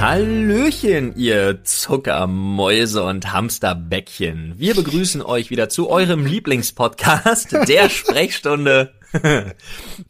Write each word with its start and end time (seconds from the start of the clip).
Hallöchen, 0.00 1.16
ihr 1.16 1.64
Zuckermäuse 1.64 3.02
und 3.02 3.32
Hamsterbäckchen. 3.32 4.54
Wir 4.56 4.76
begrüßen 4.76 5.22
euch 5.22 5.50
wieder 5.50 5.68
zu 5.68 5.90
eurem 5.90 6.24
Lieblingspodcast, 6.24 7.52
der 7.66 7.88
Sprechstunde. 7.90 8.94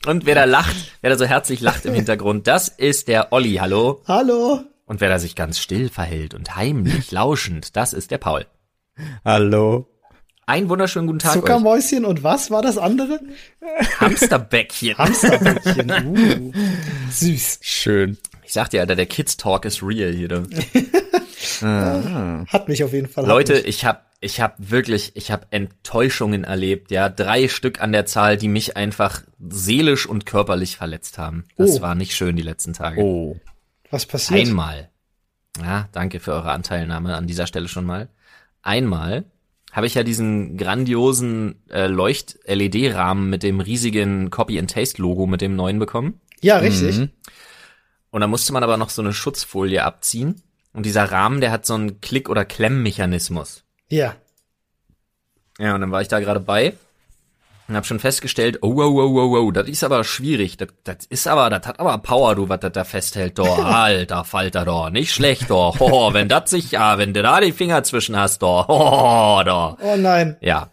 und 0.05 0.27
wer 0.27 0.35
da 0.35 0.45
lacht, 0.45 0.77
wer 1.01 1.09
da 1.09 1.17
so 1.17 1.25
herzlich 1.25 1.63
lacht 1.63 1.87
im 1.87 1.95
Hintergrund, 1.95 2.47
das 2.47 2.69
ist 2.69 3.09
der 3.09 3.33
Olli. 3.33 3.55
Hallo. 3.55 4.03
Hallo. 4.07 4.61
Und 4.85 5.01
wer 5.01 5.09
da 5.09 5.19
sich 5.19 5.35
ganz 5.35 5.59
still 5.59 5.89
verhält 5.89 6.35
und 6.35 6.55
heimlich 6.55 7.11
lauschend, 7.11 7.75
das 7.75 7.95
ist 7.95 8.11
der 8.11 8.19
Paul. 8.19 8.45
Hallo. 9.25 9.89
Einen 10.45 10.69
wunderschönen 10.69 11.07
guten 11.07 11.19
Tag 11.19 11.35
Zuckermäuschen 11.35 12.05
euch. 12.05 12.11
und 12.11 12.23
was 12.23 12.51
war 12.51 12.63
das 12.63 12.79
andere? 12.79 13.21
Hamsterbäckchen. 14.01 14.97
Hamsterbäckchen. 14.99 15.93
Uh, 16.07 16.53
süß. 17.11 17.61
Schön. 17.63 18.17
Ich 18.49 18.55
sag 18.55 18.71
dir, 18.71 18.81
Alter, 18.81 18.97
der 18.97 19.05
Kids 19.05 19.37
Talk 19.37 19.67
ist 19.67 19.83
real 19.83 20.11
hier. 20.11 20.43
Ah. 21.61 22.45
Hat 22.47 22.69
mich 22.69 22.85
auf 22.85 22.93
jeden 22.93 23.09
Fall. 23.09 23.27
Leute, 23.27 23.59
ich 23.59 23.85
habe 23.85 24.01
ich 24.21 24.41
hab 24.41 24.55
wirklich, 24.59 25.13
ich 25.17 25.33
habe 25.33 25.47
Enttäuschungen 25.51 26.45
erlebt, 26.45 26.93
ja, 26.93 27.09
drei 27.09 27.49
Stück 27.49 27.81
an 27.81 27.91
der 27.91 28.07
Zahl, 28.07 28.37
die 28.37 28.47
mich 28.47 28.77
einfach 28.77 29.23
seelisch 29.41 30.07
und 30.07 30.25
körperlich 30.25 30.77
verletzt 30.77 31.19
haben. 31.19 31.45
Das 31.57 31.79
oh. 31.79 31.83
war 31.83 31.97
nicht 31.97 32.15
schön 32.15 32.37
die 32.37 32.43
letzten 32.43 32.75
Tage. 32.75 33.01
Oh. 33.01 33.41
Was 33.91 34.07
passiert? 34.07 34.41
Einmal. 34.41 34.89
Ja, 35.61 35.89
danke 35.93 36.21
für 36.21 36.33
eure 36.33 36.53
Anteilnahme 36.53 37.17
an 37.17 37.27
dieser 37.27 37.49
Stelle 37.49 37.67
schon 37.67 37.85
mal. 37.85 38.09
Einmal 38.63 39.25
habe 39.73 39.87
ich 39.87 39.95
ja 39.95 40.05
diesen 40.05 40.57
grandiosen 40.57 41.57
äh, 41.71 41.89
Leucht-LED-Rahmen 41.89 43.29
mit 43.29 43.43
dem 43.43 43.61
riesigen 43.61 44.31
Copy-and-Taste-Logo 44.31 45.27
mit 45.27 45.41
dem 45.41 45.57
neuen 45.57 45.81
bekommen. 45.81 46.21
Ja, 46.41 46.59
richtig. 46.59 46.99
Mhm. 46.99 47.11
Und 48.11 48.21
da 48.21 48.27
musste 48.27 48.53
man 48.53 48.63
aber 48.63 48.77
noch 48.77 48.91
so 48.91 49.03
eine 49.03 49.13
Schutzfolie 49.13 49.85
abziehen. 49.85 50.43
Und 50.73 50.87
dieser 50.87 51.11
Rahmen, 51.11 51.41
der 51.41 51.51
hat 51.51 51.67
so 51.67 51.75
einen 51.75 52.01
Klick- 52.01 52.29
oder 52.29 52.45
Klemmmechanismus. 52.45 53.65
Ja. 53.89 54.15
Ja, 55.59 55.75
und 55.75 55.81
dann 55.81 55.91
war 55.91 56.03
ich 56.03 56.09
da 56.09 56.21
gerade 56.21 56.41
bei 56.41 56.75
und 57.69 57.77
hab 57.77 57.85
schon 57.85 57.99
festgestellt, 57.99 58.59
oh, 58.63 58.73
oh, 58.79 59.01
oh, 59.03 59.21
oh, 59.21 59.39
oh, 59.39 59.51
das 59.51 59.69
ist 59.69 59.85
aber 59.85 60.03
schwierig. 60.03 60.57
Das, 60.57 60.69
das 60.85 61.05
ist 61.07 61.29
aber, 61.29 61.51
das 61.51 61.67
hat 61.67 61.79
aber 61.81 61.99
Power, 61.99 62.35
du, 62.35 62.49
was 62.49 62.61
das 62.61 62.73
da 62.73 62.85
festhält, 62.85 63.39
doch. 63.39 63.59
Alter 63.65 64.25
Falter, 64.25 64.65
doch. 64.65 64.89
Nicht 64.89 65.13
schlecht, 65.13 65.51
doch. 65.51 65.77
Oh, 65.79 66.15
wenn 66.15 66.29
das 66.29 66.51
sich, 66.51 66.71
ja, 66.73 66.97
wenn 66.97 67.13
du 67.13 67.23
da 67.23 67.41
die 67.41 67.53
Finger 67.53 67.83
zwischen 67.85 68.17
hast, 68.17 68.41
doch. 68.41 68.69
Oh, 68.69 69.43
doch. 69.45 69.77
Oh 69.83 69.97
nein. 69.97 70.37
Ja. 70.41 70.71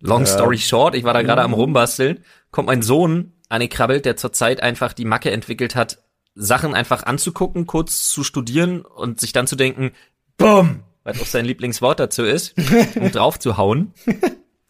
Long 0.00 0.24
story 0.26 0.58
short, 0.58 0.94
ich 0.94 1.04
war 1.04 1.12
da 1.12 1.22
gerade 1.22 1.42
am 1.42 1.52
rumbasteln, 1.52 2.24
kommt 2.52 2.68
mein 2.68 2.82
Sohn 2.82 3.32
angekrabbelt, 3.48 4.04
der 4.04 4.16
zurzeit 4.16 4.62
einfach 4.62 4.92
die 4.92 5.04
Macke 5.04 5.30
entwickelt 5.30 5.74
hat, 5.74 5.98
Sachen 6.40 6.74
einfach 6.74 7.02
anzugucken, 7.02 7.66
kurz 7.66 8.08
zu 8.08 8.24
studieren 8.24 8.82
und 8.82 9.20
sich 9.20 9.32
dann 9.32 9.46
zu 9.46 9.56
denken, 9.56 9.92
BUM! 10.36 10.84
Was 11.04 11.20
auch 11.20 11.26
sein 11.26 11.44
Lieblingswort 11.46 12.00
dazu 12.00 12.22
ist, 12.24 12.54
um 12.96 13.10
drauf 13.10 13.38
zu 13.38 13.56
hauen 13.56 13.94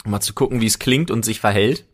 um 0.05 0.13
mal 0.13 0.21
zu 0.21 0.35
gucken, 0.35 0.61
wie 0.61 0.67
es 0.67 0.79
klingt 0.79 1.11
und 1.11 1.25
sich 1.25 1.41
verhält. 1.41 1.85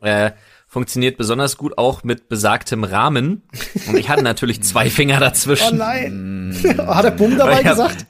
Äh, 0.00 0.32
funktioniert 0.66 1.16
besonders 1.16 1.56
gut 1.56 1.78
auch 1.78 2.02
mit 2.02 2.28
besagtem 2.28 2.82
Rahmen. 2.82 3.42
Und 3.86 3.96
ich 3.96 4.08
hatte 4.08 4.22
natürlich 4.22 4.62
zwei 4.62 4.90
Finger 4.90 5.20
dazwischen. 5.20 5.74
Oh 5.74 5.76
nein. 5.76 6.56
Hat 6.78 7.04
er 7.04 7.10
Bumm 7.12 7.38
dabei 7.38 7.62
gesagt? 7.62 8.06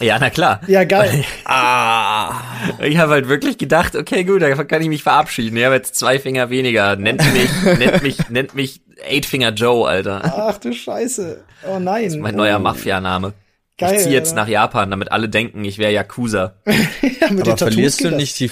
Ja, 0.00 0.18
na 0.18 0.30
klar. 0.30 0.60
Ja, 0.66 0.84
geil. 0.84 1.24
ah, 1.44 2.40
ich 2.80 2.96
habe 2.98 3.12
halt 3.12 3.28
wirklich 3.28 3.58
gedacht, 3.58 3.94
okay, 3.94 4.24
gut, 4.24 4.42
da 4.42 4.54
kann 4.64 4.82
ich 4.82 4.88
mich 4.88 5.02
verabschieden. 5.02 5.56
Ich 5.56 5.64
habe 5.64 5.74
jetzt 5.74 5.94
zwei 5.94 6.18
Finger 6.18 6.50
weniger. 6.50 6.96
Nennt 6.96 7.22
mich, 7.32 7.50
nennt 7.78 8.02
mich, 8.02 8.28
nennt 8.28 8.54
mich 8.54 8.80
Eight 9.04 9.26
Finger 9.26 9.50
Joe, 9.50 9.88
Alter. 9.88 10.22
Ach 10.24 10.58
du 10.58 10.72
Scheiße. 10.72 11.44
Oh 11.68 11.78
nein. 11.78 12.04
Das 12.04 12.14
ist 12.14 12.20
mein 12.20 12.34
neuer 12.34 12.58
Mafia-Name. 12.58 13.34
Geil, 13.78 13.94
ich 13.94 14.02
ziehe 14.02 14.14
jetzt 14.14 14.34
nach 14.34 14.48
Japan, 14.48 14.90
damit 14.90 15.12
alle 15.12 15.28
denken, 15.28 15.64
ich 15.64 15.78
wäre 15.78 15.92
Yakuza. 15.92 16.54
ja, 16.66 17.28
aber 17.30 17.56
verlierst 17.56 18.04
du 18.04 18.10
nicht 18.10 18.38
die 18.40 18.50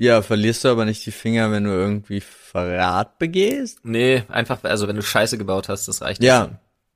ja, 0.00 0.22
verlierst 0.22 0.62
du 0.62 0.68
aber 0.68 0.84
nicht 0.84 1.04
die 1.06 1.10
Finger, 1.10 1.50
wenn 1.50 1.64
du 1.64 1.70
irgendwie 1.70 2.20
Verrat 2.20 3.18
begehst? 3.18 3.80
Nee, 3.82 4.22
einfach, 4.28 4.62
also 4.62 4.86
wenn 4.86 4.94
du 4.94 5.02
Scheiße 5.02 5.36
gebaut 5.38 5.68
hast, 5.68 5.88
das 5.88 6.02
reicht 6.02 6.22
ja. 6.22 6.44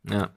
Schon. 0.06 0.14
Ja. 0.14 0.30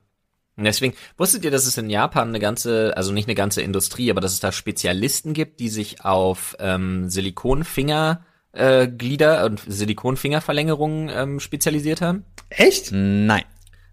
Deswegen, 0.57 0.93
wusstet 1.17 1.43
ihr, 1.43 1.51
dass 1.51 1.65
es 1.65 1.77
in 1.77 1.89
Japan 1.89 2.29
eine 2.29 2.39
ganze, 2.39 2.95
also 2.95 3.11
nicht 3.11 3.27
eine 3.27 3.35
ganze 3.35 3.61
Industrie, 3.61 4.09
aber 4.09 4.21
dass 4.21 4.33
es 4.33 4.39
da 4.39 4.51
Spezialisten 4.51 5.33
gibt, 5.33 5.59
die 5.59 5.69
sich 5.69 6.05
auf 6.05 6.55
ähm, 6.59 7.09
Silikonfinger 7.09 8.23
äh, 8.53 8.87
Glieder 8.87 9.45
und 9.45 9.61
Silikonfingerverlängerungen 9.67 11.09
ähm, 11.13 11.39
spezialisiert 11.39 12.01
haben? 12.01 12.23
Echt? 12.49 12.89
Nein. 12.91 13.43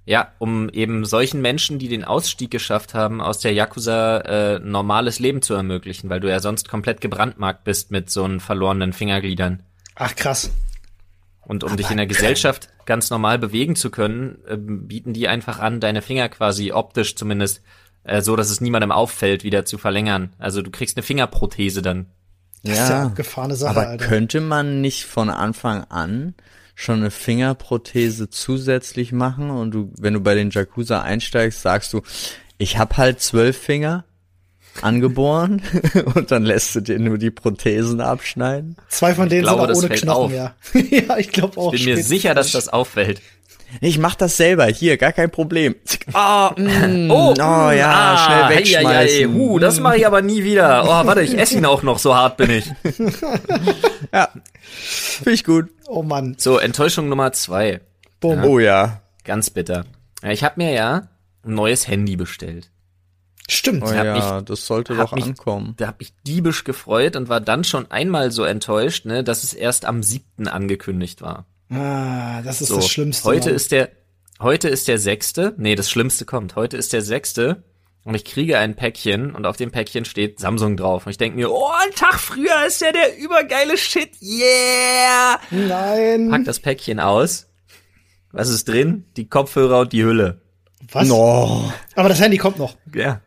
Ja, 0.05 0.33
um 0.39 0.69
eben 0.69 1.05
solchen 1.05 1.41
Menschen, 1.41 1.79
die 1.79 1.89
den 1.89 2.05
Ausstieg 2.05 2.51
geschafft 2.51 2.93
haben, 2.93 3.21
aus 3.21 3.39
der 3.39 3.53
Yakuza 3.53 4.19
äh, 4.19 4.59
normales 4.59 5.21
Leben 5.21 5.43
zu 5.43 5.55
ermöglichen, 5.55 6.11
weil 6.11 6.19
du 6.19 6.29
ja 6.29 6.41
sonst 6.41 6.69
komplett 6.69 7.01
gebrandmarkt 7.01 7.63
bist 7.63 7.93
mit 7.93 8.11
so 8.11 8.25
einen 8.25 8.41
verlorenen 8.41 8.93
Fingergliedern. 8.93 9.63
Ach 9.95 10.15
krass. 10.17 10.51
Und 11.45 11.65
um 11.65 11.71
Aber 11.71 11.77
dich 11.77 11.91
in 11.91 11.97
der 11.97 12.07
Gesellschaft 12.07 12.69
ganz 12.87 13.11
normal 13.11 13.39
bewegen 13.39 13.75
zu 13.75 13.91
können, 13.91 14.39
äh, 14.47 14.57
bieten 14.57 15.13
die 15.13 15.29
einfach 15.29 15.59
an, 15.59 15.81
deine 15.81 16.03
Finger 16.03 16.29
quasi 16.29 16.73
optisch 16.73 17.17
zumindest 17.17 17.63
äh, 18.05 18.23
so, 18.23 18.37
dass 18.37 18.51
es 18.51 18.61
niemandem 18.61 18.93
auffällt, 18.93 19.45
wieder 19.45 19.65
zu 19.65 19.79
verlängern. 19.79 20.33
Also 20.39 20.63
du 20.63 20.71
kriegst 20.71 20.97
eine 20.97 21.03
Fingerprothese 21.03 21.83
dann. 21.83 22.07
Das 22.63 22.77
ja, 22.77 22.85
ist 22.85 22.91
ja 22.91 23.03
abgefahrene 23.05 23.57
Sache, 23.57 23.71
aber 23.71 23.89
Alter. 23.89 24.07
könnte 24.07 24.41
man 24.41 24.81
nicht 24.81 25.05
von 25.05 25.31
Anfang 25.31 25.85
an 25.85 26.35
schon 26.75 27.01
eine 27.01 27.11
Fingerprothese 27.11 28.31
zusätzlich 28.31 29.13
machen 29.13 29.51
und 29.51 29.73
du, 29.73 29.93
wenn 29.99 30.15
du 30.15 30.21
bei 30.21 30.35
den 30.35 30.51
Jacuzza 30.51 31.03
einsteigst, 31.03 31.63
sagst 31.63 31.93
du, 31.93 32.03
ich 32.59 32.79
habe 32.79 32.97
halt 32.97 33.21
zwölf 33.21 33.59
Finger 33.59 34.05
angeboren 34.81 35.63
und 36.15 36.31
dann 36.31 36.45
lässt 36.45 36.75
du 36.75 36.81
dir 36.81 36.99
nur 36.99 37.19
die 37.19 37.31
Prothesen 37.31 38.01
abschneiden. 38.01 38.77
Zwei 38.89 39.15
von 39.15 39.29
denen 39.29 39.43
glaube, 39.43 39.75
sind 39.75 39.85
auch 39.85 39.91
ohne 39.91 39.95
Knochen, 39.95 40.25
auf. 40.25 40.33
ja. 40.33 40.55
ja, 40.91 41.19
ich 41.19 41.31
glaube 41.31 41.59
auch. 41.59 41.73
Ich 41.75 41.85
bin 41.85 41.97
mir 41.97 42.03
sicher, 42.03 42.35
dass 42.35 42.53
das 42.53 42.69
auffällt. 42.69 43.21
Ich 43.81 43.99
mach 43.99 44.15
das 44.15 44.37
selber, 44.37 44.67
hier, 44.67 44.99
gar 44.99 45.13
kein 45.13 45.31
Problem. 45.31 45.75
Oh, 46.13 46.51
mm, 46.57 47.11
oh, 47.11 47.33
oh 47.33 47.71
ja, 47.71 47.91
ah, 47.91 48.19
schnell 48.19 48.59
wegschmeißen. 48.59 48.87
Hei, 48.87 49.25
hei. 49.25 49.29
Uh, 49.29 49.59
das 49.59 49.81
mache 49.81 49.97
ich 49.97 50.07
aber 50.07 50.21
nie 50.21 50.45
wieder. 50.45 50.85
Oh, 50.85 51.07
warte, 51.07 51.23
ich 51.23 51.39
esse 51.39 51.57
ihn 51.57 51.65
auch 51.65 51.83
noch, 51.83 51.99
so 51.99 52.15
hart 52.15 52.37
bin 52.37 52.51
ich. 52.51 52.67
ja, 54.13 54.29
finde 54.63 55.33
ich 55.33 55.45
gut. 55.45 55.71
Oh 55.87 56.03
Mann. 56.03 56.37
So, 56.39 56.59
Enttäuschung 56.59 57.09
Nummer 57.09 57.33
zwei. 57.33 57.81
Boom. 58.21 58.39
Ja. 58.39 58.45
Oh 58.45 58.59
ja. 58.59 59.03
Ganz 59.25 59.51
bitter. 59.51 59.85
Ich 60.29 60.45
habe 60.45 60.55
mir 60.63 60.73
ja 60.73 61.09
ein 61.45 61.55
neues 61.55 61.87
Handy 61.87 62.17
bestellt. 62.17 62.72
Stimmt. 63.49 63.83
Oh 63.85 63.93
ja, 63.93 64.15
mich, 64.15 64.45
das 64.45 64.67
sollte 64.67 64.95
doch 64.95 65.13
mich, 65.13 65.25
ankommen. 65.25 65.75
Da 65.77 65.89
habe 65.89 65.99
ich 66.01 66.15
diebisch 66.27 66.65
gefreut 66.65 67.17
und 67.17 67.29
war 67.29 67.41
dann 67.41 67.65
schon 67.65 67.91
einmal 67.91 68.31
so 68.31 68.45
enttäuscht, 68.45 69.05
ne, 69.05 69.25
dass 69.25 69.43
es 69.43 69.53
erst 69.53 69.85
am 69.85 70.03
siebten 70.03 70.49
angekündigt 70.49 71.23
war. 71.23 71.47
Ah, 71.71 72.43
das 72.43 72.61
ist 72.61 72.69
so, 72.69 72.77
das 72.77 72.89
Schlimmste. 72.89 73.25
Heute 73.25 73.49
Mann. 73.49 73.57
ist 73.57 73.73
der, 73.73 73.91
heute 74.41 74.69
ist 74.69 74.89
der 74.89 74.99
sechste. 74.99 75.55
Nee, 75.57 75.75
das 75.75 75.91
Schlimmste 75.91 76.25
kommt. 76.25 76.55
Heute 76.57 76.77
ist 76.77 76.93
der 76.93 77.03
sechste. 77.03 77.65
Und 78.05 78.17
ich 78.17 78.25
kriege 78.25 78.59
ein 78.59 78.75
Päckchen 78.75 79.33
und 79.33 79.47
auf 79.47 79.57
dem 79.57 79.71
Päckchen 79.71 80.05
steht 80.05 80.41
Samsung 80.41 80.77
drauf. 80.77 81.07
Und 81.07 81.11
ich 81.11 81.19
denke 81.19 81.37
mir, 81.37 81.53
oh, 81.53 81.71
ein 81.85 81.95
Tag 81.95 82.19
früher 82.19 82.67
ist 82.67 82.81
ja 82.81 82.91
der 82.91 83.17
übergeile 83.17 83.79
Shit. 83.79 84.11
Yeah! 84.21 85.39
Nein. 85.51 86.29
Pack 86.31 86.45
das 86.45 86.59
Päckchen 86.59 86.99
aus. 86.99 87.49
Was 88.33 88.49
ist 88.49 88.67
drin? 88.67 89.05
Die 89.17 89.29
Kopfhörer 89.29 89.81
und 89.81 89.93
die 89.93 90.03
Hülle. 90.03 90.41
Was? 90.91 91.07
No. 91.07 91.73
Aber 91.95 92.09
das 92.09 92.21
Handy 92.21 92.39
kommt 92.39 92.59
noch. 92.59 92.77
Ja. 92.93 93.21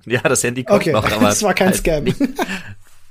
Ja, 0.06 0.20
das 0.22 0.42
Handy 0.42 0.64
kommt 0.64 0.80
okay. 0.82 0.92
noch. 0.92 1.04
Aber 1.12 1.26
das 1.26 1.42
war 1.42 1.54
kein 1.54 1.68
halt 1.68 1.76
Scam. 1.76 2.04
Nicht, 2.04 2.16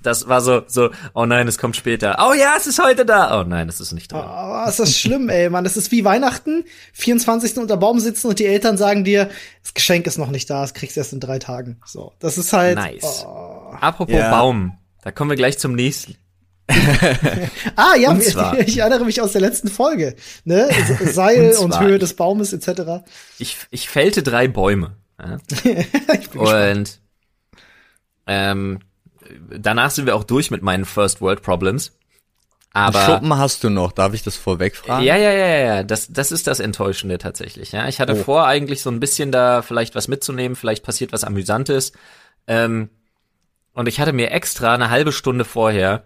das 0.08 0.28
war 0.28 0.42
so, 0.42 0.62
so, 0.68 0.90
oh 1.14 1.25
nein, 1.25 1.48
es 1.48 1.58
kommt 1.58 1.75
später. 1.75 2.18
Oh 2.20 2.34
ja, 2.34 2.53
es 2.58 2.66
ist 2.66 2.81
heute 2.81 3.06
da. 3.06 3.40
Oh 3.40 3.44
nein, 3.44 3.68
es 3.68 3.80
ist 3.80 3.92
nicht 3.92 4.12
da. 4.12 4.64
Oh, 4.66 4.70
ist 4.70 4.80
das 4.80 4.97
schlimm, 4.97 5.28
ey, 5.30 5.50
Mann. 5.50 5.64
Das 5.64 5.76
ist 5.76 5.92
wie 5.92 6.06
Weihnachten, 6.06 6.64
24. 6.94 7.58
unter 7.58 7.78
Baum 7.78 8.00
sitzen 8.00 8.28
und 8.28 8.40
die 8.40 8.46
Eltern 8.46 8.78
sagen 8.78 9.03
dir, 9.03 9.29
das 9.64 9.73
Geschenk 9.73 10.08
ist 10.08 10.17
noch 10.17 10.29
nicht 10.29 10.50
da, 10.50 10.61
das 10.61 10.73
kriegst 10.73 10.96
du 10.96 11.02
erst 11.02 11.14
in 11.14 11.20
drei 11.20 11.40
Tagen. 11.40 11.78
So, 11.85 12.14
das 12.20 12.38
ist 12.38 12.53
halt. 12.53 12.78
Nice. 12.78 13.26
Oh. 13.28 13.73
Apropos 13.82 14.16
ja. 14.16 14.32
Baum, 14.32 14.78
da 15.03 15.11
kommen 15.11 15.32
wir 15.32 15.38
gleich 15.38 15.58
zum 15.58 15.73
nächsten. 15.73 16.16
ah, 17.76 17.96
ja, 17.96 18.16
ich, 18.17 18.35
ich, 18.67 18.78
erinnere 18.78 19.06
mich 19.06 19.22
aus 19.22 19.32
der 19.32 19.41
letzten 19.41 19.70
Folge. 19.70 20.16
Ne? 20.44 20.70
Seil 21.02 21.56
und, 21.58 21.73
und 21.73 21.79
Höhe 21.79 21.97
des 21.97 22.14
Baumes 22.14 22.52
etc. 22.53 23.06
Ich, 23.40 23.58
ich 23.72 23.88
fällte 23.90 24.22
drei 24.22 24.47
Bäume. 24.47 24.96
Ja? 25.19 25.37
und 26.73 26.99
ähm, 28.28 28.79
danach 29.49 29.91
sind 29.91 30.05
wir 30.05 30.16
auch 30.16 30.23
durch 30.23 30.52
mit 30.52 30.61
meinen 30.61 30.85
First 30.85 31.22
World 31.22 31.41
Problems. 31.41 31.93
Aber 32.73 33.05
Schuppen 33.05 33.35
hast 33.35 33.64
du 33.64 33.69
noch, 33.69 33.91
darf 33.91 34.14
ich 34.14 34.22
das 34.22 34.35
vorweg 34.35 34.75
fragen? 34.75 35.03
Ja, 35.03 35.16
ja, 35.16 35.31
ja, 35.31 35.47
ja, 35.47 35.84
das, 35.84 36.09
das 36.09 36.31
ist 36.31 36.46
das 36.46 36.59
Enttäuschende 36.59 37.17
tatsächlich. 37.17 37.72
Ja, 37.72 37.87
ich 37.87 37.99
hatte 37.99 38.14
oh. 38.14 38.23
vor, 38.23 38.46
eigentlich 38.46 38.81
so 38.81 38.91
ein 38.91 38.99
bisschen 38.99 39.31
da 39.31 39.64
vielleicht 39.64 39.96
was 39.96 40.08
mitzunehmen, 40.08 40.55
vielleicht 40.55 40.84
passiert 40.84 41.11
was 41.11 41.23
Amüsantes. 41.23 41.93
Ähm, 42.46 42.90
und 43.73 43.87
ich 43.87 43.99
hatte 43.99 44.13
mir 44.13 44.31
extra 44.31 44.75
eine 44.75 44.91
halbe 44.91 45.11
Stunde 45.11 45.43
vorher, 45.43 46.03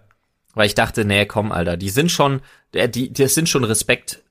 weil 0.54 0.68
ich 0.68 0.76
dachte, 0.76 1.04
nee, 1.04 1.26
komm, 1.26 1.52
Alter, 1.52 1.76
die 1.76 1.90
sind 1.90 2.12
schon, 2.12 2.42
die, 2.74 2.90
die 2.90 3.12
das 3.12 3.34
sind 3.34 3.50
schon 3.50 3.64
Respekt 3.66 4.22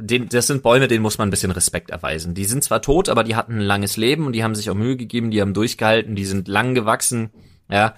den, 0.00 0.28
das 0.28 0.46
sind 0.46 0.62
Bäume, 0.62 0.88
denen 0.88 1.02
muss 1.02 1.18
man 1.18 1.28
ein 1.28 1.30
bisschen 1.30 1.50
Respekt 1.50 1.90
erweisen. 1.90 2.34
Die 2.34 2.44
sind 2.44 2.64
zwar 2.64 2.82
tot, 2.82 3.08
aber 3.08 3.24
die 3.24 3.36
hatten 3.36 3.54
ein 3.54 3.60
langes 3.60 3.96
Leben 3.96 4.26
und 4.26 4.32
die 4.32 4.44
haben 4.44 4.54
sich 4.54 4.70
auch 4.70 4.74
Mühe 4.74 4.96
gegeben, 4.96 5.30
die 5.30 5.40
haben 5.40 5.54
durchgehalten, 5.54 6.14
die 6.14 6.24
sind 6.24 6.48
lang 6.48 6.74
gewachsen. 6.74 7.30
Ja, 7.70 7.94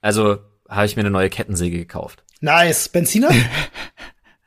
also 0.00 0.38
habe 0.68 0.86
ich 0.86 0.96
mir 0.96 1.00
eine 1.00 1.10
neue 1.10 1.30
Kettensäge 1.30 1.78
gekauft. 1.78 2.24
Nice. 2.40 2.88
Benziner? 2.88 3.30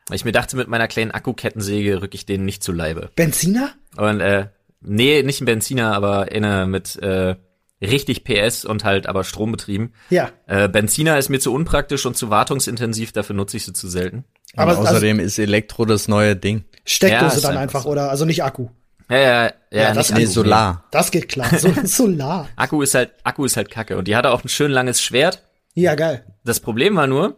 Ich 0.09 0.23
mir 0.23 0.31
dachte, 0.31 0.55
mit 0.55 0.69
meiner 0.69 0.87
kleinen 0.87 1.11
Akkukettensäge 1.11 2.01
rück 2.01 2.13
ich 2.13 2.25
denen 2.25 2.45
nicht 2.45 2.63
zu 2.63 2.71
Leibe. 2.71 3.09
Benziner? 3.17 3.73
Und 3.97 4.21
äh, 4.21 4.47
nee, 4.79 5.21
nicht 5.21 5.41
ein 5.41 5.45
Benziner, 5.45 5.93
aber 5.93 6.29
eine 6.31 6.65
mit 6.65 6.95
äh, 6.95 7.35
richtig 7.81 8.23
PS 8.23 8.63
und 8.63 8.85
halt 8.85 9.07
aber 9.07 9.23
strombetrieben. 9.23 9.93
Ja. 10.09 10.31
Äh, 10.45 10.69
Benziner 10.69 11.17
ist 11.17 11.29
mir 11.29 11.39
zu 11.39 11.53
unpraktisch 11.53 12.05
und 12.05 12.15
zu 12.15 12.29
wartungsintensiv, 12.29 13.11
dafür 13.11 13.35
nutze 13.35 13.57
ich 13.57 13.65
sie 13.65 13.73
zu 13.73 13.89
selten. 13.89 14.23
Aber 14.57 14.71
Aber 14.73 14.79
also 14.81 14.91
außerdem 14.91 15.19
ist 15.19 15.39
Elektro 15.39 15.85
das 15.85 16.07
neue 16.07 16.35
Ding. 16.35 16.65
Steckdose 16.85 17.35
Ja, 17.37 17.41
dann 17.41 17.51
einfach 17.51 17.61
einfach, 17.61 17.83
so. 17.83 17.89
oder? 17.89 18.09
Also 18.09 18.25
nicht 18.25 18.43
Akku. 18.43 18.69
Ja, 19.09 19.17
ja, 19.17 19.43
ja, 19.45 19.51
Ja, 19.71 19.93
das- 19.93 20.11
Nee, 20.11 20.25
Solar. 20.25 20.83
Das 20.91 21.11
geht 21.11 21.29
klar. 21.29 21.57
So, 21.57 21.71
Solar. 21.85 22.49
Akku 22.57 22.81
ist 22.81 22.93
halt, 22.95 23.11
Akku 23.23 23.45
ist 23.45 23.55
halt 23.55 23.69
kacke. 23.71 23.97
Und 23.97 24.07
die 24.07 24.15
hatte 24.15 24.31
auch 24.31 24.43
ein 24.43 24.49
schön 24.49 24.71
langes 24.71 25.01
Schwert. 25.01 25.43
Ja, 25.73 25.95
geil. 25.95 26.25
Das 26.43 26.59
Problem 26.59 26.95
war 26.95 27.07
nur, 27.07 27.37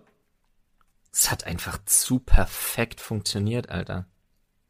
es 1.14 1.30
hat 1.30 1.46
einfach 1.46 1.80
zu 1.86 2.20
perfekt 2.20 3.02
funktioniert, 3.02 3.70
Alter. 3.70 4.06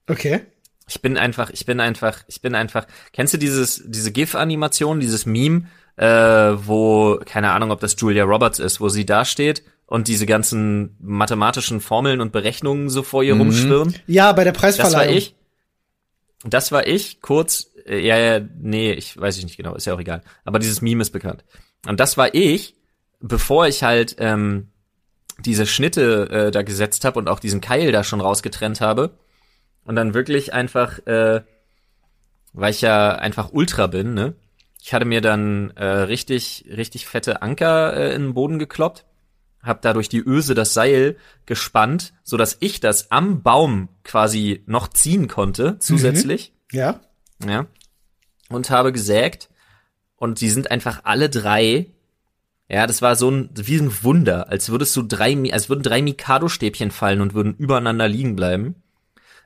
Okay. 0.08 0.42
Ich 0.88 1.02
bin 1.02 1.18
einfach, 1.18 1.52
ich 1.52 1.66
bin 1.66 1.80
einfach, 1.80 2.24
ich 2.28 2.42
bin 2.42 2.56
einfach. 2.56 2.88
Kennst 3.14 3.34
du 3.34 3.38
dieses, 3.38 3.84
diese 3.86 4.12
GIF-Animation, 4.12 5.00
dieses 5.00 5.26
Meme, 5.28 5.68
äh, 5.98 6.06
wo, 6.08 7.20
keine 7.26 7.52
Ahnung, 7.52 7.72
ob 7.72 7.80
das 7.80 7.96
Julia 8.00 8.24
Roberts 8.24 8.58
ist, 8.60 8.82
wo 8.82 8.90
sie 8.90 9.06
da 9.06 9.24
steht 9.24 9.64
und 9.90 10.08
diese 10.08 10.28
ganzen 10.28 10.96
mathematischen 11.00 11.82
Formeln 11.82 12.22
und 12.22 12.32
Berechnungen 12.32 12.90
so 12.90 13.02
vor 13.02 13.24
ihr 13.24 13.36
rumschwirren? 13.36 13.96
Ja, 14.06 14.32
bei 14.34 14.44
der 14.44 14.54
Das 14.54 14.62
war 14.62 14.70
Preisverleihung. 14.70 15.18
ich. 15.18 15.36
Das 16.46 16.72
war 16.72 16.88
ich, 16.88 17.22
kurz, 17.22 17.72
äh, 17.86 18.00
ja, 18.00 18.18
ja, 18.18 18.40
nee, 18.62 18.94
ich 18.94 19.20
weiß 19.20 19.38
ich 19.40 19.44
nicht 19.44 19.58
genau, 19.58 19.74
ist 19.74 19.88
ja 19.88 19.96
auch 19.96 20.00
egal. 20.00 20.22
Aber 20.46 20.60
dieses 20.60 20.82
Meme 20.82 21.02
ist 21.02 21.10
bekannt. 21.10 21.44
Und 21.88 22.00
das 22.00 22.18
war 22.18 22.36
ich, 22.36 22.76
bevor 23.20 23.68
ich 23.68 23.82
halt 23.84 24.16
ähm, 24.20 24.70
diese 25.40 25.66
Schnitte 25.66 26.30
äh, 26.30 26.52
da 26.52 26.62
gesetzt 26.62 27.04
habe 27.04 27.18
und 27.18 27.28
auch 27.28 27.40
diesen 27.40 27.60
Keil 27.60 27.92
da 27.92 28.04
schon 28.04 28.22
rausgetrennt 28.22 28.82
habe. 28.82 29.18
Und 29.86 29.96
dann 29.96 30.14
wirklich 30.14 30.54
einfach, 30.54 31.00
äh, 31.08 31.42
weil 32.54 32.72
ich 32.72 32.82
ja 32.82 33.16
einfach 33.16 33.52
Ultra 33.54 33.88
bin, 33.88 34.14
ne? 34.14 34.36
Ich 34.82 34.94
hatte 34.94 35.06
mir 35.06 35.20
dann 35.22 35.72
äh, 35.72 35.84
richtig, 35.84 36.66
richtig 36.70 37.08
fette 37.08 37.42
Anker 37.42 37.98
äh, 37.98 38.14
in 38.14 38.22
den 38.22 38.34
Boden 38.34 38.60
gekloppt, 38.60 39.06
hab 39.62 39.82
dadurch 39.82 40.10
die 40.10 40.24
Öse 40.26 40.56
das 40.56 40.74
Seil 40.74 41.18
gespannt, 41.46 42.14
so 42.24 42.38
dass 42.38 42.58
ich 42.60 42.80
das 42.80 43.12
am 43.12 43.42
Baum 43.42 43.90
quasi 44.04 44.64
noch 44.66 44.88
ziehen 44.88 45.28
konnte 45.28 45.78
zusätzlich, 45.80 46.54
Ja. 46.72 47.00
ja, 47.46 47.68
und 48.50 48.70
habe 48.70 48.92
gesägt 48.94 49.50
und 50.16 50.42
die 50.42 50.50
sind 50.50 50.72
einfach 50.72 51.02
alle 51.04 51.30
drei, 51.30 51.88
ja, 52.68 52.88
das 52.88 53.02
war 53.02 53.16
so 53.16 53.30
ein 53.32 53.50
wie 53.56 53.78
ein 53.78 54.04
Wunder, 54.04 54.50
als 54.50 54.70
würdest 54.70 54.96
du 54.96 55.02
drei, 55.02 55.36
als 55.52 55.70
würden 55.70 55.84
drei 55.84 56.02
Mikado-Stäbchen 56.02 56.92
fallen 56.92 57.22
und 57.22 57.34
würden 57.34 57.56
übereinander 57.56 58.08
liegen 58.08 58.36
bleiben. 58.36 58.76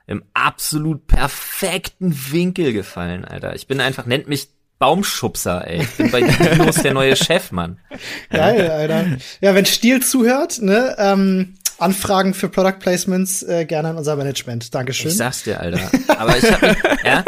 Im 0.06 0.22
absolut 0.34 1.06
perfekten 1.06 2.14
Winkel 2.30 2.74
gefallen, 2.74 3.24
Alter. 3.24 3.54
Ich 3.54 3.66
bin 3.66 3.80
einfach, 3.80 4.04
nennt 4.04 4.28
mich 4.28 4.50
Baumschubser, 4.84 5.66
ey. 5.66 5.80
Ich 5.80 5.96
bin 5.96 6.10
bei 6.10 6.20
Dinos 6.20 6.74
der 6.76 6.92
neue 6.92 7.16
Chef, 7.16 7.52
Mann. 7.52 7.78
Geil, 8.30 8.70
Alter. 8.70 9.16
Ja, 9.40 9.54
wenn 9.54 9.64
Stiel 9.64 10.02
zuhört, 10.02 10.60
ne, 10.60 10.94
ähm, 10.98 11.54
Anfragen 11.78 12.34
für 12.34 12.50
Product 12.50 12.80
Placements 12.80 13.42
äh, 13.44 13.64
gerne 13.64 13.88
an 13.88 13.96
unser 13.96 14.14
Management. 14.16 14.74
Dankeschön. 14.74 15.10
Ich 15.10 15.16
sag's 15.16 15.42
dir, 15.42 15.58
Alter. 15.58 15.90
Aber 16.18 16.36
ich 16.36 16.44
hab, 16.52 16.62
ja, 17.06 17.24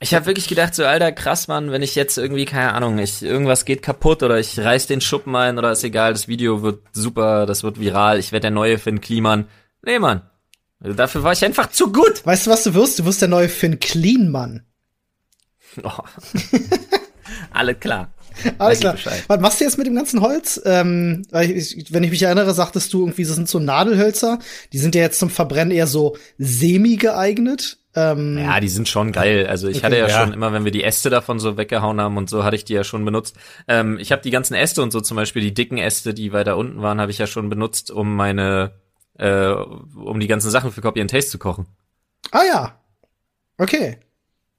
ich 0.00 0.12
hab 0.12 0.26
wirklich 0.26 0.48
gedacht, 0.48 0.74
so, 0.74 0.84
Alter, 0.84 1.12
krass, 1.12 1.48
Mann, 1.48 1.72
wenn 1.72 1.80
ich 1.80 1.94
jetzt 1.94 2.18
irgendwie, 2.18 2.44
keine 2.44 2.74
Ahnung, 2.74 2.98
ich, 2.98 3.22
irgendwas 3.22 3.64
geht 3.64 3.80
kaputt 3.80 4.22
oder 4.22 4.38
ich 4.38 4.60
reiß 4.60 4.86
den 4.86 5.00
Schuppen 5.00 5.34
ein 5.34 5.56
oder 5.56 5.72
ist 5.72 5.84
egal, 5.84 6.12
das 6.12 6.28
Video 6.28 6.60
wird 6.60 6.82
super, 6.92 7.46
das 7.46 7.62
wird 7.62 7.80
viral, 7.80 8.18
ich 8.18 8.32
werde 8.32 8.42
der 8.42 8.50
neue 8.50 8.76
Finn 8.76 9.00
Kliman. 9.00 9.46
Nee, 9.80 9.98
Mann. 9.98 10.20
Dafür 10.80 11.22
war 11.22 11.32
ich 11.32 11.42
einfach 11.42 11.70
zu 11.70 11.90
gut. 11.90 12.26
Weißt 12.26 12.46
du, 12.46 12.50
was 12.50 12.64
du 12.64 12.74
wirst? 12.74 12.98
Du 12.98 13.06
wirst 13.06 13.22
der 13.22 13.28
neue 13.28 13.48
Finn 13.48 13.80
Clean-Mann. 13.80 14.66
Oh. 15.82 15.90
Alles 17.50 17.80
klar. 17.80 18.12
Alles 18.58 18.80
klar. 18.80 18.96
Was 19.28 19.40
machst 19.40 19.60
du 19.60 19.64
jetzt 19.64 19.78
mit 19.78 19.86
dem 19.86 19.94
ganzen 19.94 20.20
Holz? 20.20 20.60
Ähm, 20.64 21.22
weil 21.30 21.50
ich, 21.50 21.86
wenn 21.92 22.02
ich 22.02 22.10
mich 22.10 22.22
erinnere, 22.22 22.52
sagtest 22.54 22.92
du 22.92 23.00
irgendwie, 23.00 23.24
das 23.24 23.34
sind 23.34 23.48
so 23.48 23.58
Nadelhölzer. 23.58 24.38
Die 24.72 24.78
sind 24.78 24.94
ja 24.94 25.02
jetzt 25.02 25.18
zum 25.18 25.30
Verbrennen 25.30 25.70
eher 25.70 25.86
so 25.86 26.16
semi 26.38 26.96
geeignet. 26.96 27.78
Ähm, 27.94 28.38
Ja, 28.38 28.58
die 28.60 28.68
sind 28.68 28.88
schon 28.88 29.12
geil. 29.12 29.46
Also 29.46 29.68
ich 29.68 29.78
Okay. 29.78 29.86
hatte 29.86 29.98
ja, 29.98 30.08
Ja. 30.08 30.20
schon 30.24 30.32
immer, 30.32 30.52
wenn 30.52 30.64
wir 30.64 30.72
die 30.72 30.82
Äste 30.82 31.10
davon 31.10 31.38
so 31.38 31.56
weggehauen 31.58 32.00
haben 32.00 32.16
und 32.16 32.28
so, 32.30 32.42
hatte 32.42 32.56
ich 32.56 32.64
die 32.64 32.72
ja 32.74 32.84
schon 32.84 33.04
benutzt. 33.04 33.36
Ähm, 33.68 33.98
ich 33.98 34.12
habe 34.12 34.22
die 34.22 34.30
ganzen 34.30 34.54
Äste 34.54 34.82
und 34.82 34.90
so 34.92 35.00
zum 35.00 35.16
Beispiel 35.16 35.42
die 35.42 35.54
dicken 35.54 35.78
Äste, 35.78 36.14
die 36.14 36.32
weiter 36.32 36.56
unten 36.56 36.80
waren, 36.82 37.00
habe 37.00 37.10
ich 37.10 37.18
ja 37.18 37.26
schon 37.26 37.50
benutzt, 37.50 37.90
um 37.90 38.16
meine, 38.16 38.72
äh, 39.18 39.48
um 39.50 40.20
die 40.20 40.26
ganzen 40.28 40.50
Sachen 40.50 40.72
für 40.72 40.80
Copy 40.80 41.00
and 41.02 41.10
Taste 41.10 41.30
zu 41.32 41.38
kochen. 41.38 41.66
Ah 42.30 42.42
ja. 42.46 42.80
Okay. 43.58 43.98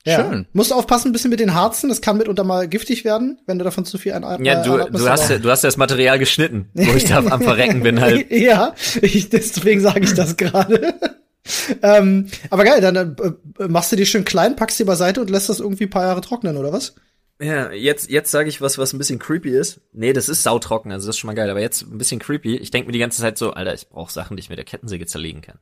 Ja. 0.05 0.17
Schön. 0.29 0.47
Musst 0.51 0.71
du 0.71 0.75
aufpassen, 0.75 1.09
ein 1.09 1.11
bisschen 1.13 1.29
mit 1.29 1.39
den 1.39 1.53
Harzen. 1.53 1.87
Das 1.89 2.01
kann 2.01 2.17
mitunter 2.17 2.43
mal 2.43 2.67
giftig 2.67 3.05
werden, 3.05 3.39
wenn 3.45 3.57
du 3.57 3.63
davon 3.63 3.85
zu 3.85 3.97
viel 3.97 4.11
einatmest. 4.13 4.45
Ja, 4.45 4.61
du, 4.61 4.91
du 4.91 5.09
hast, 5.09 5.29
ja- 5.29 5.37
du 5.39 5.49
hast 5.49 5.63
ja 5.63 5.67
das 5.69 5.77
Material 5.77 6.19
geschnitten, 6.19 6.69
wo 6.73 6.91
ich 6.93 7.05
da 7.05 7.17
am 7.29 7.41
Verrecken 7.41 7.83
bin 7.83 8.01
halt. 8.01 8.29
ja, 8.31 8.73
ich, 9.01 9.29
deswegen 9.29 9.79
sage 9.79 10.01
ich 10.01 10.13
das 10.13 10.35
gerade. 10.35 10.93
ähm, 11.81 12.27
aber 12.49 12.63
geil, 12.65 12.81
dann 12.81 12.95
äh, 12.95 13.67
machst 13.67 13.91
du 13.91 13.95
die 13.95 14.05
schön 14.05 14.25
klein, 14.25 14.55
packst 14.55 14.79
die 14.79 14.83
beiseite 14.83 15.21
und 15.21 15.29
lässt 15.29 15.49
das 15.49 15.59
irgendwie 15.59 15.85
ein 15.85 15.89
paar 15.89 16.03
Jahre 16.03 16.21
trocknen, 16.21 16.57
oder 16.57 16.71
was? 16.73 16.95
Ja, 17.41 17.71
jetzt, 17.71 18.09
jetzt 18.09 18.31
sage 18.31 18.47
ich 18.49 18.61
was, 18.61 18.77
was 18.77 18.93
ein 18.93 18.97
bisschen 18.97 19.19
creepy 19.19 19.49
ist. 19.49 19.81
Nee, 19.91 20.13
das 20.13 20.29
ist 20.29 20.43
sautrocken, 20.43 20.91
also 20.91 21.07
das 21.07 21.15
ist 21.15 21.19
schon 21.19 21.27
mal 21.29 21.33
geil, 21.33 21.49
aber 21.49 21.61
jetzt 21.61 21.81
ein 21.81 21.97
bisschen 21.97 22.19
creepy. 22.19 22.57
Ich 22.57 22.71
denke 22.71 22.87
mir 22.87 22.93
die 22.93 22.99
ganze 22.99 23.21
Zeit 23.21 23.37
so, 23.37 23.51
Alter, 23.53 23.73
ich 23.73 23.89
brauche 23.89 24.11
Sachen, 24.11 24.37
die 24.37 24.41
ich 24.41 24.49
mit 24.49 24.57
der 24.57 24.65
Kettensäge 24.65 25.05
zerlegen 25.05 25.41
kann. 25.41 25.59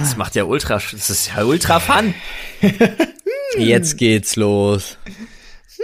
Das 0.00 0.16
macht 0.16 0.34
ja 0.34 0.44
ultra, 0.44 0.74
das 0.74 1.10
ist 1.10 1.32
ja 1.34 1.44
ultra 1.44 1.80
fun. 1.80 2.14
Jetzt 3.58 3.98
geht's 3.98 4.36
los. 4.36 4.96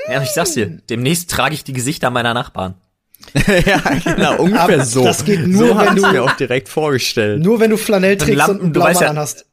Ja, 0.08 0.22
ich 0.22 0.30
sag's 0.30 0.52
dir, 0.54 0.66
demnächst 0.88 1.30
trage 1.30 1.54
ich 1.54 1.64
die 1.64 1.72
Gesichter 1.72 2.10
meiner 2.10 2.34
Nachbarn. 2.34 2.74
ja, 3.46 3.78
genau, 4.04 4.36
ungefähr 4.38 4.62
Aber 4.62 4.84
so. 4.84 5.04
das 5.04 5.24
geht 5.24 5.46
nur, 5.46 5.68
so 5.68 5.78
wenn 5.78 5.96
du- 5.96 6.06
mir 6.10 6.22
auch 6.22 6.36
direkt 6.36 6.68
vorgestellt. 6.68 7.42
Nur 7.42 7.60
wenn 7.60 7.70
du 7.70 7.76
Flanell 7.76 8.16
trägst 8.16 8.36
Lampen, 8.38 8.56
und 8.58 8.62
einen 8.64 8.72
Blaumann 8.72 8.94
ja- 9.02 9.10
anhast. 9.10 9.46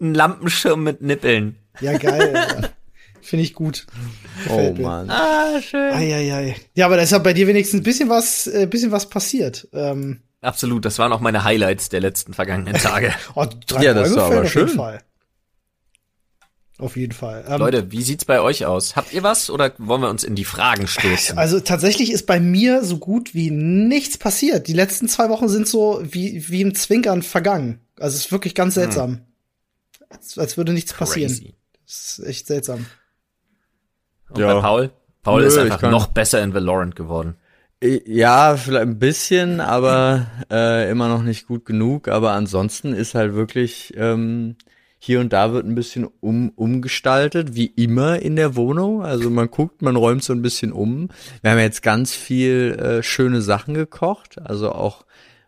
Ein 0.00 0.14
Lampenschirm 0.14 0.82
mit 0.82 1.02
Nippeln. 1.02 1.56
Ja, 1.80 1.96
geil. 1.98 2.34
Alter. 2.36 2.70
Finde 3.20 3.44
ich 3.44 3.54
gut. 3.54 3.86
oh 4.48 4.56
Gefällt 4.56 4.78
mir. 4.78 4.82
Mann. 4.84 5.10
Ah, 5.10 5.60
schön. 5.62 5.92
Eieiei. 5.92 6.56
Ja, 6.74 6.86
aber 6.86 6.96
da 6.96 7.02
ist 7.02 7.12
ja 7.12 7.18
bei 7.18 7.32
dir 7.32 7.46
wenigstens 7.46 7.80
ein 7.80 7.84
bisschen 7.84 8.08
was, 8.08 8.46
äh, 8.48 8.66
bisschen 8.66 8.90
was 8.90 9.08
passiert. 9.08 9.68
Ähm, 9.72 10.20
Absolut, 10.42 10.84
das 10.84 10.98
waren 10.98 11.12
auch 11.12 11.20
meine 11.20 11.44
Highlights 11.44 11.88
der 11.88 12.00
letzten 12.00 12.34
vergangenen 12.34 12.74
Tage. 12.82 13.14
oh, 13.34 13.46
drei 13.66 13.84
Ja, 13.84 13.94
das 13.94 14.14
war 14.14 14.24
aber 14.26 14.40
auf 14.42 14.54
jeden 14.54 14.68
schön. 14.68 14.76
Fall. 14.76 15.00
Auf 16.78 16.96
jeden 16.96 17.12
Fall. 17.12 17.44
Ähm, 17.48 17.58
Leute, 17.60 17.92
wie 17.92 18.02
sieht's 18.02 18.24
bei 18.24 18.40
euch 18.40 18.66
aus? 18.66 18.96
Habt 18.96 19.12
ihr 19.12 19.22
was 19.22 19.50
oder 19.50 19.72
wollen 19.78 20.00
wir 20.00 20.10
uns 20.10 20.24
in 20.24 20.34
die 20.34 20.44
Fragen 20.44 20.88
stürzen? 20.88 21.38
Also 21.38 21.60
tatsächlich 21.60 22.10
ist 22.10 22.26
bei 22.26 22.40
mir 22.40 22.82
so 22.84 22.98
gut 22.98 23.34
wie 23.34 23.50
nichts 23.52 24.18
passiert. 24.18 24.66
Die 24.66 24.72
letzten 24.72 25.08
zwei 25.08 25.28
Wochen 25.28 25.48
sind 25.48 25.68
so 25.68 26.00
wie, 26.02 26.48
wie 26.48 26.60
im 26.60 26.74
Zwinkern 26.74 27.22
vergangen. 27.22 27.78
Also 28.00 28.16
es 28.16 28.24
ist 28.26 28.32
wirklich 28.32 28.56
ganz 28.56 28.74
seltsam. 28.74 29.20
Als, 30.10 30.36
als 30.38 30.56
würde 30.56 30.72
nichts 30.72 30.92
passieren. 30.92 31.30
Crazy. 31.30 31.54
Das 31.86 32.18
ist 32.18 32.26
echt 32.26 32.46
seltsam. 32.48 32.86
Und 34.30 34.40
Ja. 34.40 34.52
bei 34.54 34.60
Paul? 34.60 34.90
Paul 35.22 35.42
Nö, 35.42 35.46
ist 35.46 35.58
einfach 35.58 35.88
noch 35.88 36.08
besser 36.08 36.42
in 36.42 36.52
Valorant 36.52 36.96
geworden. 36.96 37.36
Ja, 37.82 38.56
vielleicht 38.56 38.82
ein 38.82 38.98
bisschen, 39.00 39.60
aber 39.60 40.28
äh, 40.52 40.88
immer 40.88 41.08
noch 41.08 41.22
nicht 41.22 41.48
gut 41.48 41.64
genug. 41.64 42.06
Aber 42.06 42.30
ansonsten 42.32 42.92
ist 42.92 43.16
halt 43.16 43.34
wirklich 43.34 43.92
ähm, 43.96 44.54
hier 44.98 45.18
und 45.18 45.32
da 45.32 45.52
wird 45.52 45.66
ein 45.66 45.74
bisschen 45.74 46.08
um, 46.20 46.50
umgestaltet, 46.50 47.56
wie 47.56 47.66
immer 47.66 48.20
in 48.20 48.36
der 48.36 48.54
Wohnung. 48.54 49.02
Also 49.02 49.30
man 49.30 49.50
guckt, 49.50 49.82
man 49.82 49.96
räumt 49.96 50.22
so 50.22 50.32
ein 50.32 50.42
bisschen 50.42 50.70
um. 50.70 51.08
Wir 51.42 51.50
haben 51.50 51.58
jetzt 51.58 51.82
ganz 51.82 52.14
viel 52.14 52.78
äh, 52.78 53.02
schöne 53.02 53.42
Sachen 53.42 53.74
gekocht, 53.74 54.40
also 54.40 54.70
auch 54.70 55.04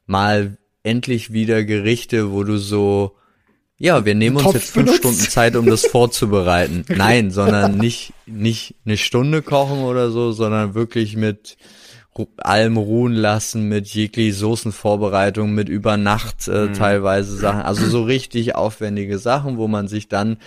mal 0.07 0.57
endlich 0.83 1.33
wieder 1.33 1.62
Gerichte, 1.62 2.33
wo 2.33 2.43
du 2.43 2.57
so 2.57 3.17
ja, 3.76 4.05
wir 4.05 4.14
nehmen 4.14 4.37
uns 4.37 4.45
Topf 4.45 4.55
jetzt 4.55 4.71
fünf 4.71 4.87
benutzt. 4.87 4.99
Stunden 4.99 5.31
Zeit, 5.31 5.57
um 5.57 5.67
das 5.67 5.87
vorzubereiten. 5.87 6.85
Nein, 6.97 7.31
sondern 7.31 7.76
nicht, 7.76 8.12
nicht 8.26 8.76
eine 8.85 8.97
Stunde 8.97 9.43
kochen 9.43 9.81
oder 9.81 10.11
so, 10.11 10.33
sondern 10.33 10.75
wirklich 10.75 11.17
mit 11.17 11.57
allem 12.38 12.76
ruhen 12.76 13.14
lassen, 13.14 13.68
mit 13.68 13.88
jegliche 13.88 14.35
Soßenvorbereitung, 14.35 15.52
mit 15.52 15.68
über 15.68 15.97
Nacht 15.97 16.49
äh, 16.49 16.73
teilweise 16.73 17.37
Sachen. 17.37 17.62
Also 17.62 17.87
so 17.87 18.02
richtig 18.02 18.54
aufwendige 18.54 19.18
Sachen, 19.18 19.56
wo 19.56 19.68
man 19.68 19.88
sich 19.88 20.09
dann 20.09 20.38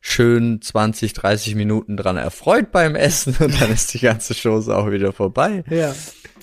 schön 0.00 0.62
20, 0.62 1.12
30 1.12 1.54
Minuten 1.54 1.96
dran 1.96 2.16
erfreut 2.16 2.70
beim 2.70 2.94
Essen 2.94 3.36
und 3.40 3.60
dann 3.60 3.72
ist 3.72 3.94
die 3.94 3.98
ganze 3.98 4.34
Chose 4.34 4.76
auch 4.76 4.90
wieder 4.90 5.12
vorbei. 5.12 5.64
Ja. 5.70 5.94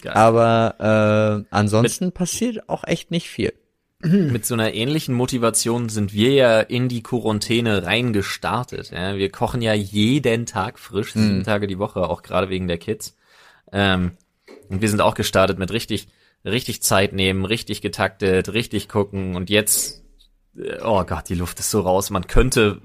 Geil. 0.02 0.14
Aber 0.14 1.46
äh, 1.50 1.56
ansonsten 1.56 2.12
passiert 2.12 2.70
auch 2.70 2.84
echt 2.84 3.12
nicht 3.12 3.30
viel. 3.30 3.54
mit 4.00 4.46
so 4.46 4.54
einer 4.54 4.74
ähnlichen 4.74 5.16
Motivation 5.16 5.90
sind 5.90 6.14
wir 6.14 6.32
ja 6.32 6.60
in 6.60 6.90
die 6.90 7.02
Quarantäne 7.02 7.86
reingestartet. 7.86 8.92
Ja, 8.92 9.16
wir 9.16 9.32
kochen 9.32 9.62
ja 9.62 9.74
jeden 9.74 10.46
Tag 10.46 10.78
frisch, 10.78 11.14
sieben 11.14 11.44
Tage 11.44 11.66
die 11.66 11.80
Woche, 11.80 12.08
auch 12.08 12.22
gerade 12.22 12.50
wegen 12.50 12.68
der 12.68 12.78
Kids. 12.78 13.16
Ähm, 13.72 14.12
und 14.70 14.82
wir 14.82 14.90
sind 14.90 15.02
auch 15.02 15.14
gestartet 15.16 15.60
mit 15.60 15.72
richtig, 15.72 16.08
richtig 16.44 16.82
Zeit 16.84 17.14
nehmen, 17.14 17.46
richtig 17.46 17.82
getaktet, 17.82 18.54
richtig 18.54 18.88
gucken 18.90 19.36
und 19.36 19.50
jetzt, 19.50 20.04
äh, 20.58 20.78
oh 20.84 21.04
Gott, 21.04 21.30
die 21.30 21.36
Luft 21.36 21.60
ist 21.60 21.72
so 21.72 21.82
raus. 21.82 22.10
Man 22.10 22.28
könnte, 22.28 22.82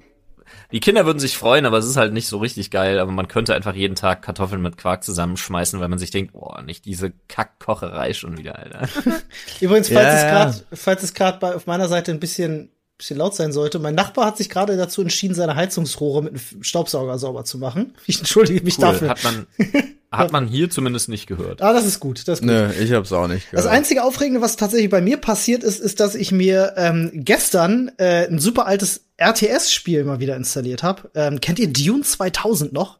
die 0.72 0.80
Kinder 0.80 1.04
würden 1.06 1.18
sich 1.20 1.36
freuen, 1.36 1.66
aber 1.66 1.78
es 1.78 1.86
ist 1.86 1.96
halt 1.96 2.12
nicht 2.12 2.26
so 2.26 2.38
richtig 2.38 2.70
geil, 2.70 2.98
aber 2.98 3.12
man 3.12 3.28
könnte 3.28 3.54
einfach 3.54 3.74
jeden 3.74 3.94
Tag 3.96 4.22
Kartoffeln 4.22 4.62
mit 4.62 4.76
Quark 4.76 5.04
zusammenschmeißen, 5.04 5.78
weil 5.80 5.88
man 5.88 5.98
sich 5.98 6.10
denkt, 6.10 6.34
oh, 6.34 6.54
nicht 6.64 6.84
diese 6.84 7.12
Kackkocherei 7.28 8.12
schon 8.14 8.38
wieder, 8.38 8.58
Alter. 8.58 8.88
Übrigens, 9.60 9.88
falls 9.88 10.06
Ja, 10.06 10.14
es 10.16 10.22
ja. 10.22 10.30
gerade, 10.30 10.64
falls 10.72 11.02
es 11.02 11.14
gerade 11.14 11.54
auf 11.56 11.66
meiner 11.66 11.88
Seite 11.88 12.10
ein 12.12 12.20
bisschen, 12.20 12.70
bisschen 12.98 13.18
laut 13.18 13.34
sein 13.34 13.52
sollte, 13.52 13.78
mein 13.78 13.94
Nachbar 13.94 14.26
hat 14.26 14.36
sich 14.38 14.48
gerade 14.48 14.76
dazu 14.76 15.02
entschieden, 15.02 15.34
seine 15.34 15.54
Heizungsrohre 15.56 16.22
mit 16.22 16.32
einem 16.32 16.62
Staubsauger 16.62 17.18
sauber 17.18 17.44
zu 17.44 17.58
machen. 17.58 17.94
Ich 18.06 18.18
entschuldige 18.18 18.64
mich 18.64 18.78
Cool. 18.78 18.84
dafür. 18.86 19.08
Hat 19.10 19.22
man, 19.24 19.46
hat 20.12 20.32
man 20.32 20.46
hier 20.48 20.68
zumindest 20.70 21.08
nicht 21.08 21.26
gehört. 21.26 21.62
ah, 21.62 21.72
das 21.72 21.84
ist 21.86 22.00
gut. 22.00 22.26
Das 22.26 22.40
ist 22.40 22.40
gut. 22.40 22.48
Nö, 22.50 22.70
ich 22.80 22.92
hab's 22.92 23.12
auch 23.12 23.28
nicht 23.28 23.46
Das 23.52 23.62
gehört. 23.62 23.76
einzige 23.76 24.02
Aufregende, 24.02 24.40
was 24.40 24.56
tatsächlich 24.56 24.90
bei 24.90 25.00
mir 25.00 25.18
passiert 25.18 25.62
ist, 25.62 25.78
ist, 25.80 26.00
dass 26.00 26.14
ich 26.14 26.32
mir 26.32 26.74
ähm, 26.76 27.10
gestern 27.14 27.92
äh, 27.98 28.26
ein 28.26 28.38
super 28.40 28.66
altes 28.66 29.02
RTS-Spiel 29.18 30.04
mal 30.04 30.18
wieder 30.20 30.36
installiert 30.36 30.82
habe. 30.82 31.10
Ähm, 31.14 31.40
kennt 31.40 31.58
ihr 31.58 31.72
Dune 31.72 32.02
2000 32.02 32.72
noch? 32.72 32.98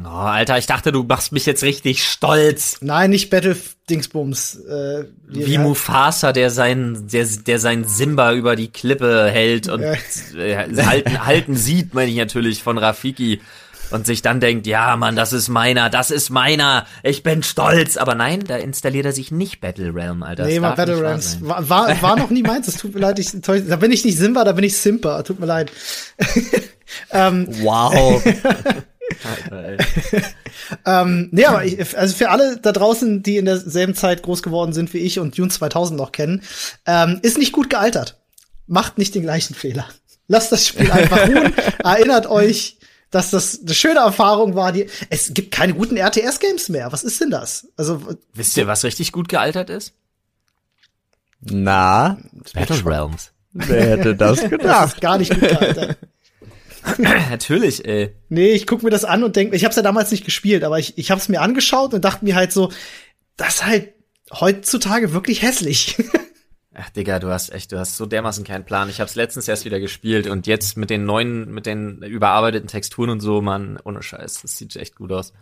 Oh, 0.00 0.06
Alter, 0.06 0.56
ich 0.58 0.66
dachte, 0.66 0.92
du 0.92 1.02
machst 1.02 1.32
mich 1.32 1.44
jetzt 1.44 1.64
richtig 1.64 2.04
stolz. 2.04 2.76
Nein, 2.82 3.10
nicht 3.10 3.30
Battle 3.30 3.56
Dingsbums. 3.90 4.54
Äh, 4.64 5.06
Wie 5.26 5.58
Mufasa, 5.58 6.32
der 6.32 6.50
sein, 6.50 7.08
der, 7.12 7.26
der 7.26 7.58
sein 7.58 7.82
Simba 7.82 8.32
über 8.34 8.54
die 8.54 8.68
Klippe 8.68 9.28
hält 9.28 9.68
und 9.68 9.80
Ja. 9.82 9.94
äh, 10.36 10.84
halten, 10.84 11.26
halten 11.26 11.56
sieht, 11.56 11.94
meine 11.94 12.12
ich 12.12 12.16
natürlich, 12.16 12.62
von 12.62 12.78
Rafiki. 12.78 13.40
Und 13.90 14.06
sich 14.06 14.22
dann 14.22 14.40
denkt, 14.40 14.66
ja, 14.66 14.96
Mann, 14.96 15.16
das 15.16 15.32
ist 15.32 15.48
meiner, 15.48 15.88
das 15.90 16.10
ist 16.10 16.30
meiner, 16.30 16.86
ich 17.02 17.22
bin 17.22 17.42
stolz. 17.42 17.96
Aber 17.96 18.14
nein, 18.14 18.44
da 18.46 18.56
installiert 18.56 19.06
er 19.06 19.12
sich 19.12 19.30
nicht 19.30 19.60
Battle 19.60 19.94
Realm, 19.94 20.22
Alter. 20.22 20.44
Das 20.44 20.52
Nee, 20.52 20.60
wahr 20.60 20.76
Battlegrounds. 20.76 21.32
sein. 21.32 21.48
War, 21.48 21.68
war, 21.68 22.02
war 22.02 22.16
noch 22.16 22.30
nie 22.30 22.42
meins, 22.42 22.68
es 22.68 22.76
tut 22.76 22.94
mir 22.94 23.00
leid, 23.00 23.18
ich, 23.18 23.30
da 23.40 23.76
bin 23.76 23.92
ich 23.92 24.04
nicht 24.04 24.18
Simba, 24.18 24.44
da 24.44 24.52
bin 24.52 24.64
ich 24.64 24.76
Simpa, 24.76 25.22
tut 25.22 25.40
mir 25.40 25.46
leid. 25.46 25.72
Wow. 27.12 28.22
Alter, 29.24 29.68
ey. 29.68 29.76
Ähm, 30.86 31.28
nee, 31.32 31.44
aber 31.44 31.64
ich, 31.64 31.96
also 31.96 32.14
für 32.14 32.30
alle 32.30 32.58
da 32.58 32.72
draußen, 32.72 33.22
die 33.22 33.36
in 33.36 33.44
derselben 33.46 33.94
Zeit 33.94 34.22
groß 34.22 34.42
geworden 34.42 34.72
sind 34.72 34.92
wie 34.94 34.98
ich 34.98 35.18
und 35.18 35.36
Dune 35.36 35.50
2000 35.50 35.98
noch 35.98 36.12
kennen, 36.12 36.42
ähm, 36.86 37.18
ist 37.22 37.38
nicht 37.38 37.52
gut 37.52 37.70
gealtert. 37.70 38.20
Macht 38.66 38.98
nicht 38.98 39.14
den 39.14 39.22
gleichen 39.22 39.54
Fehler. 39.54 39.86
Lasst 40.26 40.52
das 40.52 40.66
Spiel 40.66 40.90
einfach 40.90 41.26
ruhen. 41.26 41.54
Erinnert 41.82 42.26
euch, 42.26 42.77
dass 43.10 43.30
das 43.30 43.60
eine 43.60 43.74
schöne 43.74 44.00
Erfahrung 44.00 44.54
war. 44.54 44.72
Die, 44.72 44.86
es 45.10 45.32
gibt 45.34 45.52
keine 45.52 45.74
guten 45.74 45.96
RTS-Games 45.96 46.68
mehr. 46.68 46.92
Was 46.92 47.04
ist 47.04 47.20
denn 47.20 47.30
das? 47.30 47.66
Also, 47.76 48.02
Wisst 48.34 48.56
ihr, 48.56 48.66
was 48.66 48.84
richtig 48.84 49.12
gut 49.12 49.28
gealtert 49.28 49.70
ist? 49.70 49.94
Na, 51.40 52.18
Battle 52.52 52.84
Realms. 52.84 53.30
wer 53.52 53.90
hätte 53.90 54.16
das 54.16 54.40
das 54.40 54.50
gedacht? 54.50 54.94
ist 54.94 55.00
gar 55.00 55.18
nicht 55.18 55.30
gut 55.32 55.48
gealtert. 55.48 55.98
Natürlich, 56.98 57.84
ey. 57.86 58.14
Nee, 58.28 58.50
ich 58.52 58.66
guck 58.66 58.82
mir 58.82 58.90
das 58.90 59.04
an 59.04 59.22
und 59.24 59.36
denk, 59.36 59.54
ich 59.54 59.64
habe 59.64 59.70
es 59.70 59.76
ja 59.76 59.82
damals 59.82 60.10
nicht 60.10 60.24
gespielt, 60.24 60.64
aber 60.64 60.78
ich, 60.78 60.96
ich 60.96 61.10
habe 61.10 61.20
es 61.20 61.28
mir 61.28 61.40
angeschaut 61.40 61.92
und 61.94 62.04
dachte 62.04 62.24
mir 62.24 62.34
halt 62.34 62.52
so, 62.52 62.72
das 63.36 63.56
ist 63.56 63.66
halt 63.66 63.92
heutzutage 64.32 65.12
wirklich 65.12 65.42
hässlich. 65.42 65.96
Ach, 66.80 66.90
Digga, 66.90 67.18
du 67.18 67.28
hast 67.28 67.50
echt, 67.50 67.72
du 67.72 67.78
hast 67.78 67.96
so 67.96 68.06
dermaßen 68.06 68.44
keinen 68.44 68.64
Plan. 68.64 68.88
Ich 68.88 69.00
hab's 69.00 69.16
letztens 69.16 69.48
erst 69.48 69.64
wieder 69.64 69.80
gespielt 69.80 70.28
und 70.28 70.46
jetzt 70.46 70.76
mit 70.76 70.90
den 70.90 71.04
neuen, 71.04 71.50
mit 71.50 71.66
den 71.66 72.02
überarbeiteten 72.02 72.68
Texturen 72.68 73.10
und 73.10 73.20
so, 73.20 73.42
man, 73.42 73.80
ohne 73.82 74.00
Scheiß, 74.00 74.42
das 74.42 74.56
sieht 74.56 74.76
echt 74.76 74.94
gut 74.94 75.10
aus. 75.10 75.32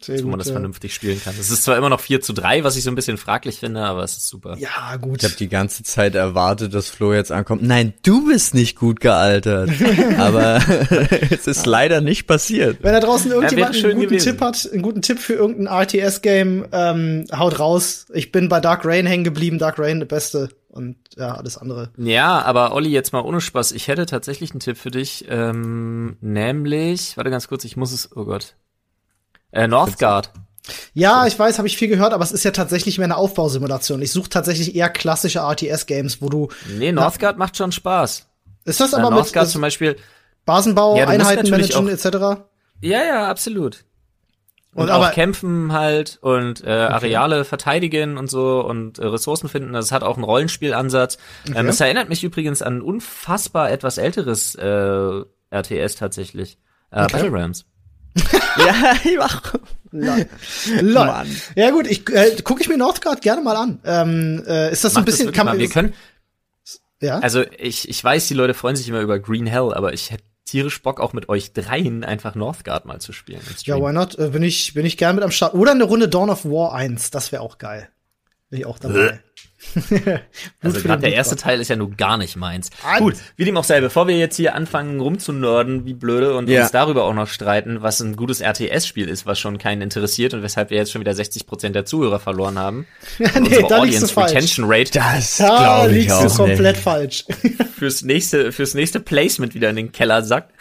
Sehr 0.00 0.18
wo 0.20 0.24
man 0.24 0.32
gut, 0.32 0.40
das 0.40 0.46
ja. 0.48 0.54
vernünftig 0.54 0.94
spielen 0.94 1.20
kann. 1.22 1.34
Es 1.38 1.50
ist 1.50 1.64
zwar 1.64 1.76
immer 1.76 1.88
noch 1.88 2.00
4 2.00 2.20
zu 2.20 2.32
3, 2.32 2.64
was 2.64 2.76
ich 2.76 2.84
so 2.84 2.90
ein 2.90 2.94
bisschen 2.94 3.18
fraglich 3.18 3.58
finde, 3.58 3.82
aber 3.82 4.02
es 4.02 4.16
ist 4.16 4.28
super. 4.28 4.56
Ja, 4.58 4.96
gut. 4.96 5.18
Ich 5.18 5.24
habe 5.24 5.36
die 5.36 5.48
ganze 5.48 5.82
Zeit 5.82 6.14
erwartet, 6.14 6.74
dass 6.74 6.88
Flo 6.88 7.12
jetzt 7.12 7.32
ankommt. 7.32 7.62
Nein, 7.62 7.92
du 8.02 8.26
bist 8.26 8.54
nicht 8.54 8.78
gut 8.78 9.00
gealtert. 9.00 9.70
Aber 10.18 10.60
es 11.30 11.46
ist 11.46 11.66
leider 11.66 12.00
nicht 12.00 12.26
passiert. 12.26 12.78
Wenn 12.82 12.92
da 12.92 13.00
draußen 13.00 13.30
irgendjemand 13.30 13.76
schön 13.76 13.90
einen 13.90 14.00
guten 14.00 14.08
gewesen. 14.10 14.32
Tipp 14.32 14.40
hat, 14.40 14.68
einen 14.72 14.82
guten 14.82 15.02
Tipp 15.02 15.18
für 15.18 15.34
irgendein 15.34 15.66
RTS-Game, 15.66 16.66
ähm, 16.72 17.26
haut 17.36 17.58
raus. 17.58 18.06
Ich 18.12 18.32
bin 18.32 18.48
bei 18.48 18.60
Dark 18.60 18.84
Rain 18.84 19.06
hängen 19.06 19.24
geblieben. 19.24 19.58
Dark 19.58 19.78
Rain, 19.78 20.00
der 20.00 20.06
Beste. 20.06 20.50
Und 20.68 20.96
ja, 21.16 21.34
alles 21.34 21.58
andere. 21.58 21.90
Ja, 21.96 22.42
aber 22.42 22.72
Olli, 22.72 22.90
jetzt 22.90 23.12
mal 23.12 23.20
ohne 23.20 23.40
Spaß. 23.40 23.72
Ich 23.72 23.88
hätte 23.88 24.06
tatsächlich 24.06 24.52
einen 24.52 24.60
Tipp 24.60 24.76
für 24.76 24.92
dich, 24.92 25.26
ähm, 25.28 26.16
nämlich, 26.20 27.16
warte 27.16 27.30
ganz 27.30 27.48
kurz, 27.48 27.64
ich 27.64 27.76
muss 27.76 27.92
es, 27.92 28.16
oh 28.16 28.24
Gott. 28.24 28.54
Äh, 29.52 29.66
Northgard. 29.68 30.30
Ja, 30.94 31.26
ich 31.26 31.38
weiß, 31.38 31.58
habe 31.58 31.66
ich 31.66 31.76
viel 31.76 31.88
gehört, 31.88 32.12
aber 32.12 32.22
es 32.22 32.32
ist 32.32 32.44
ja 32.44 32.50
tatsächlich 32.52 32.98
mehr 32.98 33.06
eine 33.06 33.16
Aufbausimulation. 33.16 34.00
Ich 34.02 34.12
suche 34.12 34.28
tatsächlich 34.28 34.76
eher 34.76 34.88
klassische 34.88 35.40
RTS-Games, 35.40 36.22
wo 36.22 36.28
du. 36.28 36.48
Nee, 36.76 36.92
Northgard 36.92 37.38
macht 37.38 37.56
schon 37.56 37.72
Spaß. 37.72 38.26
Ist 38.66 38.80
das 38.80 38.94
aber 38.94 39.10
mit 39.10 39.18
Northgard 39.18 39.46
äh, 39.48 39.50
zum 39.50 39.62
Beispiel, 39.62 39.96
Basenbau, 40.44 40.96
Ja, 40.96 41.08
Einheiten 41.08 41.50
managen 41.50 41.88
etc.? 41.88 42.04
ja, 42.82 43.04
ja, 43.04 43.28
absolut. 43.28 43.84
Und, 44.72 44.84
Und 44.84 44.90
auch 44.90 45.10
kämpfen 45.10 45.72
halt 45.72 46.18
und 46.22 46.62
äh, 46.62 46.70
Areale 46.70 47.44
verteidigen 47.44 48.16
und 48.16 48.30
so 48.30 48.60
und 48.60 49.00
äh, 49.00 49.06
Ressourcen 49.06 49.48
finden. 49.48 49.72
Das 49.72 49.90
hat 49.90 50.04
auch 50.04 50.14
einen 50.14 50.22
Rollenspielansatz. 50.22 51.18
Ähm, 51.52 51.66
es 51.66 51.80
erinnert 51.80 52.08
mich 52.08 52.22
übrigens 52.22 52.62
an 52.62 52.76
ein 52.76 52.82
unfassbar 52.82 53.72
etwas 53.72 53.98
älteres 53.98 54.54
äh, 54.54 55.22
RTS 55.50 55.96
tatsächlich. 55.96 56.58
Äh, 56.92 57.02
Okay. 57.02 57.12
Battle 57.14 57.32
Realms. 57.32 57.64
Ja, 58.58 58.94
ich 59.04 59.16
mach. 59.16 59.54
Lol. 59.92 60.26
Mann. 60.92 61.36
Ja 61.56 61.70
gut, 61.70 61.86
ich 61.86 62.08
äh, 62.10 62.36
gucke 62.42 62.62
ich 62.62 62.68
mir 62.68 62.76
Northgard 62.76 63.22
gerne 63.22 63.42
mal 63.42 63.56
an. 63.56 63.80
Ähm, 63.84 64.44
äh, 64.46 64.72
ist 64.72 64.84
das 64.84 64.94
so 64.94 65.00
ein 65.00 65.04
das 65.04 65.16
bisschen 65.16 65.32
kann 65.32 65.46
man 65.46 65.58
Wir 65.58 65.68
können, 65.68 65.94
ja? 67.00 67.18
also 67.18 67.44
ich, 67.58 67.88
ich 67.88 68.02
weiß, 68.02 68.28
die 68.28 68.34
Leute 68.34 68.54
freuen 68.54 68.76
sich 68.76 68.88
immer 68.88 69.00
über 69.00 69.18
Green 69.18 69.46
Hell, 69.46 69.72
aber 69.72 69.92
ich 69.92 70.10
hätte 70.10 70.24
tierisch 70.44 70.82
Bock 70.82 71.00
auch 71.00 71.12
mit 71.12 71.28
euch 71.28 71.52
dreien 71.52 72.04
einfach 72.04 72.34
Northgard 72.34 72.84
mal 72.84 73.00
zu 73.00 73.12
spielen. 73.12 73.40
Ja, 73.64 73.76
why 73.80 73.92
not? 73.92 74.18
Äh, 74.18 74.28
bin 74.28 74.42
ich 74.42 74.74
bin 74.74 74.84
ich 74.84 74.96
gern 74.96 75.14
mit 75.14 75.24
am 75.24 75.30
Start 75.30 75.54
oder 75.54 75.72
eine 75.72 75.84
Runde 75.84 76.08
Dawn 76.08 76.30
of 76.30 76.44
War 76.44 76.74
1, 76.74 77.10
das 77.10 77.32
wäre 77.32 77.42
auch 77.42 77.58
geil. 77.58 77.88
Bin 78.48 78.60
ich 78.60 78.66
auch 78.66 78.78
dabei. 78.78 79.20
Also 80.62 80.80
gerade 80.80 81.02
der 81.02 81.12
erste. 81.12 81.36
Teil 81.36 81.60
ist 81.60 81.68
ja 81.68 81.76
nur 81.76 81.90
gar 81.92 82.16
nicht 82.16 82.36
meins. 82.36 82.70
Ah, 82.84 82.98
Gut, 82.98 83.14
wie 83.36 83.44
dem 83.44 83.56
auch 83.56 83.64
sei, 83.64 83.80
bevor 83.80 84.08
wir 84.08 84.16
jetzt 84.18 84.36
hier 84.36 84.54
anfangen 84.54 85.00
rumzunörden, 85.00 85.84
wie 85.86 85.94
blöde 85.94 86.34
und 86.36 86.48
Ja. 86.48 86.62
uns 86.62 86.70
darüber 86.70 87.04
auch 87.04 87.14
noch 87.14 87.28
streiten, 87.28 87.82
was 87.82 88.00
ein 88.00 88.16
gutes 88.16 88.40
RTS-Spiel 88.40 89.08
ist, 89.08 89.26
was 89.26 89.38
schon 89.38 89.58
keinen 89.58 89.82
interessiert 89.82 90.34
und 90.34 90.42
weshalb 90.42 90.70
wir 90.70 90.76
jetzt 90.78 90.92
schon 90.92 91.00
wieder 91.00 91.12
60% 91.12 91.74
der 91.74 91.84
Zuhörer 91.84 92.20
verloren 92.20 92.58
haben. 92.58 92.86
nee, 93.18 93.28
Unsere 93.36 93.68
da 93.68 93.78
Audience. 93.78 94.16
Retention 94.16 94.64
Rate 94.68 94.92
Das 94.92 95.36
Da 95.36 95.56
glaube 95.84 95.98
ich 95.98 96.12
auch 96.12 96.22
du 96.26 96.34
komplett 96.34 96.76
nicht. 96.76 96.82
falsch. 96.84 97.24
fürs 97.78 98.02
nächste, 98.02 98.52
fürs 98.52 98.74
nächste 98.74 99.00
Placement 99.00 99.54
wieder 99.54 99.70
in 99.70 99.76
den 99.76 99.92
Keller 99.92 100.22
sackt. 100.22 100.52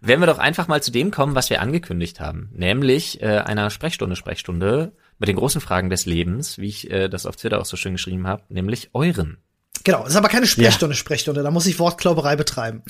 Werden 0.00 0.20
wir 0.20 0.26
doch 0.26 0.38
einfach 0.38 0.66
mal 0.66 0.82
zu 0.82 0.90
dem 0.90 1.10
kommen, 1.10 1.34
was 1.36 1.48
wir 1.50 1.60
angekündigt 1.60 2.18
haben, 2.20 2.48
nämlich 2.52 3.22
äh, 3.22 3.38
einer 3.38 3.70
Sprechstunde, 3.70 4.16
Sprechstunde 4.16 4.92
mit 5.18 5.28
den 5.28 5.36
großen 5.36 5.60
Fragen 5.60 5.90
des 5.90 6.06
Lebens, 6.06 6.58
wie 6.58 6.68
ich 6.68 6.90
äh, 6.90 7.08
das 7.08 7.26
auf 7.26 7.36
Twitter 7.36 7.60
auch 7.60 7.64
so 7.64 7.76
schön 7.76 7.92
geschrieben 7.92 8.26
habe, 8.26 8.42
nämlich 8.48 8.90
euren. 8.92 9.38
Genau, 9.84 10.02
das 10.02 10.10
ist 10.10 10.16
aber 10.16 10.28
keine 10.28 10.46
Sprechstunde, 10.46 10.94
Sprechstunde, 10.94 11.42
da 11.42 11.50
muss 11.50 11.66
ich 11.66 11.78
Wortklauberei 11.78 12.36
betreiben. 12.36 12.82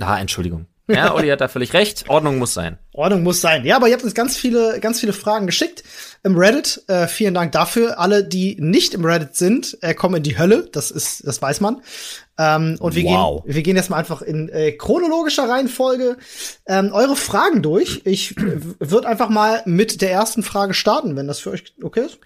Ah, 0.00 0.18
Entschuldigung. 0.18 0.66
Ja, 0.94 1.14
Olli 1.14 1.28
hat 1.28 1.40
da 1.40 1.48
völlig 1.48 1.72
recht. 1.72 2.04
Ordnung 2.08 2.38
muss 2.38 2.54
sein. 2.54 2.78
Ordnung 2.92 3.22
muss 3.22 3.40
sein. 3.40 3.64
Ja, 3.64 3.76
aber 3.76 3.88
ihr 3.88 3.94
habt 3.94 4.04
uns 4.04 4.14
ganz 4.14 4.36
viele, 4.36 4.78
ganz 4.80 5.00
viele 5.00 5.12
Fragen 5.12 5.46
geschickt 5.46 5.82
im 6.22 6.36
Reddit. 6.36 6.82
Äh, 6.88 7.06
vielen 7.06 7.34
Dank 7.34 7.52
dafür. 7.52 7.98
Alle, 7.98 8.24
die 8.24 8.56
nicht 8.60 8.94
im 8.94 9.04
Reddit 9.04 9.36
sind, 9.36 9.78
äh, 9.82 9.94
kommen 9.94 10.16
in 10.16 10.22
die 10.22 10.38
Hölle. 10.38 10.68
Das 10.72 10.90
ist, 10.90 11.26
das 11.26 11.40
weiß 11.40 11.60
man. 11.60 11.82
Ähm, 12.38 12.76
und 12.80 12.94
wir 12.94 13.04
Wow. 13.04 13.44
gehen, 13.44 13.54
wir 13.54 13.62
gehen 13.62 13.76
jetzt 13.76 13.90
mal 13.90 13.96
einfach 13.96 14.22
in 14.22 14.48
äh, 14.48 14.72
chronologischer 14.72 15.48
Reihenfolge 15.48 16.16
ähm, 16.66 16.90
eure 16.92 17.16
Fragen 17.16 17.62
durch. 17.62 18.02
Ich 18.04 18.34
würde 18.36 19.08
einfach 19.08 19.28
mal 19.28 19.62
mit 19.66 20.00
der 20.02 20.10
ersten 20.10 20.42
Frage 20.42 20.74
starten, 20.74 21.16
wenn 21.16 21.26
das 21.26 21.40
für 21.40 21.50
euch 21.50 21.64
okay 21.82 22.06
ist. 22.06 22.18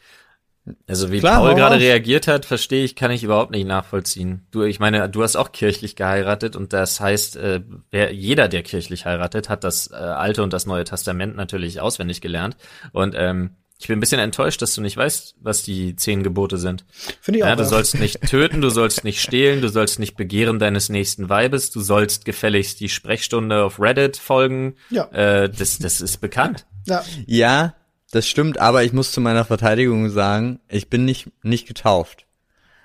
Also 0.87 1.12
wie 1.12 1.18
Klar, 1.18 1.40
Paul 1.40 1.54
gerade 1.54 1.78
reagiert 1.78 2.26
hat, 2.26 2.47
verstehe 2.47 2.85
ich, 2.85 2.97
kann 2.97 3.11
ich 3.11 3.23
überhaupt 3.23 3.50
nicht 3.50 3.66
nachvollziehen. 3.66 4.47
Du, 4.50 4.62
ich 4.62 4.80
meine, 4.80 5.11
du 5.11 5.23
hast 5.23 5.37
auch 5.37 5.52
kirchlich 5.52 5.94
geheiratet 5.94 6.56
und 6.56 6.73
das 6.73 7.00
heißt, 7.00 7.37
äh, 7.37 7.61
wer, 7.90 8.14
jeder, 8.14 8.49
der 8.49 8.62
kirchlich 8.62 9.04
heiratet, 9.04 9.50
hat 9.50 9.62
das 9.62 9.90
äh, 9.90 9.94
Alte 9.94 10.42
und 10.42 10.54
das 10.54 10.64
Neue 10.64 10.85
Testament 10.85 11.37
natürlich 11.37 11.83
auswendig 11.83 12.23
gelernt. 12.23 12.56
Und 12.92 13.14
ähm, 13.16 13.56
ich 13.78 13.88
bin 13.88 13.99
ein 13.99 14.00
bisschen 14.00 14.21
enttäuscht, 14.21 14.62
dass 14.62 14.75
du 14.75 14.80
nicht 14.80 14.97
weißt, 14.97 15.37
was 15.42 15.62
die 15.62 15.97
zehn 15.97 16.23
Gebote 16.23 16.56
sind. 16.56 16.87
Finde 17.21 17.38
ich 17.38 17.44
auch. 17.44 17.49
Ja, 17.49 17.56
du 17.56 17.64
ja. 17.64 17.68
sollst 17.68 17.99
nicht 17.99 18.23
töten, 18.26 18.62
du 18.62 18.71
sollst 18.71 19.04
nicht 19.04 19.21
stehlen, 19.21 19.61
du 19.61 19.68
sollst 19.68 19.99
nicht 19.99 20.16
begehren 20.16 20.59
deines 20.59 20.88
nächsten 20.88 21.28
Weibes, 21.28 21.71
du 21.73 21.80
sollst 21.80 22.25
gefälligst 22.25 22.80
die 22.80 22.88
Sprechstunde 22.88 23.64
auf 23.64 23.78
Reddit 23.78 24.16
folgen. 24.16 24.76
Ja. 24.88 25.09
Äh, 25.09 25.50
das, 25.50 25.78
das 25.78 26.00
ist 26.00 26.23
bekannt. 26.23 26.64
ja. 26.87 27.04
Ja, 27.26 27.75
das 28.14 28.28
stimmt, 28.28 28.59
aber 28.61 28.85
ich 28.85 28.92
muss 28.92 29.12
zu 29.12 29.21
meiner 29.21 29.44
Verteidigung 29.44 30.09
sagen, 30.11 30.61
ich 30.68 30.88
bin 30.88 31.04
nicht, 31.04 31.28
nicht 31.42 31.66
getauft. 31.66 32.26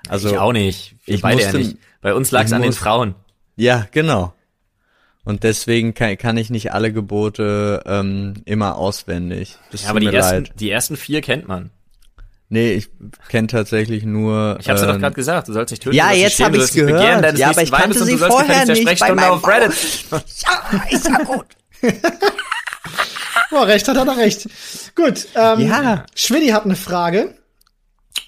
Also 0.07 0.29
ich 0.29 0.37
auch 0.37 0.53
nicht. 0.53 0.95
Wir 1.05 1.15
ich 1.15 1.21
beide 1.21 1.41
ja 1.41 1.47
musste- 1.47 1.57
nicht. 1.59 1.77
Bei 2.01 2.13
uns 2.13 2.31
lag 2.31 2.45
es 2.45 2.53
an 2.53 2.61
den 2.61 2.69
muss- 2.69 2.77
Frauen. 2.77 3.15
Ja, 3.55 3.87
genau. 3.91 4.33
Und 5.25 5.43
deswegen 5.43 5.93
kann, 5.93 6.17
kann 6.17 6.37
ich 6.37 6.49
nicht 6.49 6.71
alle 6.73 6.91
Gebote 6.93 7.83
ähm, 7.85 8.35
immer 8.45 8.77
auswendig. 8.77 9.57
Das 9.71 9.83
Ja, 9.83 9.89
aber 9.89 9.99
die 9.99 10.07
mir 10.07 10.13
ersten, 10.13 10.45
leid. 10.45 10.53
die 10.59 10.71
ersten 10.71 10.95
vier 10.97 11.21
kennt 11.21 11.47
man. 11.47 11.69
Nee, 12.51 12.71
ich 12.73 12.89
kenne 13.27 13.47
tatsächlich 13.47 14.05
nur. 14.05 14.57
Ich 14.59 14.69
hab's 14.69 14.81
dir 14.81 14.87
doch 14.87 14.95
ähm, 14.95 15.01
gerade 15.01 15.13
gesagt, 15.15 15.49
du 15.49 15.53
sollst 15.53 15.69
nicht 15.71 15.83
töten. 15.83 15.95
Ja, 15.95 16.11
jetzt 16.13 16.33
stehlen, 16.33 16.47
hab 16.47 16.53
du 16.55 16.63
ich's 16.63 16.73
gehört. 16.73 17.37
Ja, 17.37 17.49
aber 17.49 17.61
ich 17.61 17.71
kannte 17.71 18.03
sie 18.03 18.17
vorher 18.17 18.65
nicht 18.65 18.99
bei 18.99 19.13
meinem 19.13 19.31
auf 19.33 19.47
Reddit. 19.47 19.73
Ja, 20.11 20.81
ist 20.89 21.05
ja 21.09 21.17
gut. 21.23 21.45
Oh, 23.51 23.61
recht 23.63 23.87
hat 23.87 23.97
er 23.97 24.05
da 24.05 24.13
recht. 24.13 24.47
Gut, 24.95 25.27
ähm, 25.35 25.59
Ja. 25.59 26.05
Schwiddy 26.15 26.49
hat 26.49 26.65
eine 26.65 26.75
Frage. 26.75 27.33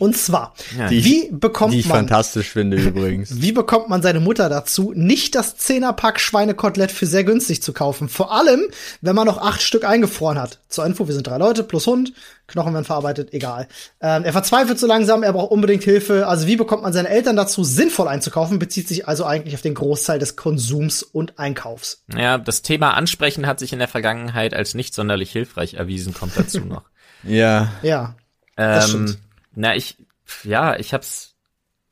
Und 0.01 0.17
zwar, 0.17 0.55
Ja. 0.75 0.89
Wie 0.89 1.29
bekommt 1.31 1.75
Die 1.75 1.79
ich 1.81 1.86
man 1.86 1.98
fantastisch 2.00 2.50
finde 2.50 2.75
übrigens. 2.75 3.29
Wie 3.39 3.51
bekommt 3.51 3.88
man 3.88 4.01
seine 4.01 4.20
Mutter 4.20 4.50
dazu, 4.50 4.93
nicht 4.96 5.36
das 5.36 5.58
Zehnerpack 5.58 6.20
Schweinekotelett 6.20 6.91
für 6.91 7.05
sehr 7.05 7.24
günstig 7.24 7.62
zu 7.62 7.72
kaufen? 7.72 8.10
Vor 8.10 8.34
allem, 8.34 8.62
wenn 9.01 9.13
man 9.13 9.27
noch 9.27 9.38
acht 9.38 9.62
Stück 9.62 9.86
eingefroren 9.86 10.39
hat. 10.39 10.58
Zur 10.70 10.88
Info, 10.88 11.08
wir 11.08 11.13
sind 11.13 11.27
drei 11.27 11.38
Leute 11.38 11.62
plus 11.62 11.86
Hund, 11.86 12.13
Knochen 12.48 12.74
werden 12.74 12.84
verarbeitet, 12.84 13.31
egal. 13.31 13.67
Ähm, 14.01 14.24
er 14.24 14.34
verzweifelt 14.34 14.79
so 14.79 14.88
langsam, 14.88 15.22
er 15.22 15.34
braucht 15.34 15.51
unbedingt 15.51 15.84
Hilfe. 15.84 16.25
Also 16.25 16.48
wie 16.48 16.55
bekommt 16.55 16.81
man 16.81 16.93
seine 16.93 17.10
Eltern 17.10 17.36
dazu, 17.36 17.63
sinnvoll 17.63 18.08
einzukaufen? 18.08 18.58
Bezieht 18.58 18.88
sich 18.88 19.08
also 19.08 19.25
eigentlich 19.25 19.53
auf 19.53 19.62
den 19.62 19.75
Großteil 19.75 20.17
des 20.17 20.36
Konsums 20.36 21.03
und 21.03 21.38
Einkaufs. 21.38 22.01
Ja, 22.17 22.39
das 22.39 22.63
Thema 22.63 22.96
Ansprechen 22.96 23.46
hat 23.46 23.60
sich 23.60 23.72
in 23.72 23.77
der 23.77 23.88
Vergangenheit 23.88 24.55
als 24.55 24.74
nicht 24.74 24.96
sonderlich 24.96 25.31
hilfreich 25.31 25.75
erwiesen, 25.75 26.15
kommt 26.15 26.36
dazu 26.36 26.62
noch. 26.62 26.86
ja. 27.24 27.72
Ja, 27.84 28.15
Das 28.55 28.86
ähm, 28.86 29.08
stimmt. 29.08 29.31
Na, 29.53 29.75
ich, 29.75 29.98
ja, 30.43 30.77
ich 30.77 30.93
hab's, 30.93 31.36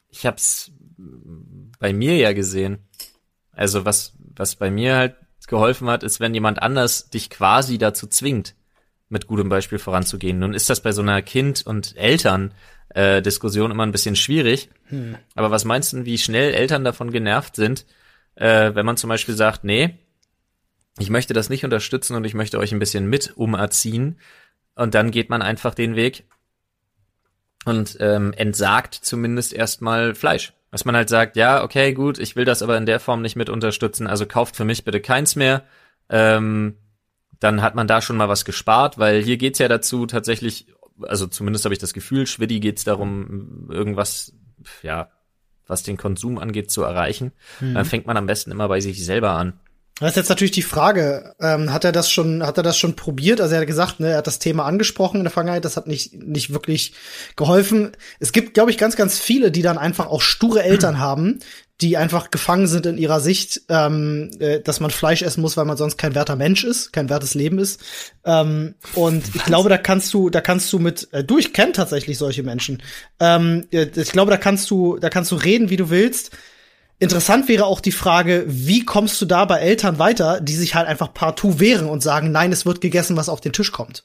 ich 0.09 0.25
hab's 0.25 0.71
bei 1.79 1.93
mir 1.93 2.15
ja 2.17 2.33
gesehen. 2.33 2.87
Also 3.51 3.85
was, 3.85 4.13
was 4.35 4.55
bei 4.55 4.71
mir 4.71 4.95
halt 4.95 5.15
geholfen 5.47 5.89
hat, 5.89 6.03
ist, 6.03 6.19
wenn 6.19 6.33
jemand 6.33 6.61
anders 6.61 7.09
dich 7.09 7.29
quasi 7.29 7.77
dazu 7.77 8.07
zwingt, 8.07 8.55
mit 9.09 9.27
gutem 9.27 9.49
Beispiel 9.49 9.79
voranzugehen. 9.79 10.39
Nun 10.39 10.53
ist 10.53 10.69
das 10.69 10.81
bei 10.81 10.91
so 10.91 11.01
einer 11.01 11.21
Kind- 11.21 11.65
und 11.65 11.97
Eltern-Diskussion 11.97 13.71
immer 13.71 13.85
ein 13.85 13.91
bisschen 13.91 14.15
schwierig. 14.15 14.69
Aber 15.35 15.51
was 15.51 15.65
meinst 15.65 15.93
du, 15.93 16.05
wie 16.05 16.17
schnell 16.19 16.53
Eltern 16.53 16.83
davon 16.83 17.11
genervt 17.11 17.55
sind, 17.55 17.85
äh, 18.35 18.73
wenn 18.75 18.85
man 18.85 18.97
zum 18.97 19.09
Beispiel 19.09 19.35
sagt, 19.35 19.63
nee, 19.63 19.97
ich 20.99 21.09
möchte 21.09 21.33
das 21.33 21.49
nicht 21.49 21.63
unterstützen 21.63 22.15
und 22.15 22.23
ich 22.25 22.33
möchte 22.33 22.59
euch 22.59 22.71
ein 22.71 22.79
bisschen 22.79 23.07
mit 23.07 23.35
umerziehen. 23.35 24.19
Und 24.75 24.93
dann 24.93 25.11
geht 25.11 25.29
man 25.29 25.41
einfach 25.41 25.73
den 25.73 25.95
Weg 25.95 26.25
und 27.65 27.97
ähm, 27.99 28.33
entsagt 28.33 28.95
zumindest 28.95 29.53
erstmal 29.53 30.15
Fleisch. 30.15 30.53
Dass 30.71 30.85
man 30.85 30.95
halt 30.95 31.09
sagt, 31.09 31.35
ja, 31.35 31.63
okay, 31.63 31.93
gut, 31.93 32.19
ich 32.19 32.35
will 32.35 32.45
das 32.45 32.61
aber 32.61 32.77
in 32.77 32.85
der 32.85 32.99
Form 32.99 33.21
nicht 33.21 33.35
mit 33.35 33.49
unterstützen, 33.49 34.05
also 34.07 34.25
kauft 34.25 34.55
für 34.55 34.65
mich 34.65 34.85
bitte 34.85 35.01
keins 35.01 35.35
mehr. 35.35 35.63
Ähm, 36.09 36.75
dann 37.39 37.61
hat 37.61 37.73
man 37.73 37.87
da 37.87 38.01
schon 38.01 38.17
mal 38.17 38.29
was 38.29 38.45
gespart, 38.45 38.97
weil 38.97 39.21
hier 39.23 39.37
geht's 39.37 39.59
ja 39.59 39.67
dazu 39.67 40.05
tatsächlich, 40.05 40.67
also 41.01 41.25
zumindest 41.25 41.65
habe 41.65 41.73
ich 41.73 41.79
das 41.79 41.93
Gefühl, 41.93 42.27
Schwiddy 42.27 42.59
geht's 42.59 42.83
darum, 42.83 43.69
irgendwas, 43.71 44.33
ja, 44.83 45.09
was 45.65 45.83
den 45.83 45.97
Konsum 45.97 46.37
angeht, 46.37 46.69
zu 46.69 46.83
erreichen. 46.83 47.31
Dann 47.73 47.85
fängt 47.85 48.07
man 48.07 48.17
am 48.17 48.25
besten 48.25 48.51
immer 48.51 48.67
bei 48.67 48.81
sich 48.81 49.03
selber 49.05 49.31
an. 49.31 49.59
Das 49.99 50.11
ist 50.11 50.15
jetzt 50.15 50.29
natürlich 50.29 50.51
die 50.51 50.61
Frage, 50.61 51.33
ähm, 51.41 51.73
hat 51.73 51.83
er 51.83 51.91
das 51.91 52.09
schon, 52.09 52.45
hat 52.45 52.55
er 52.57 52.63
das 52.63 52.77
schon 52.77 52.95
probiert? 52.95 53.41
Also 53.41 53.55
er 53.55 53.61
hat 53.61 53.67
gesagt, 53.67 53.99
ne, 53.99 54.11
er 54.11 54.17
hat 54.19 54.27
das 54.27 54.39
Thema 54.39 54.63
angesprochen 54.63 55.17
in 55.17 55.23
der 55.25 55.31
Vergangenheit, 55.31 55.65
das 55.65 55.75
hat 55.75 55.87
nicht, 55.87 56.13
nicht 56.13 56.53
wirklich 56.53 56.93
geholfen. 57.35 57.91
Es 58.19 58.31
gibt, 58.31 58.53
glaube 58.53 58.71
ich, 58.71 58.77
ganz, 58.77 58.95
ganz 58.95 59.19
viele, 59.19 59.51
die 59.51 59.61
dann 59.61 59.77
einfach 59.77 60.07
auch 60.07 60.21
sture 60.21 60.63
Eltern 60.63 60.99
haben, 60.99 61.39
die 61.81 61.97
einfach 61.97 62.31
gefangen 62.31 62.67
sind 62.67 62.85
in 62.85 62.97
ihrer 62.97 63.19
Sicht, 63.19 63.61
ähm, 63.69 64.31
äh, 64.39 64.59
dass 64.59 64.79
man 64.79 64.91
Fleisch 64.91 65.21
essen 65.21 65.41
muss, 65.41 65.55
weil 65.55 65.65
man 65.65 65.77
sonst 65.77 65.97
kein 65.97 66.15
werter 66.15 66.35
Mensch 66.35 66.63
ist, 66.63 66.91
kein 66.91 67.09
wertes 67.09 67.35
Leben 67.35 67.57
ist. 67.57 67.81
Ähm, 68.25 68.75
und 68.95 69.23
ich 69.33 69.45
glaube, 69.45 69.69
da 69.69 69.77
kannst 69.77 70.13
du, 70.13 70.29
da 70.29 70.41
kannst 70.41 70.71
du 70.73 70.79
mit, 70.79 71.07
äh, 71.11 71.23
du, 71.23 71.37
ich 71.37 71.53
kenne 71.53 71.71
tatsächlich 71.71 72.17
solche 72.17 72.43
Menschen. 72.43 72.83
Ähm, 73.19 73.67
äh, 73.71 73.87
ich 73.95 74.11
glaube, 74.11 74.31
da 74.31 74.37
kannst 74.37 74.69
du, 74.71 74.97
da 74.97 75.09
kannst 75.09 75.31
du 75.31 75.35
reden, 75.35 75.69
wie 75.69 75.77
du 75.77 75.89
willst. 75.89 76.31
Interessant 76.99 77.47
wäre 77.47 77.65
auch 77.65 77.79
die 77.79 77.93
Frage, 77.93 78.43
wie 78.47 78.83
kommst 78.83 79.21
du 79.21 79.25
da 79.25 79.45
bei 79.45 79.59
Eltern 79.59 79.99
weiter, 79.99 80.41
die 80.41 80.55
sich 80.55 80.75
halt 80.75 80.87
einfach 80.87 81.13
partout 81.13 81.59
wehren 81.59 81.87
und 81.87 82.03
sagen, 82.03 82.31
nein, 82.31 82.51
es 82.51 82.65
wird 82.65 82.81
gegessen, 82.81 83.15
was 83.15 83.29
auf 83.29 83.39
den 83.39 83.53
Tisch 83.53 83.71
kommt. 83.71 84.03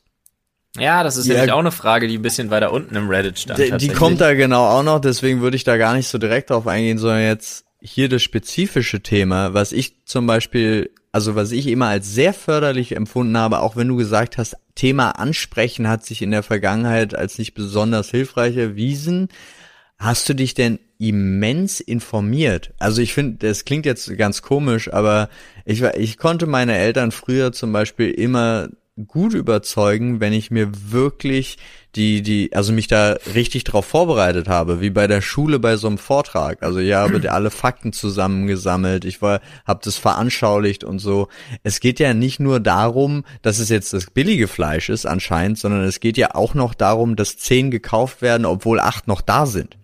Ja, 0.78 1.02
das 1.02 1.16
ist 1.16 1.26
Ja. 1.26 1.34
nämlich 1.34 1.52
auch 1.52 1.58
eine 1.58 1.72
Frage, 1.72 2.06
die 2.08 2.16
ein 2.18 2.22
bisschen 2.22 2.50
weiter 2.50 2.72
unten 2.72 2.94
im 2.96 3.08
Reddit 3.08 3.38
stand. 3.38 3.58
Die, 3.58 3.76
die 3.76 3.88
kommt 3.88 4.20
da 4.20 4.34
genau 4.34 4.64
auch 4.66 4.82
noch, 4.82 5.00
deswegen 5.00 5.40
würde 5.40 5.56
ich 5.56 5.64
da 5.64 5.76
gar 5.76 5.94
nicht 5.94 6.08
so 6.08 6.18
direkt 6.18 6.50
drauf 6.50 6.66
eingehen, 6.66 6.98
sondern 6.98 7.22
jetzt 7.22 7.64
hier 7.80 8.08
das 8.08 8.22
spezifische 8.22 9.00
Thema, 9.00 9.54
was 9.54 9.72
ich 9.72 10.04
zum 10.06 10.26
Beispiel, 10.26 10.90
also 11.12 11.34
was 11.34 11.52
ich 11.52 11.66
immer 11.66 11.88
als 11.88 12.12
sehr 12.12 12.32
förderlich 12.32 12.96
empfunden 12.96 13.36
habe, 13.36 13.60
auch 13.60 13.76
wenn 13.76 13.88
du 13.88 13.96
gesagt 13.96 14.38
hast, 14.38 14.56
Thema 14.74 15.10
Ansprechen 15.10 15.88
hat 15.88 16.04
sich 16.04 16.22
in 16.22 16.30
der 16.32 16.42
Vergangenheit 16.42 17.14
als 17.14 17.38
nicht 17.38 17.54
besonders 17.54 18.10
hilfreich 18.10 18.56
erwiesen. 18.56 19.28
Hast 19.98 20.28
du 20.28 20.34
dich 20.34 20.54
denn 20.54 20.80
immens 21.08 21.80
informiert? 21.80 22.72
Also 22.78 23.02
ich 23.02 23.14
finde, 23.14 23.46
das 23.46 23.64
klingt 23.64 23.86
jetzt 23.86 24.16
ganz 24.16 24.42
komisch, 24.42 24.92
aber 24.92 25.28
ich, 25.64 25.82
ich 25.82 26.18
konnte 26.18 26.46
meine 26.46 26.76
Eltern 26.76 27.12
früher 27.12 27.52
zum 27.52 27.72
Beispiel 27.72 28.10
immer 28.10 28.68
gut 29.08 29.34
überzeugen, 29.34 30.20
wenn 30.20 30.32
ich 30.32 30.52
mir 30.52 30.70
wirklich 30.92 31.58
die, 31.96 32.22
die, 32.22 32.52
also 32.54 32.72
mich 32.72 32.86
da 32.86 33.16
richtig 33.34 33.64
drauf 33.64 33.86
vorbereitet 33.86 34.48
habe, 34.48 34.80
wie 34.80 34.90
bei 34.90 35.08
der 35.08 35.20
Schule 35.20 35.58
bei 35.58 35.76
so 35.76 35.88
einem 35.88 35.98
Vortrag. 35.98 36.62
Also 36.62 36.78
ich 36.78 36.92
habe 36.92 37.30
alle 37.30 37.50
Fakten 37.50 37.92
zusammengesammelt, 37.92 39.04
ich 39.04 39.20
war, 39.20 39.40
habe 39.66 39.80
das 39.82 39.96
veranschaulicht 39.96 40.84
und 40.84 41.00
so. 41.00 41.28
Es 41.64 41.80
geht 41.80 41.98
ja 41.98 42.14
nicht 42.14 42.38
nur 42.38 42.60
darum, 42.60 43.24
dass 43.42 43.58
es 43.58 43.68
jetzt 43.68 43.92
das 43.92 44.10
billige 44.10 44.46
Fleisch 44.46 44.88
ist 44.88 45.06
anscheinend, 45.06 45.58
sondern 45.58 45.82
es 45.82 45.98
geht 45.98 46.16
ja 46.16 46.34
auch 46.34 46.54
noch 46.54 46.74
darum, 46.74 47.16
dass 47.16 47.36
zehn 47.36 47.72
gekauft 47.72 48.22
werden, 48.22 48.46
obwohl 48.46 48.78
acht 48.78 49.08
noch 49.08 49.20
da 49.20 49.46
sind. 49.46 49.76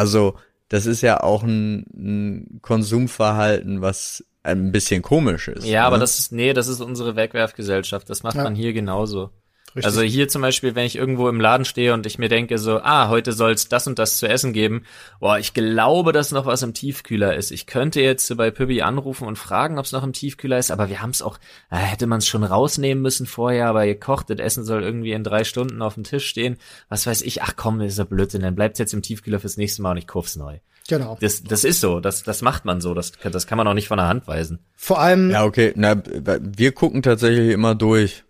Also 0.00 0.34
das 0.70 0.86
ist 0.86 1.02
ja 1.02 1.22
auch 1.22 1.42
ein, 1.42 1.84
ein 1.94 2.58
Konsumverhalten, 2.62 3.82
was 3.82 4.24
ein 4.42 4.72
bisschen 4.72 5.02
komisch 5.02 5.48
ist. 5.48 5.66
Ja, 5.66 5.86
aber 5.86 5.96
ne? 5.96 6.00
das 6.00 6.18
ist, 6.18 6.32
nee, 6.32 6.54
das 6.54 6.68
ist 6.68 6.80
unsere 6.80 7.16
Wegwerfgesellschaft. 7.16 8.08
Das 8.08 8.22
macht 8.22 8.36
Ja. 8.36 8.44
man 8.44 8.54
hier 8.54 8.72
genauso. 8.72 9.28
Richtig. 9.74 9.84
Also 9.84 10.02
hier 10.02 10.28
zum 10.28 10.42
Beispiel, 10.42 10.74
wenn 10.74 10.86
ich 10.86 10.96
irgendwo 10.96 11.28
im 11.28 11.40
Laden 11.40 11.64
stehe 11.64 11.94
und 11.94 12.04
ich 12.06 12.18
mir 12.18 12.28
denke 12.28 12.58
so, 12.58 12.80
ah, 12.80 13.08
heute 13.08 13.32
soll's 13.32 13.68
das 13.68 13.86
und 13.86 13.98
das 13.98 14.18
zu 14.18 14.28
essen 14.28 14.52
geben. 14.52 14.84
Boah, 15.20 15.38
ich 15.38 15.54
glaube, 15.54 16.12
dass 16.12 16.32
noch 16.32 16.46
was 16.46 16.62
im 16.62 16.74
Tiefkühler 16.74 17.36
ist. 17.36 17.52
Ich 17.52 17.66
könnte 17.66 18.00
jetzt 18.00 18.36
bei 18.36 18.50
Pübbi 18.50 18.82
anrufen 18.82 19.28
und 19.28 19.36
fragen, 19.36 19.78
ob's 19.78 19.92
noch 19.92 20.02
im 20.02 20.12
Tiefkühler 20.12 20.58
ist, 20.58 20.70
aber 20.70 20.88
wir 20.88 21.00
haben's 21.02 21.22
auch, 21.22 21.38
äh, 21.70 21.76
hätte 21.76 22.06
man's 22.06 22.26
schon 22.26 22.42
rausnehmen 22.42 23.00
müssen 23.00 23.26
vorher, 23.26 23.68
aber 23.68 23.86
gekocht, 23.86 24.30
das 24.30 24.38
Essen 24.38 24.64
soll 24.64 24.82
irgendwie 24.82 25.12
in 25.12 25.24
drei 25.24 25.44
Stunden 25.44 25.82
auf 25.82 25.94
dem 25.94 26.04
Tisch 26.04 26.26
stehen. 26.26 26.56
Was 26.88 27.06
weiß 27.06 27.22
ich, 27.22 27.42
ach 27.42 27.54
komm, 27.56 27.78
das 27.78 27.92
ist 27.92 27.98
ja 27.98 28.04
Blödsinn, 28.04 28.42
dann 28.42 28.56
bleibt's 28.56 28.78
jetzt 28.78 28.94
im 28.94 29.02
Tiefkühler 29.02 29.38
fürs 29.38 29.56
nächste 29.56 29.82
Mal 29.82 29.92
und 29.92 29.98
ich 29.98 30.06
kauf's 30.06 30.36
neu. 30.36 30.58
Genau. 30.88 31.16
Das, 31.20 31.44
das 31.44 31.62
ist 31.62 31.80
so, 31.80 32.00
das, 32.00 32.24
das 32.24 32.42
macht 32.42 32.64
man 32.64 32.80
so, 32.80 32.94
das, 32.94 33.12
das 33.22 33.46
kann 33.46 33.56
man 33.56 33.68
auch 33.68 33.74
nicht 33.74 33.86
von 33.86 33.98
der 33.98 34.08
Hand 34.08 34.26
weisen. 34.26 34.58
Vor 34.74 34.98
allem 34.98 35.30
Ja, 35.30 35.44
okay. 35.44 35.72
Na, 35.76 36.02
wir 36.04 36.72
gucken 36.72 37.02
tatsächlich 37.02 37.52
immer 37.52 37.76
durch 37.76 38.24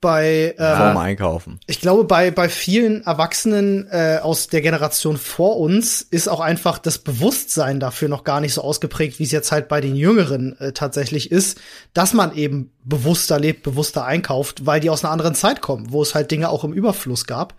bei, 0.00 0.54
vorm 0.56 0.96
Einkaufen. 0.96 1.60
ich 1.66 1.80
glaube, 1.80 2.04
bei, 2.04 2.30
bei 2.30 2.48
vielen 2.48 3.04
Erwachsenen 3.04 3.86
äh, 3.90 4.18
aus 4.22 4.48
der 4.48 4.60
Generation 4.60 5.16
vor 5.16 5.58
uns 5.58 6.02
ist 6.02 6.28
auch 6.28 6.40
einfach 6.40 6.78
das 6.78 6.98
Bewusstsein 6.98 7.80
dafür 7.80 8.08
noch 8.08 8.24
gar 8.24 8.40
nicht 8.40 8.54
so 8.54 8.62
ausgeprägt, 8.62 9.18
wie 9.18 9.24
es 9.24 9.32
jetzt 9.32 9.52
halt 9.52 9.68
bei 9.68 9.80
den 9.80 9.94
Jüngeren 9.94 10.58
äh, 10.58 10.72
tatsächlich 10.72 11.30
ist, 11.30 11.60
dass 11.94 12.12
man 12.14 12.34
eben 12.34 12.72
bewusster 12.84 13.38
lebt, 13.38 13.62
bewusster 13.62 14.04
einkauft, 14.04 14.66
weil 14.66 14.80
die 14.80 14.90
aus 14.90 15.04
einer 15.04 15.12
anderen 15.12 15.34
Zeit 15.34 15.60
kommen, 15.60 15.92
wo 15.92 16.02
es 16.02 16.14
halt 16.14 16.30
Dinge 16.30 16.48
auch 16.48 16.64
im 16.64 16.72
Überfluss 16.72 17.26
gab 17.26 17.54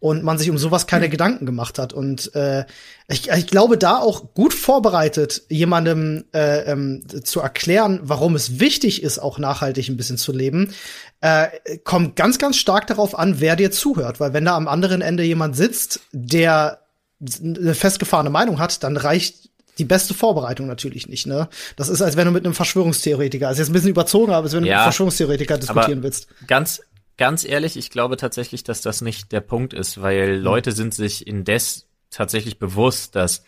und 0.00 0.24
man 0.24 0.36
sich 0.36 0.50
um 0.50 0.58
sowas 0.58 0.86
keine 0.86 1.08
Gedanken 1.08 1.46
gemacht 1.46 1.78
hat. 1.78 1.92
Und 1.92 2.34
äh, 2.34 2.64
ich, 3.06 3.30
ich 3.30 3.46
glaube, 3.46 3.78
da 3.78 3.98
auch 3.98 4.34
gut 4.34 4.52
vorbereitet, 4.52 5.42
jemandem 5.48 6.24
äh, 6.34 6.70
ähm, 6.70 7.02
zu 7.22 7.40
erklären, 7.40 8.00
warum 8.02 8.34
es 8.34 8.58
wichtig 8.58 9.02
ist, 9.02 9.18
auch 9.18 9.38
nachhaltig 9.38 9.88
ein 9.88 9.96
bisschen 9.96 10.18
zu 10.18 10.32
leben, 10.32 10.74
äh, 11.20 11.46
kommt 11.84 12.16
ganz, 12.16 12.38
ganz 12.38 12.56
stark 12.56 12.86
darauf 12.88 13.16
an, 13.16 13.40
wer 13.40 13.56
dir 13.56 13.70
zuhört. 13.70 14.18
Weil 14.18 14.32
wenn 14.32 14.44
da 14.44 14.56
am 14.56 14.68
anderen 14.68 15.02
Ende 15.02 15.22
jemand 15.22 15.56
sitzt, 15.56 16.00
der 16.12 16.80
eine 17.20 17.74
festgefahrene 17.74 18.30
Meinung 18.30 18.58
hat, 18.58 18.82
dann 18.82 18.96
reicht 18.96 19.50
die 19.78 19.84
beste 19.84 20.14
Vorbereitung 20.14 20.66
natürlich 20.66 21.08
nicht, 21.08 21.26
ne? 21.26 21.48
Das 21.76 21.88
ist, 21.88 22.00
als 22.02 22.16
wenn 22.16 22.26
du 22.26 22.32
mit 22.32 22.44
einem 22.44 22.54
Verschwörungstheoretiker, 22.54 23.48
also 23.48 23.60
jetzt 23.60 23.70
ein 23.70 23.72
bisschen 23.72 23.90
überzogen, 23.90 24.32
aber 24.32 24.44
als 24.44 24.52
wenn 24.52 24.60
du 24.60 24.66
mit 24.66 24.70
Ja, 24.70 24.76
einem 24.78 24.84
Verschwörungstheoretiker 24.84 25.58
diskutieren 25.58 26.02
willst. 26.02 26.28
Ganz, 26.46 26.82
ganz 27.16 27.44
ehrlich, 27.44 27.76
ich 27.76 27.90
glaube 27.90 28.16
tatsächlich, 28.16 28.64
dass 28.64 28.80
das 28.80 29.00
nicht 29.00 29.32
der 29.32 29.40
Punkt 29.40 29.72
ist, 29.72 30.00
weil 30.00 30.36
Leute 30.36 30.72
sind 30.72 30.94
sich 30.94 31.26
indes 31.26 31.88
tatsächlich 32.10 32.58
bewusst, 32.58 33.16
dass 33.16 33.44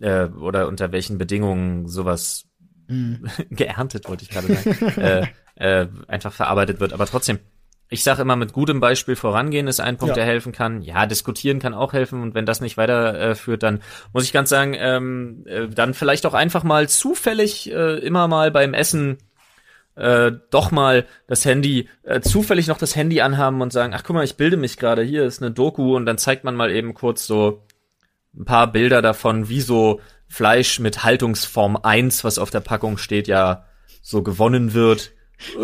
äh, 0.00 0.26
oder 0.26 0.68
unter 0.68 0.92
welchen 0.92 1.18
Bedingungen 1.18 1.88
sowas 1.88 2.44
geerntet, 3.50 4.08
wollte 4.08 4.24
ich 4.24 4.30
gerade 4.30 4.48
sagen, 4.54 5.00
äh, 5.00 5.26
äh, 5.56 5.88
einfach 6.08 6.32
verarbeitet 6.32 6.80
wird. 6.80 6.92
Aber 6.92 7.06
trotzdem, 7.06 7.38
ich 7.94 8.04
sage 8.04 8.22
immer, 8.22 8.36
mit 8.36 8.52
gutem 8.52 8.80
Beispiel 8.80 9.16
vorangehen 9.16 9.66
ist 9.66 9.80
ein 9.80 9.96
Punkt, 9.96 10.10
Ja. 10.16 10.22
der 10.22 10.24
helfen 10.26 10.52
kann. 10.52 10.82
Ja, 10.82 11.06
diskutieren 11.06 11.58
kann 11.58 11.72
auch 11.74 11.92
helfen. 11.94 12.20
Und 12.22 12.34
wenn 12.34 12.44
das 12.46 12.60
nicht 12.60 12.76
weiterführt, 12.76 13.22
äh, 13.22 13.34
führt, 13.34 13.62
dann 13.62 13.80
muss 14.12 14.24
ich 14.24 14.32
ganz 14.32 14.50
sagen, 14.50 14.74
ähm, 14.78 15.44
äh, 15.46 15.68
dann 15.68 15.94
vielleicht 15.94 16.26
auch 16.26 16.34
einfach 16.34 16.62
mal 16.64 16.88
zufällig 16.88 17.70
äh, 17.72 17.98
immer 17.98 18.28
mal 18.28 18.50
beim 18.50 18.74
Essen 18.74 19.18
äh, 19.96 20.32
doch 20.50 20.70
mal 20.72 21.06
das 21.28 21.44
Handy, 21.44 21.88
äh, 22.02 22.20
zufällig 22.20 22.66
noch 22.66 22.78
das 22.78 22.96
Handy 22.96 23.20
anhaben 23.20 23.60
und 23.62 23.72
sagen, 23.72 23.94
ach 23.94 24.02
guck 24.04 24.14
mal, 24.14 24.24
ich 24.24 24.36
bilde 24.36 24.56
mich 24.56 24.76
gerade, 24.76 25.02
hier 25.02 25.24
ist 25.24 25.40
eine 25.40 25.52
Doku 25.52 25.94
und 25.96 26.04
dann 26.04 26.18
zeigt 26.18 26.42
man 26.42 26.56
mal 26.56 26.72
eben 26.72 26.94
kurz 26.94 27.26
so 27.28 27.62
ein 28.36 28.44
paar 28.44 28.72
Bilder 28.72 29.02
davon, 29.02 29.48
wie 29.48 29.60
so 29.60 30.00
Fleisch 30.26 30.80
mit 30.80 31.04
Haltungsform 31.04 31.76
1, 31.80 32.24
was 32.24 32.38
auf 32.38 32.50
der 32.50 32.58
Packung 32.60 32.98
steht, 32.98 33.28
ja 33.28 33.66
so 34.02 34.22
gewonnen 34.22 34.74
wird. 34.74 35.12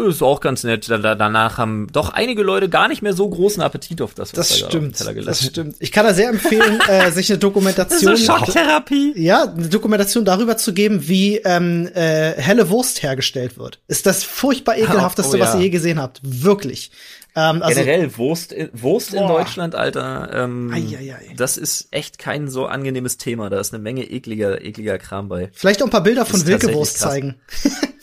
Ist 0.08 0.22
auch 0.22 0.40
ganz 0.40 0.64
nett. 0.64 0.90
Da, 0.90 0.98
da, 0.98 1.14
danach 1.14 1.56
haben 1.56 1.86
doch 1.92 2.10
einige 2.10 2.42
Leute 2.42 2.68
gar 2.68 2.88
nicht 2.88 3.02
mehr 3.02 3.12
so 3.12 3.28
großen 3.28 3.62
Appetit 3.62 4.02
auf 4.02 4.14
das, 4.14 4.30
was 4.36 4.48
Das 4.48 4.60
da 4.60 4.66
stimmt, 4.68 5.00
das 5.26 5.42
stimmt. 5.44 5.76
Ich 5.78 5.90
kann 5.92 6.04
da 6.04 6.12
sehr 6.12 6.28
empfehlen, 6.28 6.80
äh, 6.88 7.10
sich 7.12 7.30
eine 7.30 7.38
Dokumentation, 7.38 8.16
Schocktherapie. 8.16 9.12
ja, 9.16 9.44
eine 9.44 9.68
Dokumentation 9.68 10.24
darüber 10.24 10.56
zu 10.56 10.74
geben, 10.74 11.08
wie 11.08 11.36
ähm, 11.38 11.88
äh, 11.94 12.32
helle 12.36 12.68
Wurst 12.68 13.02
hergestellt 13.02 13.58
wird. 13.58 13.80
Ist 13.88 14.06
das 14.06 14.22
furchtbar 14.24 14.76
ekelhafteste, 14.76 15.36
oh 15.36 15.40
was 15.40 15.54
ja. 15.54 15.58
ihr 15.58 15.64
je 15.66 15.70
gesehen 15.70 16.00
habt. 16.00 16.20
Wirklich. 16.22 16.90
Ähm, 17.36 17.62
also, 17.62 17.80
Generell 17.80 18.16
Wurst, 18.18 18.52
in- 18.52 18.70
Wurst 18.72 19.14
in. 19.14 19.26
Deutschland, 19.26 19.74
Alter. 19.76 20.30
Ähm. 20.32 20.74
Das 21.36 21.56
ist 21.56 21.88
echt 21.92 22.18
kein 22.18 22.48
so 22.48 22.66
angenehmes 22.66 23.18
Thema. 23.18 23.50
Da 23.50 23.60
ist 23.60 23.72
eine 23.72 23.80
Menge 23.82 24.10
ekliger, 24.10 24.62
ekliger 24.64 24.98
Kram 24.98 25.28
bei. 25.28 25.48
vielleicht 25.52 25.80
auch 25.80 25.86
ein 25.86 25.90
paar 25.90 26.02
Bilder 26.02 26.26
von 26.26 26.40
Ist 26.40 26.46
Wilkewurst 26.48 26.98
krass. 26.98 27.12
zeigen. 27.12 27.36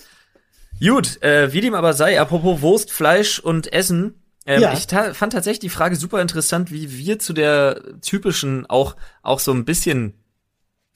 Gut, 0.79 1.21
äh, 1.23 1.51
wie 1.53 1.61
dem 1.61 1.73
aber 1.73 1.93
sei, 1.93 2.19
apropos 2.19 2.61
Wurst, 2.61 2.91
Fleisch 2.91 3.39
und 3.39 3.71
Essen. 3.73 4.15
Ähm, 4.45 4.61
Ja. 4.61 4.73
Ich 4.73 4.87
ta 4.87 5.13
fand 5.13 5.33
tatsächlich 5.33 5.59
die 5.59 5.69
Frage 5.69 5.95
super 5.95 6.21
interessant, 6.21 6.71
wie 6.71 6.97
wir 6.97 7.19
zu 7.19 7.33
der 7.33 7.81
typischen, 8.01 8.65
auch, 8.67 8.95
auch 9.21 9.39
so 9.39 9.51
ein 9.51 9.65
bisschen 9.65 10.13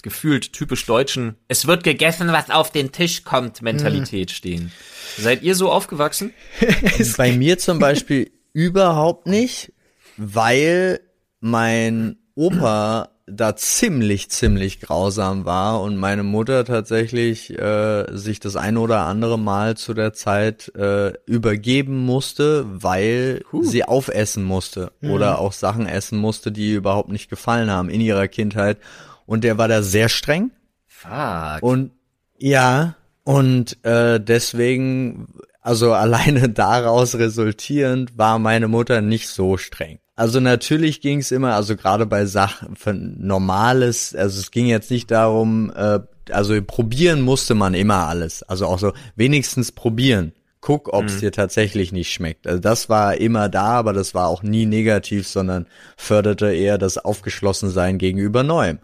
gefühlt 0.01 0.53
typisch 0.53 0.85
deutschen, 0.87 1.35
es 1.47 1.67
wird 1.67 1.83
gegessen, 1.83 2.31
was 2.31 2.49
auf 2.49 2.71
den 2.71 2.91
Tisch 2.91 3.23
kommt, 3.23 3.61
Mentalität 3.61 4.31
stehen. 4.31 4.71
Seid 5.17 5.43
ihr 5.43 5.53
so 5.53 5.71
aufgewachsen? 5.71 6.33
Bei 7.17 7.31
mir 7.31 7.59
zum 7.59 7.77
Beispiel 7.77 8.31
überhaupt 8.53 9.27
nicht, 9.27 9.73
weil 10.17 11.01
mein 11.39 12.17
Opa 12.33 13.10
da 13.31 13.55
ziemlich, 13.55 14.29
ziemlich 14.29 14.79
grausam 14.79 15.45
war 15.45 15.81
und 15.81 15.97
meine 15.97 16.23
Mutter 16.23 16.65
tatsächlich 16.65 17.57
äh, 17.57 18.05
sich 18.15 18.39
das 18.39 18.55
ein 18.55 18.77
oder 18.77 19.01
andere 19.01 19.39
Mal 19.39 19.77
zu 19.77 19.93
der 19.93 20.13
Zeit 20.13 20.73
äh, 20.75 21.13
übergeben 21.25 22.05
musste, 22.05 22.65
weil 22.67 23.43
sie 23.61 23.83
aufessen 23.83 24.43
musste 24.43 24.91
oder 25.01 25.39
auch 25.39 25.53
Sachen 25.53 25.87
essen 25.87 26.19
musste, 26.19 26.51
die 26.51 26.71
ihr 26.71 26.77
überhaupt 26.77 27.09
nicht 27.09 27.29
gefallen 27.29 27.69
haben 27.69 27.89
in 27.89 28.01
ihrer 28.01 28.27
Kindheit. 28.27 28.77
Und 29.25 29.43
der 29.43 29.57
war 29.57 29.67
da 29.67 29.81
sehr 29.81 30.09
streng. 30.09 30.51
Fuck. 30.87 31.61
Und 31.61 31.91
ja, 32.37 32.95
und 33.23 33.83
äh, 33.85 34.19
deswegen, 34.19 35.27
also 35.61 35.93
alleine 35.93 36.49
daraus 36.49 37.15
resultierend, 37.15 38.17
war 38.17 38.39
meine 38.39 38.67
Mutter 38.67 39.01
nicht 39.01 39.29
so 39.29 39.57
streng. 39.57 39.99
Also 40.21 40.39
natürlich 40.39 41.01
ging 41.01 41.17
es 41.17 41.31
immer, 41.31 41.55
also 41.55 41.75
gerade 41.75 42.05
bei 42.05 42.27
Sachen 42.27 42.75
von 42.75 43.15
normales, 43.17 44.13
also 44.13 44.39
es 44.39 44.51
ging 44.51 44.67
jetzt 44.67 44.91
nicht 44.91 45.09
darum, 45.09 45.73
äh, 45.75 45.97
also 46.29 46.61
probieren 46.61 47.21
musste 47.21 47.55
man 47.55 47.73
immer 47.73 48.07
alles. 48.07 48.43
Also 48.43 48.67
auch 48.67 48.77
so 48.77 48.93
wenigstens 49.15 49.71
probieren. 49.71 50.33
Guck, 50.59 50.93
ob 50.93 51.05
es 51.05 51.21
dir 51.21 51.31
tatsächlich 51.31 51.91
nicht 51.91 52.13
schmeckt. 52.13 52.45
Also 52.45 52.59
das 52.59 52.87
war 52.87 53.17
immer 53.17 53.49
da, 53.49 53.69
aber 53.69 53.93
das 53.93 54.13
war 54.13 54.27
auch 54.27 54.43
nie 54.43 54.67
negativ, 54.67 55.27
sondern 55.27 55.65
förderte 55.97 56.53
eher 56.53 56.77
das 56.77 56.99
Aufgeschlossensein 56.99 57.97
gegenüber 57.97 58.43
Neuem. 58.43 58.77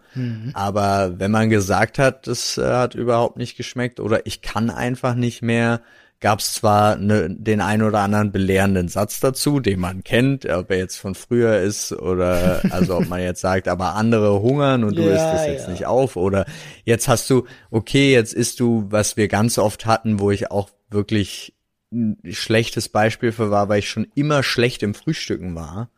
Aber 0.54 1.20
wenn 1.20 1.30
man 1.30 1.50
gesagt 1.50 2.00
hat, 2.00 2.26
das 2.26 2.58
äh, 2.58 2.64
hat 2.64 2.96
überhaupt 2.96 3.36
nicht 3.36 3.56
geschmeckt 3.56 4.00
oder 4.00 4.26
ich 4.26 4.42
kann 4.42 4.70
einfach 4.70 5.14
nicht 5.14 5.42
mehr, 5.42 5.82
gab 6.20 6.40
es 6.40 6.54
zwar 6.54 6.96
ne, 6.96 7.28
den 7.30 7.60
ein 7.60 7.82
oder 7.82 8.00
anderen 8.00 8.32
belehrenden 8.32 8.88
Satz 8.88 9.20
dazu, 9.20 9.60
den 9.60 9.78
man 9.78 10.02
kennt, 10.02 10.46
ob 10.46 10.70
er 10.70 10.78
jetzt 10.78 10.96
von 10.96 11.14
früher 11.14 11.58
ist 11.60 11.92
oder 11.92 12.62
also 12.70 12.96
ob 12.96 13.08
man 13.08 13.20
jetzt 13.20 13.40
sagt, 13.40 13.68
aber 13.68 13.94
andere 13.94 14.40
hungern 14.40 14.84
und 14.84 14.96
du 14.96 15.02
Ja, 15.02 15.14
isst 15.14 15.40
es 15.40 15.46
jetzt 15.46 15.66
ja. 15.66 15.70
nicht 15.70 15.86
auf 15.86 16.16
oder 16.16 16.46
jetzt 16.84 17.06
hast 17.08 17.30
du, 17.30 17.46
okay, 17.70 18.12
jetzt 18.12 18.34
isst 18.34 18.58
du, 18.60 18.86
was 18.90 19.16
wir 19.16 19.28
ganz 19.28 19.58
oft 19.58 19.86
hatten, 19.86 20.18
wo 20.18 20.30
ich 20.30 20.50
auch 20.50 20.70
wirklich 20.90 21.54
ein 21.92 22.18
schlechtes 22.30 22.88
Beispiel 22.88 23.32
für 23.32 23.50
war, 23.50 23.68
weil 23.68 23.78
ich 23.78 23.88
schon 23.88 24.08
immer 24.14 24.42
schlecht 24.42 24.82
im 24.82 24.94
Frühstücken 24.94 25.54
war. 25.54 25.90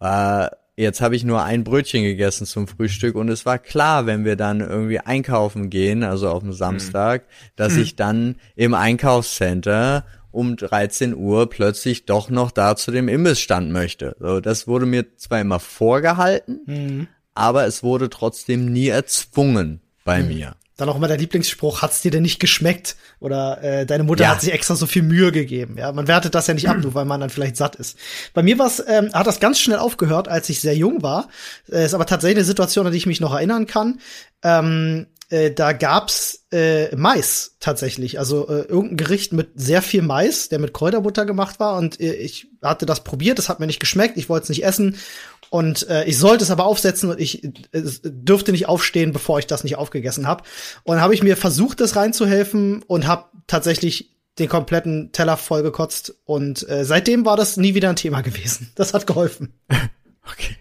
Äh, 0.00 0.48
jetzt 0.80 1.00
habe 1.00 1.14
ich 1.14 1.24
nur 1.24 1.42
ein 1.42 1.64
Brötchen 1.64 2.02
gegessen 2.02 2.46
zum 2.46 2.66
Frühstück 2.66 3.14
und 3.14 3.28
es 3.28 3.46
war 3.46 3.58
klar, 3.58 4.06
wenn 4.06 4.24
wir 4.24 4.36
dann 4.36 4.60
irgendwie 4.60 4.98
einkaufen 4.98 5.70
gehen, 5.70 6.02
also 6.02 6.28
auf 6.28 6.42
dem 6.42 6.52
Samstag, 6.52 7.24
dass 7.56 7.76
ich 7.76 7.96
dann 7.96 8.36
im 8.56 8.74
Einkaufscenter 8.74 10.04
um 10.32 10.56
13 10.56 11.14
Uhr 11.14 11.50
plötzlich 11.50 12.06
doch 12.06 12.30
noch 12.30 12.50
da 12.50 12.76
zu 12.76 12.90
dem 12.92 13.08
Imbissstand 13.08 13.70
möchte. 13.72 14.16
So, 14.20 14.40
das 14.40 14.66
wurde 14.68 14.86
mir 14.86 15.16
zwar 15.16 15.40
immer 15.40 15.60
vorgehalten, 15.60 17.08
aber 17.34 17.66
es 17.66 17.82
wurde 17.82 18.10
trotzdem 18.10 18.72
nie 18.72 18.88
erzwungen 18.88 19.80
bei 20.04 20.22
mir. 20.22 20.54
Dann 20.80 20.88
auch 20.88 20.96
immer 20.96 21.08
der 21.08 21.18
Lieblingsspruch, 21.18 21.82
hat's 21.82 22.00
dir 22.00 22.10
denn 22.10 22.22
nicht 22.22 22.40
geschmeckt? 22.40 22.96
Oder 23.20 23.62
äh, 23.62 23.86
deine 23.86 24.04
Mutter 24.04 24.24
Ja. 24.24 24.30
hat 24.30 24.40
sich 24.40 24.52
extra 24.52 24.74
so 24.76 24.86
viel 24.86 25.02
Mühe 25.02 25.30
gegeben. 25.30 25.76
Ja, 25.78 25.92
man 25.92 26.08
wertet 26.08 26.34
das 26.34 26.46
ja 26.46 26.54
nicht 26.54 26.68
ab, 26.68 26.78
nur 26.80 26.94
weil 26.94 27.04
man 27.04 27.20
dann 27.20 27.30
vielleicht 27.30 27.56
satt 27.56 27.76
ist. 27.76 27.98
Bei 28.34 28.42
mir 28.42 28.58
war's, 28.58 28.82
ähm, 28.86 29.12
hat 29.12 29.26
das 29.26 29.40
ganz 29.40 29.60
schnell 29.60 29.78
aufgehört, 29.78 30.28
als 30.28 30.48
ich 30.48 30.60
sehr 30.60 30.74
jung 30.76 31.02
war. 31.02 31.28
Äh, 31.70 31.84
ist 31.84 31.94
aber 31.94 32.06
tatsächlich 32.06 32.38
eine 32.38 32.44
Situation, 32.44 32.86
an 32.86 32.92
die 32.92 32.98
ich 32.98 33.06
mich 33.06 33.20
noch 33.20 33.34
erinnern 33.34 33.66
kann. 33.66 34.00
Ähm, 34.42 35.06
äh, 35.28 35.52
da 35.52 35.72
gab's 35.72 36.44
äh, 36.50 36.94
Mais 36.96 37.56
tatsächlich, 37.60 38.18
also 38.18 38.48
äh, 38.48 38.62
irgendein 38.62 38.96
Gericht 38.96 39.32
mit 39.32 39.50
sehr 39.54 39.80
viel 39.82 40.02
Mais, 40.02 40.48
der 40.48 40.58
mit 40.58 40.72
Kräuterbutter 40.74 41.24
gemacht 41.24 41.60
war 41.60 41.76
und 41.76 42.00
äh, 42.00 42.14
ich 42.14 42.48
hatte 42.62 42.84
das 42.84 43.04
probiert, 43.04 43.38
das 43.38 43.48
hat 43.48 43.60
mir 43.60 43.66
nicht 43.68 43.78
geschmeckt, 43.78 44.16
ich 44.16 44.28
wollte 44.28 44.44
es 44.44 44.48
nicht 44.48 44.64
essen 44.64 44.96
und 45.50 45.88
äh, 45.88 46.04
ich 46.04 46.16
sollte 46.16 46.44
es 46.44 46.50
aber 46.50 46.64
aufsetzen 46.64 47.10
und 47.10 47.20
ich 47.20 47.44
äh, 47.44 47.50
dürfte 47.72 48.52
nicht 48.52 48.68
aufstehen, 48.68 49.12
bevor 49.12 49.38
ich 49.40 49.46
das 49.46 49.64
nicht 49.64 49.76
aufgegessen 49.76 50.26
habe. 50.26 50.44
Und 50.84 50.94
dann 50.94 51.02
habe 51.02 51.12
ich 51.12 51.22
mir 51.22 51.36
versucht, 51.36 51.80
das 51.80 51.96
reinzuhelfen 51.96 52.82
und 52.84 53.06
habe 53.06 53.26
tatsächlich 53.48 54.16
den 54.38 54.48
kompletten 54.48 55.10
Teller 55.12 55.36
vollgekotzt 55.36 56.14
und 56.24 56.66
äh, 56.68 56.84
seitdem 56.84 57.26
war 57.26 57.36
das 57.36 57.56
nie 57.56 57.74
wieder 57.74 57.90
ein 57.90 57.96
Thema 57.96 58.20
gewesen. 58.22 58.70
Das 58.76 58.94
hat 58.94 59.06
geholfen. 59.06 59.52
Okay. 60.32 60.56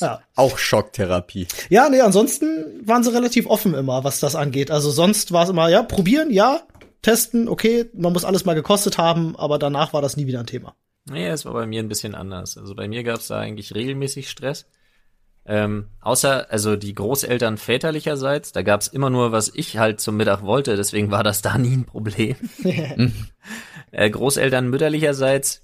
Ja. 0.00 0.22
Auch 0.34 0.56
Schocktherapie. 0.56 1.46
Ja, 1.68 1.88
nee, 1.88 2.00
ansonsten 2.00 2.64
waren 2.86 3.04
sie 3.04 3.12
relativ 3.12 3.46
offen 3.46 3.74
immer, 3.74 4.02
was 4.02 4.18
das 4.18 4.34
angeht. 4.34 4.70
Also 4.70 4.90
sonst 4.90 5.32
war 5.32 5.44
es 5.44 5.50
immer, 5.50 5.68
ja, 5.68 5.82
probieren, 5.82 6.30
ja, 6.30 6.62
testen, 7.02 7.48
okay, 7.48 7.90
man 7.92 8.12
muss 8.12 8.24
alles 8.24 8.44
mal 8.44 8.54
gekostet 8.54 8.98
haben, 8.98 9.36
aber 9.36 9.58
danach 9.58 9.92
war 9.92 10.00
das 10.00 10.16
nie 10.16 10.26
wieder 10.26 10.40
ein 10.40 10.46
Thema. 10.46 10.74
Nee, 11.08 11.28
es 11.28 11.44
war 11.44 11.52
bei 11.52 11.66
mir 11.66 11.80
ein 11.80 11.88
bisschen 11.88 12.14
anders. 12.14 12.58
Also 12.58 12.74
bei 12.74 12.88
mir 12.88 13.04
gab 13.04 13.20
es 13.20 13.28
da 13.28 13.38
eigentlich 13.38 13.74
regelmäßig 13.74 14.28
Stress. 14.28 14.66
Ähm, 15.48 15.90
außer, 16.00 16.50
also 16.50 16.74
die 16.74 16.94
Großeltern 16.94 17.56
väterlicherseits, 17.56 18.50
da 18.50 18.62
gab 18.62 18.80
es 18.80 18.88
immer 18.88 19.10
nur, 19.10 19.30
was 19.30 19.48
ich 19.54 19.78
halt 19.78 20.00
zum 20.00 20.16
Mittag 20.16 20.42
wollte, 20.42 20.74
deswegen 20.74 21.12
war 21.12 21.22
das 21.22 21.40
da 21.40 21.56
nie 21.56 21.76
ein 21.76 21.84
Problem. 21.84 22.34
äh, 23.92 24.10
Großeltern 24.10 24.68
mütterlicherseits 24.68 25.62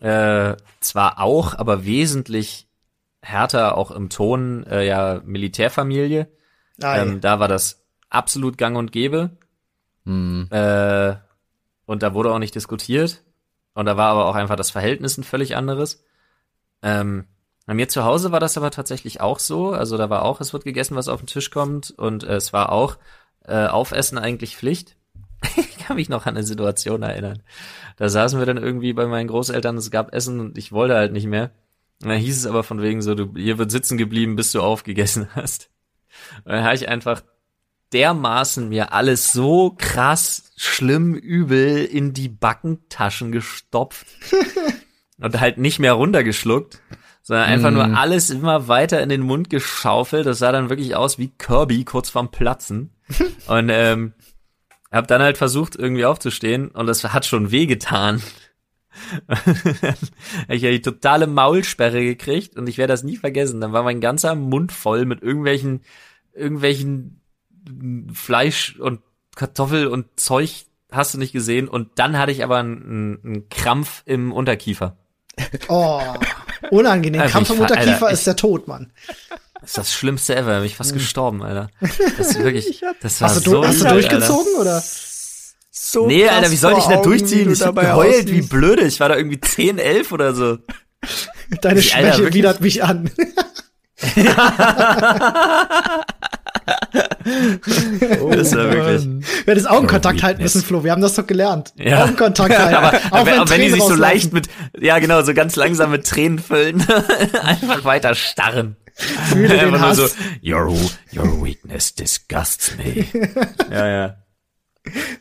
äh, 0.00 0.56
zwar 0.80 1.20
auch, 1.20 1.54
aber 1.54 1.86
wesentlich 1.86 2.68
härter 3.22 3.78
auch 3.78 3.90
im 3.90 4.10
Ton, 4.10 4.64
äh, 4.64 4.86
ja, 4.86 5.22
Militärfamilie. 5.24 6.28
Ah, 6.82 6.98
Ähm, 6.98 7.20
da 7.20 7.38
war 7.40 7.48
das 7.48 7.84
absolut 8.08 8.58
gang 8.58 8.76
und 8.76 8.92
gäbe. 8.92 9.30
Hm. 10.04 10.48
Äh, 10.50 11.14
und 11.86 12.02
da 12.02 12.14
wurde 12.14 12.32
auch 12.32 12.38
nicht 12.38 12.54
diskutiert. 12.54 13.22
Und 13.74 13.86
da 13.86 13.96
war 13.96 14.10
aber 14.10 14.26
auch 14.26 14.34
einfach 14.34 14.56
das 14.56 14.70
Verhältnis 14.70 15.16
ein 15.18 15.24
völlig 15.24 15.56
anderes. 15.56 16.04
Ähm, 16.82 17.26
bei 17.66 17.74
mir 17.74 17.88
zu 17.88 18.04
Hause 18.04 18.32
war 18.32 18.40
das 18.40 18.56
aber 18.56 18.70
tatsächlich 18.70 19.20
auch 19.20 19.38
so. 19.38 19.70
Also 19.70 19.96
da 19.96 20.10
war 20.10 20.24
auch, 20.24 20.40
es 20.40 20.52
wird 20.52 20.64
gegessen, 20.64 20.96
was 20.96 21.08
auf 21.08 21.20
den 21.20 21.26
Tisch 21.26 21.50
kommt. 21.50 21.90
Und 21.90 22.24
äh, 22.24 22.34
es 22.34 22.52
war 22.52 22.72
auch 22.72 22.96
äh, 23.44 23.66
Aufessen 23.66 24.18
eigentlich 24.18 24.56
Pflicht. 24.56 24.96
ich 25.56 25.78
kann 25.78 25.96
mich 25.96 26.08
noch 26.08 26.26
an 26.26 26.36
eine 26.36 26.44
Situation 26.44 27.02
erinnern. 27.02 27.42
Da 27.96 28.08
saßen 28.08 28.38
wir 28.38 28.46
dann 28.46 28.56
irgendwie 28.56 28.92
bei 28.92 29.06
meinen 29.06 29.28
Großeltern, 29.28 29.76
es 29.76 29.90
gab 29.90 30.14
Essen 30.14 30.40
und 30.40 30.58
ich 30.58 30.72
wollte 30.72 30.94
halt 30.94 31.12
nicht 31.12 31.26
mehr. 31.26 31.50
Und 32.02 32.08
dann 32.08 32.18
hieß 32.18 32.38
es 32.38 32.46
aber 32.46 32.62
von 32.62 32.80
wegen 32.80 33.02
so, 33.02 33.14
du, 33.14 33.34
hier 33.36 33.58
wird 33.58 33.70
sitzen 33.70 33.98
geblieben, 33.98 34.36
bis 34.36 34.52
du 34.52 34.62
aufgegessen 34.62 35.28
hast. 35.34 35.70
Und 36.44 36.52
dann 36.52 36.64
habe 36.64 36.74
ich 36.74 36.88
einfach 36.88 37.22
dermaßen 37.92 38.68
mir 38.68 38.92
alles 38.92 39.32
so 39.32 39.74
krass 39.76 40.52
schlimm 40.56 41.14
übel 41.14 41.84
in 41.84 42.12
die 42.12 42.28
Backentaschen 42.28 43.32
gestopft 43.32 44.06
und 45.20 45.40
halt 45.40 45.58
nicht 45.58 45.78
mehr 45.78 45.94
runtergeschluckt, 45.94 46.80
sondern 47.22 47.46
einfach 47.46 47.70
nur 47.70 47.96
alles 47.96 48.30
immer 48.30 48.68
weiter 48.68 49.02
in 49.02 49.08
den 49.08 49.22
Mund 49.22 49.50
geschaufelt. 49.50 50.26
Das 50.26 50.38
sah 50.38 50.52
dann 50.52 50.70
wirklich 50.70 50.96
aus 50.96 51.18
wie 51.18 51.28
Kirby 51.28 51.84
kurz 51.84 52.10
vorm 52.10 52.30
Platzen. 52.30 52.94
Und 53.48 53.70
ähm, 53.70 54.14
hab 54.92 55.06
dann 55.06 55.22
halt 55.22 55.38
versucht 55.38 55.76
irgendwie 55.76 56.04
aufzustehen 56.04 56.68
und 56.68 56.86
das 56.86 57.04
hat 57.04 57.24
schon 57.24 57.52
wehgetan. 57.52 58.20
ich 60.48 60.64
habe 60.64 60.72
die 60.72 60.82
totale 60.82 61.28
Maulsperre 61.28 62.02
gekriegt 62.02 62.56
und 62.56 62.68
ich 62.68 62.76
werde 62.76 62.92
das 62.92 63.04
nie 63.04 63.16
vergessen. 63.16 63.60
Dann 63.60 63.72
war 63.72 63.84
mein 63.84 64.00
ganzer 64.00 64.34
Mund 64.34 64.72
voll 64.72 65.04
mit 65.04 65.22
irgendwelchen, 65.22 65.82
irgendwelchen 66.32 67.19
Fleisch 68.12 68.76
und 68.78 69.00
Kartoffel 69.36 69.86
und 69.86 70.06
Zeug 70.16 70.64
hast 70.90 71.14
du 71.14 71.18
nicht 71.18 71.32
gesehen. 71.32 71.68
Und 71.68 71.88
dann 71.96 72.18
hatte 72.18 72.32
ich 72.32 72.42
aber 72.44 72.58
einen, 72.58 73.18
einen 73.24 73.48
Krampf 73.48 74.02
im 74.06 74.32
Unterkiefer. 74.32 74.96
Oh, 75.68 76.02
unangenehm. 76.70 77.20
Also 77.22 77.32
Krampf 77.32 77.50
im 77.50 77.60
Unterkiefer 77.60 77.92
Alter, 78.06 78.10
ist 78.10 78.26
der 78.26 78.36
Tod, 78.36 78.68
Mann. 78.68 78.92
Das 79.60 79.70
ist 79.70 79.78
das 79.78 79.92
Schlimmste 79.92 80.36
ever. 80.36 80.56
Bin 80.56 80.64
ich 80.66 80.76
fast 80.76 80.92
gestorben, 80.92 81.42
Alter. 81.42 81.70
Das 82.18 82.30
ist 82.30 82.42
wirklich, 82.42 82.82
das 83.00 83.20
war 83.20 83.30
Hast 83.30 83.46
du, 83.46 83.50
so 83.50 83.66
hast 83.66 83.80
du 83.82 83.88
durchgezogen 83.88 84.54
oder? 84.58 84.82
So 85.70 86.06
Nee, 86.06 86.28
Alter, 86.28 86.50
wie 86.50 86.56
soll 86.56 86.72
vor 86.72 86.80
ich 86.80 86.86
da 86.86 86.94
Augen, 86.96 87.04
durchziehen? 87.04 87.48
wie 87.48 87.52
Ich 87.52 87.62
hab 87.62 87.76
geheult 87.76 88.26
wie 88.26 88.32
aussiehst. 88.32 88.50
blöde. 88.50 88.82
Ich 88.82 89.00
war 89.00 89.08
da 89.08 89.16
irgendwie 89.16 89.40
10, 89.40 89.78
11 89.78 90.12
oder 90.12 90.34
so. 90.34 90.58
Deine 91.60 91.76
Alter, 91.76 91.82
Schwäche 91.82 92.18
wirklich? 92.18 92.34
widert 92.34 92.60
mich 92.60 92.82
an. 92.84 93.10
Das 97.24 98.54
war 98.56 98.72
wirklich. 98.72 99.06
Wir 99.46 99.54
hätten 99.54 99.66
Augenkontakt 99.66 100.22
halten 100.22 100.42
müssen. 100.42 100.62
Flo. 100.62 100.84
Wir 100.84 100.92
haben 100.92 101.02
das 101.02 101.14
doch 101.14 101.26
gelernt. 101.26 101.72
Ja. 101.76 102.04
Augenkontakt 102.04 102.58
halten. 102.58 102.74
aber, 102.74 102.88
auch 102.96 103.12
aber 103.12 103.26
wenn, 103.26 103.38
auch 103.40 103.50
wenn 103.50 103.60
die 103.60 103.70
sich 103.70 103.82
so 103.82 103.94
leicht 103.94 104.32
mit, 104.32 104.48
ja 104.78 104.98
genau, 104.98 105.22
so 105.22 105.34
ganz 105.34 105.56
langsam 105.56 105.90
mit 105.90 106.06
Tränen 106.06 106.38
füllen, 106.38 106.84
einfach 107.42 107.84
weiter 107.84 108.14
starren. 108.14 108.76
Fühle 108.94 109.48
den 109.48 109.58
Einfach 109.60 109.78
nur 109.78 109.88
Hass. 109.88 109.96
so, 109.96 110.08
your, 110.44 110.68
your 111.14 111.44
weakness 111.44 111.94
disgusts 111.94 112.76
me. 112.76 113.06
ja, 113.70 113.86
ja. 113.88 114.16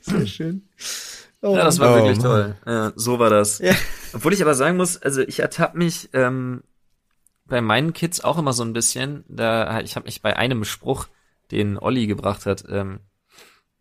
Sehr 0.02 0.28
schön. 0.28 0.70
Oh, 1.42 1.56
Ja, 1.56 1.64
das 1.64 1.80
war 1.80 1.92
Oh, 1.94 1.96
wirklich 1.96 2.18
Mann. 2.18 2.26
toll. 2.26 2.56
Ja, 2.66 2.92
so 2.96 3.20
war 3.20 3.30
das. 3.30 3.60
Ja. 3.60 3.74
Obwohl 4.14 4.34
ich 4.34 4.42
aber 4.42 4.56
sagen 4.56 4.76
muss, 4.78 5.02
also 5.02 5.22
ich 5.22 5.40
ertappe 5.40 5.78
mich 5.78 6.10
ähm, 6.14 6.64
bei 7.46 7.62
meinen 7.62 7.94
Kids 7.94 8.22
auch 8.22 8.38
immer 8.38 8.52
so 8.54 8.64
ein 8.64 8.74
bisschen. 8.74 9.24
Da 9.30 9.80
ich 9.82 9.96
habe 9.96 10.06
mich 10.06 10.22
bei 10.22 10.36
einem 10.36 10.66
Spruch, 10.66 11.08
den 11.52 11.78
Olli 11.78 12.08
gebracht 12.08 12.46
hat, 12.46 12.64
ähm, 12.70 13.00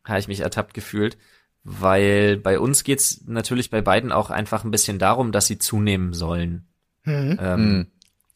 habe 0.05 0.19
ich 0.21 0.29
mich 0.29 0.41
ertappt 0.41 0.75
gefühlt, 0.75 1.19
weil 1.65 2.37
bei 2.39 2.59
uns 2.59 2.83
geht's 2.85 3.23
natürlich 3.27 3.71
bei 3.71 3.83
beiden 3.83 4.11
auch 4.13 4.31
einfach 4.31 4.65
ein 4.65 4.71
bisschen 4.71 4.99
darum, 4.99 5.33
dass 5.33 5.47
sie 5.47 5.59
zunehmen 5.59 6.13
sollen 6.15 6.67
Mhm. 7.05 7.39
ähm, 7.41 7.77
Mhm. 7.79 7.87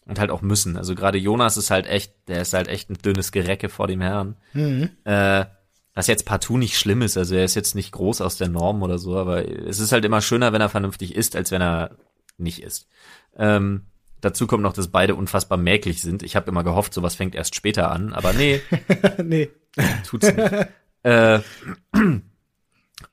und 0.07 0.19
halt 0.19 0.31
auch 0.31 0.43
müssen. 0.43 0.77
Also 0.77 0.95
gerade 0.95 1.19
Jonas 1.19 1.57
ist 1.57 1.71
halt 1.71 1.87
echt, 1.87 2.15
der 2.29 2.43
ist 2.43 2.53
halt 2.53 2.69
echt 2.69 2.91
ein 2.91 2.99
dünnes 2.99 3.33
Gerecke 3.33 3.69
vor 3.69 3.87
dem 3.87 4.01
Herrn. 4.01 4.37
Mhm. 4.53 4.91
Äh, 5.05 5.47
was 5.95 6.07
jetzt 6.07 6.25
partout 6.25 6.57
nicht 6.57 6.79
schlimm 6.79 7.03
ist, 7.03 7.19
also 7.19 7.35
er 7.35 7.45
ist 7.45 7.55
jetzt 7.55 7.75
nicht 7.75 7.93
groß 7.93 8.23
aus 8.23 8.37
der 8.39 8.49
Norm 8.49 8.83
oder 8.83 8.99
so, 8.99 9.17
aber 9.19 9.47
es 9.47 9.79
ist 9.79 9.93
halt 9.93 10.05
immer 10.07 10.23
schöner, 10.23 10.53
wenn 10.55 10.63
er 10.63 10.71
vernünftig 10.71 11.15
isst, 11.15 11.37
als 11.37 11.51
wenn 11.51 11.61
er 11.61 11.97
nicht 12.39 12.63
isst. 12.63 12.89
Ähm, 13.37 13.83
dazu 14.23 14.47
kommt 14.47 14.63
noch, 14.63 14.73
dass 14.73 14.89
beide 14.89 15.15
unfassbar 15.15 15.59
mäglich 15.59 16.01
sind. 16.01 16.23
Ich 16.23 16.35
habe 16.35 16.51
immer 16.51 16.65
gehofft, 16.65 16.95
sowas 16.95 17.15
fängt 17.15 17.35
erst 17.35 17.55
später 17.55 17.91
an, 17.91 18.15
aber 18.15 18.33
nee, 18.33 18.63
nee. 19.23 19.51
tut's 20.07 20.33
nicht. 20.33 20.69
äh, 21.03 21.41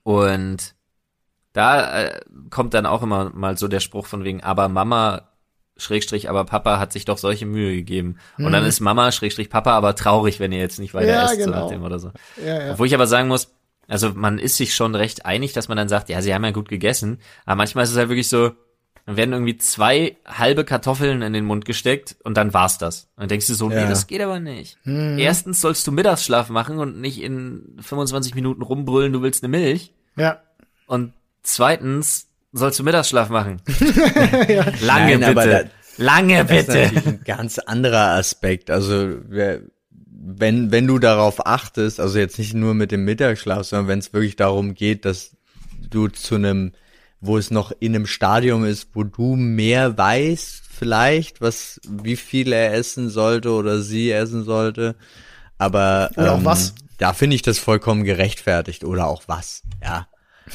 und 0.02 0.74
da 1.52 2.04
äh, 2.04 2.20
kommt 2.48 2.74
dann 2.74 2.86
auch 2.86 3.02
immer 3.02 3.30
mal 3.34 3.58
so 3.58 3.68
der 3.68 3.80
Spruch 3.80 4.06
von 4.06 4.24
wegen, 4.24 4.42
aber 4.42 4.68
Mama, 4.68 5.28
Schrägstrich, 5.76 6.28
aber 6.30 6.44
Papa 6.44 6.78
hat 6.78 6.92
sich 6.92 7.04
doch 7.04 7.18
solche 7.18 7.46
Mühe 7.46 7.74
gegeben. 7.74 8.18
Und 8.38 8.52
dann 8.52 8.64
ist 8.64 8.80
Mama, 8.80 9.10
Schrägstrich, 9.12 9.50
Papa 9.50 9.72
aber 9.72 9.96
traurig, 9.96 10.38
wenn 10.38 10.52
ihr 10.52 10.58
jetzt 10.58 10.78
nicht 10.78 10.94
weiter 10.94 11.12
Ja, 11.12 11.24
esst, 11.24 11.40
so 11.40 11.46
genau. 11.46 11.62
nach 11.62 11.70
dem 11.70 11.82
oder 11.82 11.98
so. 11.98 12.12
Ja, 12.44 12.66
ja. 12.66 12.72
Obwohl 12.72 12.86
ich 12.86 12.94
aber 12.94 13.06
sagen 13.06 13.28
muss, 13.28 13.54
also 13.88 14.12
man 14.14 14.38
ist 14.38 14.56
sich 14.56 14.74
schon 14.74 14.94
recht 14.94 15.24
einig, 15.24 15.52
dass 15.54 15.68
man 15.68 15.76
dann 15.76 15.88
sagt, 15.88 16.10
ja, 16.10 16.22
sie 16.22 16.34
haben 16.34 16.44
ja 16.44 16.50
gut 16.50 16.68
gegessen, 16.68 17.18
aber 17.46 17.56
manchmal 17.56 17.84
ist 17.84 17.90
es 17.90 17.96
halt 17.96 18.10
wirklich 18.10 18.28
so, 18.28 18.52
dann 19.10 19.16
werden 19.16 19.32
irgendwie 19.32 19.56
zwei 19.58 20.16
halbe 20.26 20.64
Kartoffeln 20.64 21.22
in 21.22 21.32
den 21.32 21.44
Mund 21.44 21.64
gesteckt 21.64 22.16
und 22.24 22.36
dann 22.36 22.54
war's 22.54 22.78
das. 22.78 23.08
Und 23.16 23.22
dann 23.22 23.28
denkst 23.28 23.46
du 23.48 23.54
so, 23.54 23.70
Ja. 23.70 23.82
nee, 23.82 23.88
das 23.88 24.06
geht 24.06 24.20
aber 24.20 24.40
nicht. 24.40 24.78
Mhm. 24.84 25.18
Erstens 25.18 25.60
sollst 25.60 25.86
du 25.86 25.92
Mittagsschlaf 25.92 26.48
machen 26.48 26.78
und 26.78 27.00
nicht 27.00 27.20
in 27.20 27.76
25 27.80 28.34
Minuten 28.34 28.62
rumbrüllen, 28.62 29.12
du 29.12 29.22
willst 29.22 29.42
eine 29.42 29.50
Milch. 29.50 29.92
Ja. 30.16 30.40
Und 30.86 31.12
zweitens 31.42 32.26
sollst 32.52 32.78
du 32.78 32.84
Mittagsschlaf 32.84 33.28
machen. 33.30 33.60
Lange 34.80 35.18
Nein, 35.18 35.24
aber 35.24 35.44
bitte. 35.44 35.70
Lange 35.96 36.44
Das 36.44 36.50
ist 36.58 36.66
bitte. 36.66 36.78
natürlich 36.82 37.06
ein 37.06 37.20
ganz 37.24 37.58
anderer 37.58 38.10
Aspekt. 38.16 38.70
Also 38.70 39.16
wer, 39.28 39.60
wenn, 40.10 40.70
wenn 40.70 40.86
du 40.86 40.98
darauf 40.98 41.46
achtest, 41.46 42.00
also 42.00 42.18
jetzt 42.18 42.38
nicht 42.38 42.54
nur 42.54 42.74
mit 42.74 42.90
dem 42.92 43.04
Mittagsschlaf, 43.04 43.64
sondern 43.64 43.88
wenn 43.88 43.98
es 43.98 44.12
wirklich 44.12 44.36
darum 44.36 44.74
geht, 44.74 45.04
dass 45.04 45.36
du 45.90 46.08
zu 46.08 46.36
einem, 46.36 46.72
wo 47.20 47.36
es 47.36 47.50
noch 47.50 47.72
in 47.80 47.94
einem 47.94 48.06
Stadium 48.06 48.64
ist, 48.64 48.88
wo 48.94 49.04
du 49.04 49.36
mehr 49.36 49.96
weißt, 49.96 50.62
vielleicht, 50.70 51.40
was, 51.40 51.80
wie 51.86 52.16
viel 52.16 52.52
er 52.52 52.72
essen 52.74 53.10
sollte 53.10 53.52
oder 53.52 53.80
sie 53.80 54.10
essen 54.10 54.44
sollte. 54.44 54.96
Aber 55.58 56.10
Oder 56.16 56.32
auch 56.32 56.38
ähm, 56.38 56.44
was. 56.46 56.74
da 56.96 57.12
finde 57.12 57.36
ich 57.36 57.42
das 57.42 57.58
vollkommen 57.58 58.04
gerechtfertigt 58.04 58.84
oder 58.84 59.06
auch 59.06 59.24
was, 59.26 59.62
ja. 59.82 60.08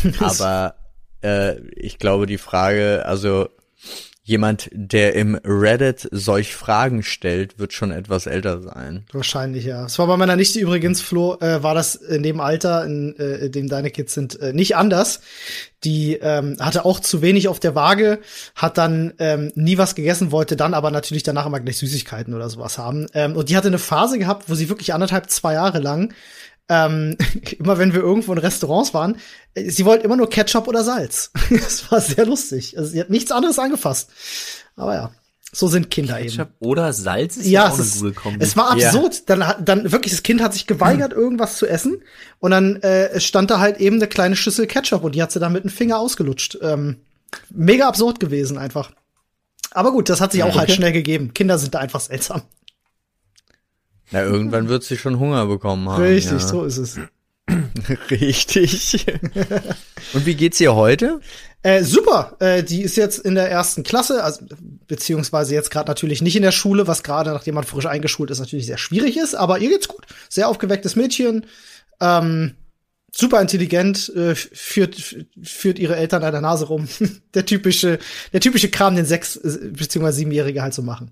Aber 0.20 0.76
äh, 1.22 1.60
ich 1.76 2.00
glaube, 2.00 2.26
die 2.26 2.40
Frage, 2.40 3.04
also 3.06 3.50
jemand, 4.26 4.70
der 4.74 5.14
im 5.14 5.36
Reddit 5.46 6.10
solch 6.12 6.56
Fragen 6.56 7.04
stellt, 7.04 7.60
wird 7.60 7.74
schon 7.74 7.92
etwas 7.92 8.26
älter 8.26 8.60
sein. 8.60 9.06
Wahrscheinlich, 9.14 9.66
ja. 9.66 9.86
Es 9.86 10.00
war 10.00 10.08
bei 10.08 10.18
meiner 10.18 10.36
Nichte 10.36 10.60
übrigens, 10.60 11.00
Flo, 11.00 11.38
äh, 11.40 11.62
war 11.62 11.76
das 11.76 11.94
in 11.94 12.24
dem 12.24 12.40
Alter, 12.40 12.86
in, 12.86 13.16
äh, 13.20 13.46
in 13.46 13.52
dem 13.52 13.70
deine 13.70 13.92
Kids 13.92 14.16
sind, 14.16 14.40
äh, 14.42 14.52
nicht 14.52 14.76
anders. 14.76 15.22
Die 15.84 16.16
ähm, 16.16 16.58
hatte 16.60 16.86
auch 16.86 17.00
zu 17.00 17.22
wenig 17.22 17.48
auf 17.48 17.60
der 17.60 17.76
Waage, 17.76 18.20
hat 18.56 18.80
dann 18.80 19.14
ähm, 19.20 19.52
nie 19.54 19.78
was 19.78 19.94
gegessen, 19.94 20.32
wollte 20.32 20.56
dann 20.56 20.74
aber 20.74 20.90
natürlich 20.90 21.22
danach 21.22 21.46
immer 21.46 21.60
gleich 21.60 21.78
Süßigkeiten 21.78 22.34
oder 22.34 22.50
sowas 22.50 22.80
haben. 22.80 23.06
Ähm, 23.14 23.36
und 23.36 23.50
die 23.50 23.56
hatte 23.56 23.68
eine 23.68 23.78
Phase 23.78 24.18
gehabt, 24.18 24.50
wo 24.50 24.56
sie 24.56 24.70
wirklich 24.70 24.96
anderthalb, 24.96 25.30
zwei 25.30 25.54
Jahre 25.54 25.78
lang 25.78 26.16
ähm, 26.70 27.18
immer 27.60 27.78
wenn 27.78 27.94
wir 27.94 28.02
irgendwo 28.02 28.32
in 28.34 28.38
Restaurants 28.40 28.94
waren, 28.94 29.18
äh, 29.54 29.70
sie 29.70 29.86
wollte 29.86 30.06
immer 30.06 30.16
nur 30.18 30.30
Ketchup 30.30 30.68
oder 30.68 30.84
Salz. 30.84 31.32
Das 31.50 31.92
war 31.92 32.02
sehr 32.02 32.26
lustig. 32.26 32.78
Also 32.78 32.92
sie 32.92 33.00
hat 33.00 33.10
nichts 33.10 33.32
anderes 33.32 33.60
angefasst. 33.60 34.10
Aber 34.76 34.94
ja, 34.94 35.12
so 35.52 35.68
sind 35.68 35.90
Kinder 35.92 36.20
eben. 36.20 36.30
Ketchup 36.30 36.50
oder 36.60 36.92
Salz 36.92 37.38
ist 37.38 37.46
Ja, 37.46 37.68
ja 37.68 37.72
auch 37.74 37.80
es, 37.80 38.02
eine 38.02 38.12
gute 38.14 38.36
es 38.40 38.58
war 38.58 38.78
Ja. 38.78 38.88
absurd. 38.90 39.30
Dann, 39.30 39.48
hat- 39.48 39.68
dann 39.68 39.92
wirklich, 39.92 40.12
das 40.14 40.24
Kind 40.24 40.42
hat 40.42 40.54
sich 40.54 40.68
geweigert, 40.68 41.14
irgendwas 41.14 41.58
zu 41.58 41.66
essen. 41.68 42.02
Und 42.40 42.52
dann 42.52 42.78
äh, 42.78 43.20
stand 43.20 43.52
da 43.52 43.60
halt 43.60 43.80
eben 43.80 43.98
eine 43.98 44.08
kleine 44.08 44.36
Schüssel 44.36 44.68
Ketchup 44.68 45.04
und 45.04 45.16
die 45.16 45.22
hat 45.22 45.32
sie 45.32 45.40
dann 45.40 45.54
mit 45.54 45.64
dem 45.64 45.70
Finger 45.70 46.00
ausgelutscht. 46.00 46.58
Ähm, 46.62 46.98
mega 47.50 47.88
absurd 47.88 48.20
gewesen 48.20 48.58
einfach. 48.58 48.92
Aber 49.72 49.92
gut, 49.92 50.10
das 50.10 50.20
hat 50.22 50.32
sich 50.32 50.44
auch 50.44 50.56
halt 50.58 50.72
schnell 50.74 50.92
gegeben. 50.94 51.34
Kinder 51.34 51.58
sind 51.58 51.74
da 51.76 51.80
einfach 51.80 52.00
seltsam. 52.02 52.42
Na, 54.12 54.24
irgendwann 54.24 54.68
wird 54.70 54.84
sie 54.84 54.98
schon 54.98 55.20
Hunger 55.20 55.46
bekommen 55.48 55.90
haben. 55.90 56.02
Richtig, 56.02 56.34
ja. 56.34 56.48
so 56.48 56.64
ist 56.64 56.78
es. 56.78 57.00
Richtig. 58.12 59.06
Und 60.14 60.26
wie 60.26 60.36
geht's 60.36 60.60
ihr 60.60 60.76
heute? 60.76 61.20
Äh, 61.62 61.84
super, 61.84 62.36
äh, 62.40 62.64
die 62.64 62.84
ist 62.84 62.96
jetzt 62.96 63.20
in 63.20 63.36
der 63.36 63.50
ersten 63.50 63.84
Klasse, 63.84 64.24
also 64.24 64.46
beziehungsweise 64.88 65.54
jetzt 65.54 65.72
gerade 65.72 65.88
natürlich 65.88 66.22
nicht 66.22 66.36
in 66.36 66.44
der 66.44 66.52
Schule, 66.52 66.88
was 66.88 67.02
gerade, 67.02 67.32
nachdem 67.32 67.56
man 67.56 67.64
frisch 67.64 67.88
eingeschult 67.88 68.30
ist, 68.30 68.40
natürlich 68.40 68.68
sehr 68.68 68.78
schwierig 68.78 69.18
ist, 69.18 69.34
aber 69.34 69.60
ihr 69.60 69.70
geht's 69.70 69.88
gut. 69.88 70.06
Sehr 70.30 70.48
aufgewecktes 70.48 70.96
Mädchen, 70.96 71.46
ähm, 72.00 72.56
super 73.12 73.42
intelligent, 73.42 74.10
äh, 74.16 74.36
führt, 74.36 74.96
führt 75.42 75.80
ihre 75.80 75.96
Eltern 75.96 76.24
an 76.24 76.34
der 76.34 76.42
Nase 76.42 76.66
rum. 76.66 76.88
der 77.34 77.46
typische, 77.46 78.00
der 78.34 78.42
typische 78.42 78.70
Kram, 78.70 78.96
den 78.96 79.06
sechs 79.06 79.36
äh, 79.38 79.70
beziehungsweise 79.72 80.18
siebenjährige 80.18 80.62
halt 80.62 80.74
so 80.74 80.82
machen. 80.82 81.12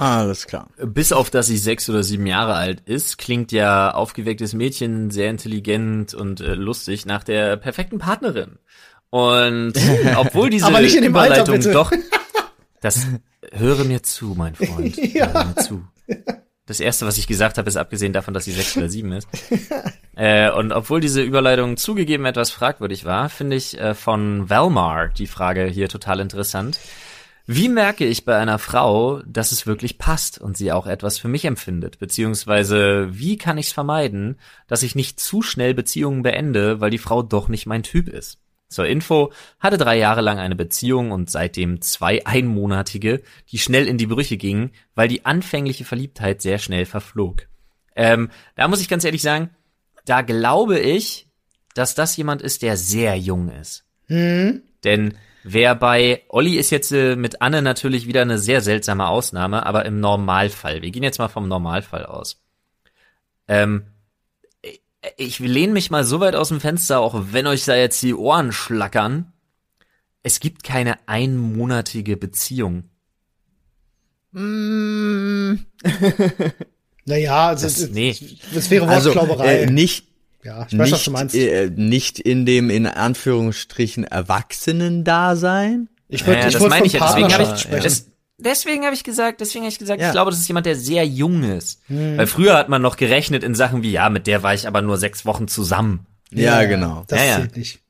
Alles 0.00 0.46
klar. 0.46 0.70
Bis 0.82 1.12
auf 1.12 1.28
dass 1.28 1.46
sie 1.46 1.58
sechs 1.58 1.90
oder 1.90 2.02
sieben 2.02 2.26
Jahre 2.26 2.54
alt 2.54 2.80
ist, 2.86 3.18
klingt 3.18 3.52
ja 3.52 3.92
aufgewecktes 3.92 4.54
Mädchen 4.54 5.10
sehr 5.10 5.28
intelligent 5.28 6.14
und 6.14 6.40
äh, 6.40 6.54
lustig 6.54 7.04
nach 7.04 7.22
der 7.22 7.58
perfekten 7.58 7.98
Partnerin. 7.98 8.58
Und 9.10 9.74
obwohl 10.16 10.48
diese 10.48 10.64
Aber 10.64 10.80
nicht 10.80 10.96
in 10.96 11.02
dem 11.02 11.14
Alter, 11.14 11.42
Überleitung 11.42 11.56
bitte. 11.56 11.72
doch, 11.72 11.92
das 12.80 13.06
höre 13.52 13.84
mir 13.84 14.02
zu, 14.02 14.34
mein 14.34 14.54
Freund. 14.54 14.96
Ja. 15.12 15.34
Höre 15.34 15.44
mir 15.44 15.56
zu. 15.56 15.84
Das 16.64 16.80
erste, 16.80 17.04
was 17.04 17.18
ich 17.18 17.26
gesagt 17.26 17.58
habe, 17.58 17.68
ist 17.68 17.76
abgesehen 17.76 18.14
davon, 18.14 18.32
dass 18.32 18.46
sie 18.46 18.52
sechs 18.52 18.78
oder 18.78 18.88
sieben 18.88 19.12
ist. 19.12 19.28
äh, 20.16 20.50
und 20.50 20.72
obwohl 20.72 21.00
diese 21.00 21.20
Überleitung 21.20 21.76
zugegeben 21.76 22.24
etwas 22.24 22.50
fragwürdig 22.50 23.04
war, 23.04 23.28
finde 23.28 23.56
ich 23.56 23.78
äh, 23.78 23.92
von 23.92 24.48
Valmar 24.48 25.08
die 25.08 25.26
Frage 25.26 25.66
hier 25.66 25.90
total 25.90 26.20
interessant. 26.20 26.78
Wie 27.46 27.68
merke 27.68 28.04
ich 28.04 28.24
bei 28.24 28.36
einer 28.36 28.58
Frau, 28.58 29.22
dass 29.22 29.52
es 29.52 29.66
wirklich 29.66 29.98
passt 29.98 30.40
und 30.40 30.56
sie 30.56 30.72
auch 30.72 30.86
etwas 30.86 31.18
für 31.18 31.28
mich 31.28 31.44
empfindet? 31.44 31.98
Beziehungsweise, 31.98 33.08
wie 33.10 33.36
kann 33.36 33.58
ich 33.58 33.66
es 33.66 33.72
vermeiden, 33.72 34.38
dass 34.66 34.82
ich 34.82 34.94
nicht 34.94 35.18
zu 35.18 35.42
schnell 35.42 35.74
Beziehungen 35.74 36.22
beende, 36.22 36.80
weil 36.80 36.90
die 36.90 36.98
Frau 36.98 37.22
doch 37.22 37.48
nicht 37.48 37.66
mein 37.66 37.82
Typ 37.82 38.08
ist? 38.08 38.38
Zur 38.68 38.86
Info, 38.86 39.32
hatte 39.58 39.78
drei 39.78 39.98
Jahre 39.98 40.20
lang 40.20 40.38
eine 40.38 40.54
Beziehung 40.54 41.10
und 41.10 41.28
seitdem 41.28 41.80
zwei 41.80 42.24
einmonatige, 42.24 43.20
die 43.50 43.58
schnell 43.58 43.88
in 43.88 43.98
die 43.98 44.06
Brüche 44.06 44.36
gingen, 44.36 44.70
weil 44.94 45.08
die 45.08 45.26
anfängliche 45.26 45.84
Verliebtheit 45.84 46.40
sehr 46.40 46.58
schnell 46.58 46.86
verflog. 46.86 47.48
Ähm, 47.96 48.30
da 48.54 48.68
muss 48.68 48.80
ich 48.80 48.88
ganz 48.88 49.04
ehrlich 49.04 49.22
sagen, 49.22 49.50
da 50.04 50.22
glaube 50.22 50.78
ich, 50.78 51.26
dass 51.74 51.96
das 51.96 52.16
jemand 52.16 52.42
ist, 52.42 52.62
der 52.62 52.76
sehr 52.76 53.16
jung 53.16 53.48
ist. 53.48 53.84
Hm? 54.06 54.62
Denn 54.84 55.14
wer 55.42 55.74
bei 55.74 56.22
Olli 56.28 56.56
ist 56.56 56.70
jetzt 56.70 56.92
äh, 56.92 57.16
mit 57.16 57.40
Anne 57.42 57.62
natürlich 57.62 58.06
wieder 58.06 58.22
eine 58.22 58.38
sehr 58.38 58.60
seltsame 58.60 59.08
Ausnahme, 59.08 59.64
aber 59.66 59.84
im 59.84 60.00
Normalfall, 60.00 60.82
wir 60.82 60.90
gehen 60.90 61.02
jetzt 61.02 61.18
mal 61.18 61.28
vom 61.28 61.48
Normalfall 61.48 62.06
aus. 62.06 62.42
Ähm, 63.48 63.84
ich 65.16 65.38
lehne 65.38 65.72
mich 65.72 65.90
mal 65.90 66.04
so 66.04 66.20
weit 66.20 66.34
aus 66.34 66.48
dem 66.48 66.60
Fenster, 66.60 67.00
auch 67.00 67.14
wenn 67.32 67.46
euch 67.46 67.64
da 67.64 67.74
jetzt 67.74 68.02
die 68.02 68.14
Ohren 68.14 68.52
schlackern. 68.52 69.32
Es 70.22 70.40
gibt 70.40 70.62
keine 70.62 70.98
einmonatige 71.08 72.18
Beziehung. 72.18 72.84
Mm. 74.32 75.54
naja, 77.06 77.48
also, 77.48 77.66
Das- 77.66 77.88
nee. 77.90 78.14
das 78.54 78.70
wäre 78.70 78.86
Also 78.86 79.14
Wortklauberei. 79.14 79.62
äh, 79.62 79.66
nicht 79.70 80.08
ja, 80.42 80.66
ich 80.68 80.78
weiß, 80.78 80.92
was 80.92 81.04
du 81.04 81.10
nicht, 81.10 81.18
meinst. 81.18 81.34
äh, 81.34 81.70
nicht 81.74 82.18
in 82.18 82.46
dem 82.46 82.70
in 82.70 82.86
Anführungsstrichen 82.86 84.04
Erwachsenen-Dasein. 84.04 85.88
ich 86.08 86.26
würde 86.26 86.40
Ja, 86.40 86.46
ich 86.48 86.52
das 86.54 86.62
würd 86.62 86.70
meine 86.70 86.86
ich 86.86 86.92
ja. 86.94 87.06
Deswegen 87.06 87.32
habe 87.32 87.42
ich, 87.42 87.60
sprechen. 87.60 87.82
das, 87.82 88.06
deswegen 88.38 88.84
habe 88.84 88.94
ich 88.94 89.04
gesagt, 89.04 89.40
deswegen 89.40 89.64
habe 89.64 89.72
ich 89.72 89.78
gesagt, 89.78 90.00
Ja. 90.00 90.08
ich 90.08 90.12
glaube, 90.12 90.30
das 90.30 90.40
ist 90.40 90.48
jemand, 90.48 90.66
der 90.66 90.76
sehr 90.76 91.04
jung 91.06 91.42
ist. 91.42 91.80
Hm. 91.86 92.16
Weil 92.18 92.26
früher 92.26 92.56
hat 92.56 92.68
man 92.68 92.82
noch 92.82 92.96
gerechnet 92.96 93.44
in 93.44 93.54
Sachen 93.54 93.82
wie, 93.82 93.92
ja, 93.92 94.08
mit 94.08 94.26
der 94.26 94.42
war 94.42 94.54
ich 94.54 94.66
aber 94.66 94.82
nur 94.82 94.96
sechs 94.98 95.24
Wochen 95.26 95.48
zusammen. 95.48 96.06
Ja, 96.30 96.64
genau. 96.64 97.04
Das 97.08 97.18
Ja, 97.18 97.24
ja. 97.26 97.36
zählt 97.36 97.56
nicht. 97.56 97.80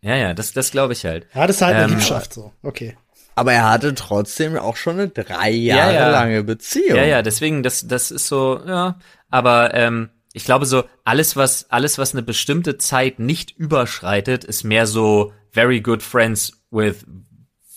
Ja, 0.00 0.16
ja, 0.16 0.34
das, 0.34 0.52
das 0.52 0.70
glaube 0.70 0.92
ich 0.92 1.04
halt. 1.04 1.26
Ja, 1.34 1.46
das 1.46 1.56
ist 1.56 1.62
halt 1.62 1.76
eine 1.76 1.84
Ähm, 1.84 1.90
Liebschaft 1.98 2.32
so. 2.34 2.52
Okay. 2.62 2.96
Aber 3.36 3.52
er 3.52 3.68
hatte 3.70 3.94
trotzdem 3.94 4.56
auch 4.56 4.76
schon 4.76 4.94
eine 4.94 5.08
drei 5.08 5.50
Ja, 5.50 5.76
Jahre 5.76 5.94
ja. 5.94 6.08
lange 6.10 6.44
Beziehung. 6.44 6.96
Ja, 6.96 7.04
ja, 7.04 7.22
deswegen, 7.22 7.62
das, 7.64 7.88
das 7.88 8.10
ist 8.12 8.28
so, 8.28 8.60
ja. 8.66 8.98
Aber 9.30 9.74
ähm, 9.74 10.10
ich 10.34 10.44
glaube 10.44 10.66
so, 10.66 10.82
alles, 11.04 11.36
was, 11.36 11.70
alles, 11.70 11.96
was 11.96 12.12
eine 12.12 12.22
bestimmte 12.22 12.76
Zeit 12.76 13.20
nicht 13.20 13.56
überschreitet, 13.56 14.44
ist 14.44 14.64
mehr 14.64 14.86
so 14.86 15.32
very 15.52 15.80
good 15.80 16.02
friends 16.02 16.52
with 16.70 17.06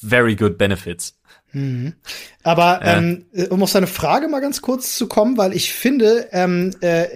very 0.02 0.36
good 0.36 0.58
benefits. 0.58 1.18
Aber 2.44 2.82
ähm, 2.84 3.26
äh, 3.32 3.48
um 3.48 3.62
auf 3.62 3.70
seine 3.70 3.88
Frage 3.88 4.28
mal 4.28 4.42
ganz 4.42 4.62
kurz 4.62 4.96
zu 4.96 5.08
kommen, 5.08 5.38
weil 5.38 5.56
ich 5.56 5.72
finde, 5.72 6.28
ähm, 6.32 6.74
äh, 6.82 7.08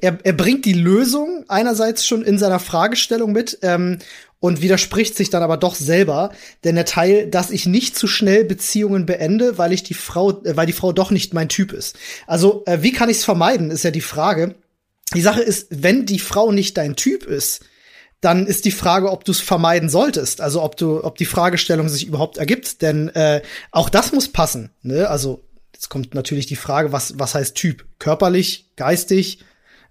er, 0.00 0.18
er 0.22 0.32
bringt 0.34 0.66
die 0.66 0.72
Lösung 0.74 1.44
einerseits 1.48 2.06
schon 2.06 2.22
in 2.22 2.38
seiner 2.38 2.60
Fragestellung 2.60 3.32
mit 3.32 3.58
ähm, 3.62 3.98
und 4.40 4.60
widerspricht 4.60 5.16
sich 5.16 5.30
dann 5.30 5.42
aber 5.42 5.56
doch 5.56 5.74
selber, 5.74 6.32
denn 6.64 6.74
der 6.74 6.84
Teil, 6.84 7.28
dass 7.28 7.50
ich 7.50 7.64
nicht 7.64 7.96
zu 7.96 8.06
schnell 8.06 8.44
Beziehungen 8.44 9.06
beende, 9.06 9.56
weil 9.56 9.72
ich 9.72 9.84
die 9.84 9.94
Frau, 9.94 10.42
äh, 10.42 10.56
weil 10.56 10.66
die 10.66 10.72
Frau 10.72 10.92
doch 10.92 11.10
nicht 11.10 11.32
mein 11.32 11.48
Typ 11.48 11.72
ist. 11.72 11.98
Also 12.26 12.62
äh, 12.66 12.82
wie 12.82 12.92
kann 12.92 13.08
ich 13.08 13.18
es 13.18 13.24
vermeiden, 13.24 13.70
ist 13.70 13.84
ja 13.84 13.90
die 13.90 14.00
Frage. 14.00 14.54
Die 15.14 15.20
Sache 15.20 15.42
ist, 15.42 15.68
wenn 15.70 16.06
die 16.06 16.18
Frau 16.18 16.52
nicht 16.52 16.76
dein 16.76 16.96
Typ 16.96 17.24
ist, 17.24 17.64
dann 18.20 18.46
ist 18.46 18.64
die 18.64 18.70
Frage, 18.70 19.10
ob 19.10 19.24
du 19.24 19.32
es 19.32 19.40
vermeiden 19.40 19.88
solltest. 19.88 20.40
Also 20.40 20.62
ob 20.62 20.76
du, 20.76 21.02
ob 21.02 21.18
die 21.18 21.24
Fragestellung 21.24 21.88
sich 21.88 22.06
überhaupt 22.06 22.38
ergibt. 22.38 22.80
Denn 22.80 23.08
äh, 23.10 23.42
auch 23.72 23.88
das 23.88 24.12
muss 24.12 24.28
passen. 24.28 24.70
Ne? 24.82 25.08
Also 25.08 25.44
jetzt 25.74 25.88
kommt 25.88 26.14
natürlich 26.14 26.46
die 26.46 26.56
Frage, 26.56 26.92
was 26.92 27.18
was 27.18 27.34
heißt 27.34 27.56
Typ? 27.56 27.84
Körperlich, 27.98 28.70
geistig? 28.76 29.40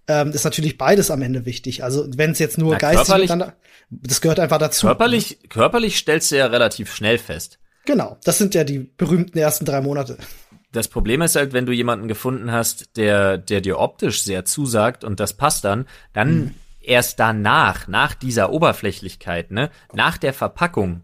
Ähm, 0.07 0.31
ist 0.31 0.45
natürlich 0.45 0.77
beides 0.77 1.12
am 1.12 1.21
Ende 1.21 1.45
wichtig. 1.45 1.84
Also 1.84 2.07
wenn 2.15 2.31
es 2.31 2.39
jetzt 2.39 2.57
nur 2.57 2.71
Na, 2.73 2.77
geistig 2.77 3.15
miteinander, 3.15 3.55
das 3.89 4.21
gehört 4.21 4.39
einfach 4.39 4.57
dazu. 4.57 4.88
Körperlich, 4.88 5.38
körperlich 5.49 5.97
stellst 5.97 6.31
du 6.31 6.38
ja 6.38 6.45
relativ 6.47 6.93
schnell 6.95 7.17
fest. 7.17 7.60
Genau, 7.86 8.17
das 8.23 8.38
sind 8.38 8.55
ja 8.55 8.63
die 8.63 8.79
berühmten 8.79 9.38
ersten 9.38 9.65
drei 9.65 9.81
Monate. 9.81 10.17
Das 10.71 10.88
Problem 10.88 11.21
ist 11.21 11.36
halt, 11.36 11.53
wenn 11.53 11.65
du 11.65 11.73
jemanden 11.73 12.07
gefunden 12.07 12.51
hast, 12.51 12.95
der, 12.97 13.38
der 13.38 13.62
dir 13.62 13.79
optisch 13.79 14.23
sehr 14.23 14.45
zusagt 14.45 15.03
und 15.03 15.19
das 15.19 15.34
passt 15.34 15.65
dann, 15.65 15.86
dann 16.13 16.55
erst 16.79 17.19
danach, 17.19 17.88
nach 17.88 18.13
dieser 18.13 18.51
Oberflächlichkeit, 18.51 19.51
ne, 19.51 19.69
nach 19.93 20.17
der 20.17 20.34
Verpackung, 20.34 21.01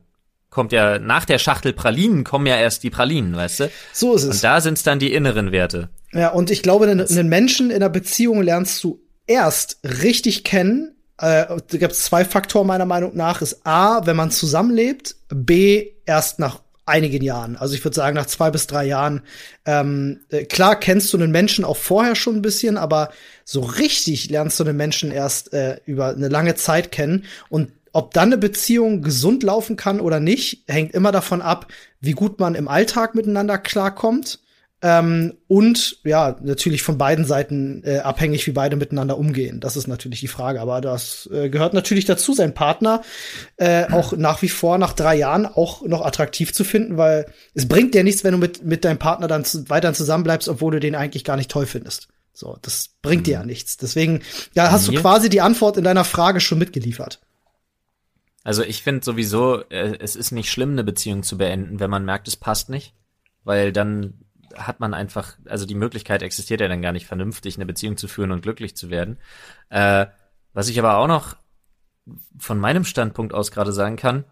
kommt 0.50 0.72
ja, 0.72 1.00
nach 1.00 1.26
der 1.26 1.38
Schachtel 1.38 1.74
Pralinen 1.74 2.24
kommen 2.24 2.48
ja 2.48 2.56
erst 2.56 2.84
die 2.84 2.90
Pralinen, 2.90 3.36
weißt 3.36 3.60
du? 3.60 3.72
So 3.94 4.16
ist 4.16 4.24
es. 4.24 4.38
Und 4.38 4.44
da 4.44 4.62
sind's 4.62 4.84
dann 4.84 5.00
die 5.00 5.14
inneren 5.14 5.52
Werte. 5.52 5.90
Ja, 6.14 6.30
und 6.30 6.50
ich 6.50 6.64
glaube, 6.64 6.86
einen, 6.86 7.06
einen 7.06 7.30
Menschen 7.30 7.70
in 7.70 7.76
einer 7.76 7.90
Beziehung 7.90 8.42
lernst 8.42 8.84
du 8.84 9.00
erst 9.28 9.80
richtig 9.84 10.44
kennen. 10.44 10.96
Äh, 11.18 11.46
da 11.48 11.78
gibt 11.78 11.92
es 11.92 12.04
zwei 12.04 12.26
Faktoren 12.26 12.66
meiner 12.68 12.86
Meinung 12.86 13.16
nach. 13.16 13.42
Ist 13.42 13.66
A, 13.66 14.06
wenn 14.06 14.16
man 14.16 14.32
zusammenlebt, 14.32 15.16
B, 15.30 15.92
erst 16.06 16.40
nach 16.40 16.62
einigen 16.88 17.22
Jahren. 17.24 17.56
Also 17.58 17.76
ich 17.76 17.84
würde 17.84 17.96
sagen, 17.96 18.16
nach 18.16 18.26
zwei 18.26 18.50
bis 18.50 18.68
drei 18.68 18.86
Jahren. 18.86 19.22
Ähm, 19.66 20.22
äh, 20.30 20.46
klar 20.46 20.80
kennst 20.80 21.14
du 21.14 21.18
einen 21.18 21.32
Menschen 21.32 21.66
auch 21.66 21.78
vorher 21.78 22.16
schon 22.16 22.38
ein 22.38 22.42
bisschen, 22.42 22.78
aber 22.78 23.12
so 23.44 23.62
richtig 23.62 24.30
lernst 24.30 24.60
du 24.60 24.64
einen 24.64 24.78
Menschen 24.78 25.12
erst 25.12 25.54
äh, 25.54 25.80
über 25.86 26.10
eine 26.10 26.30
lange 26.30 26.56
Zeit 26.56 26.92
kennen. 26.92 27.26
Und 27.50 27.72
ob 27.94 28.14
dann 28.14 28.30
eine 28.30 28.38
Beziehung 28.38 29.02
gesund 29.02 29.44
laufen 29.44 29.76
kann 29.76 30.00
oder 30.00 30.20
nicht, 30.20 30.64
hängt 30.68 30.94
immer 30.94 31.12
davon 31.12 31.42
ab, 31.42 31.68
wie 32.00 32.12
gut 32.12 32.40
man 32.40 32.56
im 32.56 32.68
Alltag 32.68 33.16
miteinander 33.16 33.58
klarkommt. 33.58 34.40
Ähm, 34.84 35.34
und 35.48 35.98
ja, 36.04 36.36
natürlich 36.42 36.84
von 36.84 37.00
beiden 37.00 37.26
Seiten 37.26 37.82
äh, 37.84 38.00
abhängig, 38.00 38.46
wie 38.46 38.52
beide 38.52 38.76
miteinander 38.76 39.18
umgehen. 39.18 39.60
Das 39.60 39.76
ist 39.76 39.88
natürlich 39.88 40.20
die 40.20 40.28
Frage. 40.28 40.62
Aber 40.62 40.82
das 40.82 41.28
äh, 41.34 41.50
gehört 41.50 41.74
natürlich 41.74 42.06
dazu, 42.06 42.34
sein 42.34 42.54
Partner 42.54 43.02
äh, 43.58 43.92
auch 43.92 44.14
nach 44.14 44.44
wie 44.44 44.50
vor 44.50 44.78
nach 44.78 44.94
drei 44.94 45.16
Jahren 45.16 45.48
auch 45.48 45.82
noch 45.82 46.06
attraktiv 46.06 46.54
zu 46.54 46.64
finden, 46.64 46.98
weil 46.98 47.26
es 47.56 47.68
bringt 47.68 47.96
dir 47.96 48.04
nichts, 48.04 48.24
wenn 48.24 48.34
du 48.34 48.38
mit, 48.38 48.64
mit 48.64 48.86
deinem 48.86 49.00
Partner 49.00 49.28
dann 49.28 49.46
zu, 49.46 49.68
weiterhin 49.68 49.96
zusammenbleibst, 49.96 50.48
obwohl 50.48 50.74
du 50.74 50.80
den 50.80 50.94
eigentlich 50.94 51.24
gar 51.24 51.38
nicht 51.38 51.50
toll 51.50 51.66
findest. 51.66 52.10
So, 52.34 52.56
das 52.62 52.90
bringt 53.02 53.26
dir 53.26 53.34
ja 53.34 53.46
nichts. 53.46 53.78
Deswegen, 53.78 54.22
ja, 54.54 54.70
hast 54.70 54.88
du 54.88 54.92
quasi 54.94 55.28
die 55.28 55.42
Antwort 55.42 55.78
in 55.78 55.84
deiner 55.84 56.04
Frage 56.04 56.40
schon 56.40 56.60
mitgeliefert. 56.60 57.20
Also 58.44 58.62
ich 58.62 58.84
finde 58.84 59.04
sowieso, 59.04 59.64
äh, 59.70 59.98
es 60.00 60.16
ist 60.16 60.32
nicht 60.32 60.52
schlimm, 60.52 60.74
eine 60.74 60.84
Beziehung 60.84 61.24
zu 61.24 61.40
beenden, 61.40 61.80
wenn 61.80 61.90
man 61.90 62.06
merkt, 62.06 62.28
es 62.28 62.38
passt 62.38 62.70
nicht. 62.70 62.94
Weil 63.44 63.74
dann 63.74 64.26
hat 64.56 64.80
man 64.80 64.94
einfach, 64.94 65.38
also 65.46 65.66
die 65.66 65.76
Möglichkeit 65.76 66.22
existiert 66.22 66.62
ja 66.62 66.68
dann 66.68 66.82
gar 66.82 66.92
nicht 66.92 67.06
vernünftig, 67.08 67.56
eine 67.56 67.66
Beziehung 67.66 67.98
zu 67.98 68.08
führen 68.08 68.32
und 68.32 68.42
glücklich 68.42 68.76
zu 68.76 68.90
werden. 68.90 69.18
Äh, 69.70 70.08
was 70.54 70.70
ich 70.70 70.80
aber 70.80 70.98
auch 70.98 71.08
noch 71.08 71.36
von 72.38 72.58
meinem 72.60 72.86
Standpunkt 72.86 73.34
aus 73.34 73.52
gerade 73.52 73.74
sagen 73.74 73.96
kann, 73.96 74.24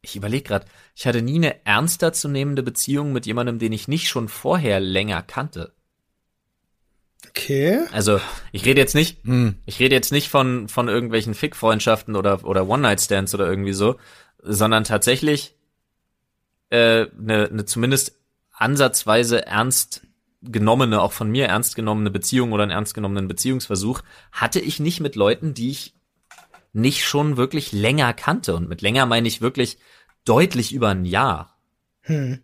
ich 0.00 0.16
überlege 0.16 0.44
gerade, 0.44 0.66
ich 0.94 1.06
hatte 1.06 1.22
nie 1.22 1.36
eine 1.36 1.64
ernster 1.66 2.12
zu 2.12 2.28
nehmende 2.28 2.62
Beziehung 2.62 3.12
mit 3.12 3.26
jemandem, 3.26 3.58
den 3.58 3.72
ich 3.72 3.88
nicht 3.88 4.08
schon 4.08 4.28
vorher 4.28 4.80
länger 4.80 5.22
kannte. 5.22 5.72
Okay. 7.28 7.80
Also 7.92 8.20
ich 8.52 8.64
rede 8.64 8.80
jetzt 8.80 8.94
nicht, 8.94 9.24
Hm. 9.24 9.56
ich 9.66 9.80
rede 9.80 9.94
jetzt 9.94 10.12
nicht 10.12 10.28
von 10.28 10.68
von 10.68 10.88
irgendwelchen 10.88 11.34
Fick-Freundschaften 11.34 12.16
oder 12.16 12.44
oder 12.44 12.68
One-Night-Stands 12.68 13.34
oder 13.34 13.48
irgendwie 13.48 13.72
so, 13.72 13.96
sondern 14.42 14.84
tatsächlich 14.84 15.54
äh, 16.70 17.06
eine 17.18 17.48
ne 17.52 17.64
zumindest 17.64 18.17
ansatzweise 18.58 19.46
ernst 19.46 20.02
genommene, 20.42 21.00
auch 21.00 21.12
von 21.12 21.30
mir 21.30 21.46
ernst 21.46 21.74
genommene 21.76 22.10
Beziehung 22.10 22.52
oder 22.52 22.62
einen 22.62 22.72
ernst 22.72 22.94
genommenen 22.94 23.26
Beziehungsversuch 23.28 24.02
hatte 24.32 24.60
ich 24.60 24.78
nicht 24.80 25.00
mit 25.00 25.16
Leuten, 25.16 25.54
die 25.54 25.70
ich 25.70 25.94
nicht 26.72 27.04
schon 27.04 27.36
wirklich 27.36 27.72
länger 27.72 28.12
kannte. 28.12 28.54
Und 28.54 28.68
mit 28.68 28.82
länger 28.82 29.06
meine 29.06 29.26
ich 29.26 29.40
wirklich 29.40 29.78
deutlich 30.24 30.72
über 30.72 30.90
ein 30.90 31.04
Jahr. 31.04 31.58
Hm. 32.02 32.40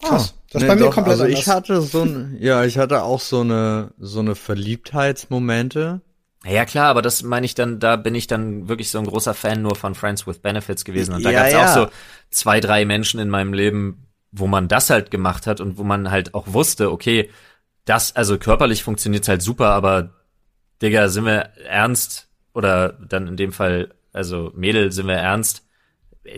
Krass. 0.00 0.34
das 0.50 0.62
ist 0.62 0.62
Nee, 0.62 0.68
bei 0.68 0.74
mir 0.76 0.80
doch, 0.86 0.94
komplett 0.94 1.12
also 1.12 1.24
anders. 1.24 1.40
ich 1.40 1.48
hatte 1.48 1.80
so 1.82 2.02
ein, 2.02 2.36
ja, 2.40 2.64
ich 2.64 2.78
hatte 2.78 3.02
auch 3.02 3.20
so 3.20 3.40
eine 3.40 3.92
so 3.98 4.20
eine 4.20 4.34
Verliebtheitsmomente. 4.34 6.00
Ja 6.46 6.66
klar, 6.66 6.88
aber 6.88 7.00
das 7.00 7.22
meine 7.22 7.46
ich 7.46 7.54
dann, 7.54 7.80
da 7.80 7.96
bin 7.96 8.14
ich 8.14 8.26
dann 8.26 8.68
wirklich 8.68 8.90
so 8.90 8.98
ein 8.98 9.06
großer 9.06 9.32
Fan 9.32 9.62
nur 9.62 9.76
von 9.76 9.94
Friends 9.94 10.26
with 10.26 10.40
Benefits 10.40 10.84
gewesen. 10.84 11.14
Und 11.14 11.24
da 11.24 11.30
Ja, 11.30 11.40
gab's 11.40 11.52
ja. 11.52 11.64
auch 11.64 11.74
so 11.74 11.92
zwei, 12.30 12.60
drei 12.60 12.84
Menschen 12.84 13.18
in 13.18 13.30
meinem 13.30 13.54
Leben, 13.54 14.06
wo 14.36 14.46
man 14.46 14.68
das 14.68 14.90
halt 14.90 15.10
gemacht 15.10 15.46
hat 15.46 15.60
und 15.60 15.78
wo 15.78 15.84
man 15.84 16.10
halt 16.10 16.34
auch 16.34 16.46
wusste, 16.48 16.90
okay, 16.90 17.30
das, 17.84 18.16
also 18.16 18.38
körperlich 18.38 18.82
funktioniert's 18.82 19.28
halt 19.28 19.42
super, 19.42 19.70
aber 19.70 20.10
Digga, 20.82 21.08
sind 21.08 21.24
wir 21.26 21.50
ernst? 21.68 22.28
Oder 22.52 22.90
dann 22.92 23.26
in 23.28 23.36
dem 23.36 23.52
Fall, 23.52 23.94
also 24.12 24.52
Mädel, 24.54 24.92
sind 24.92 25.06
wir 25.06 25.14
ernst? 25.14 25.66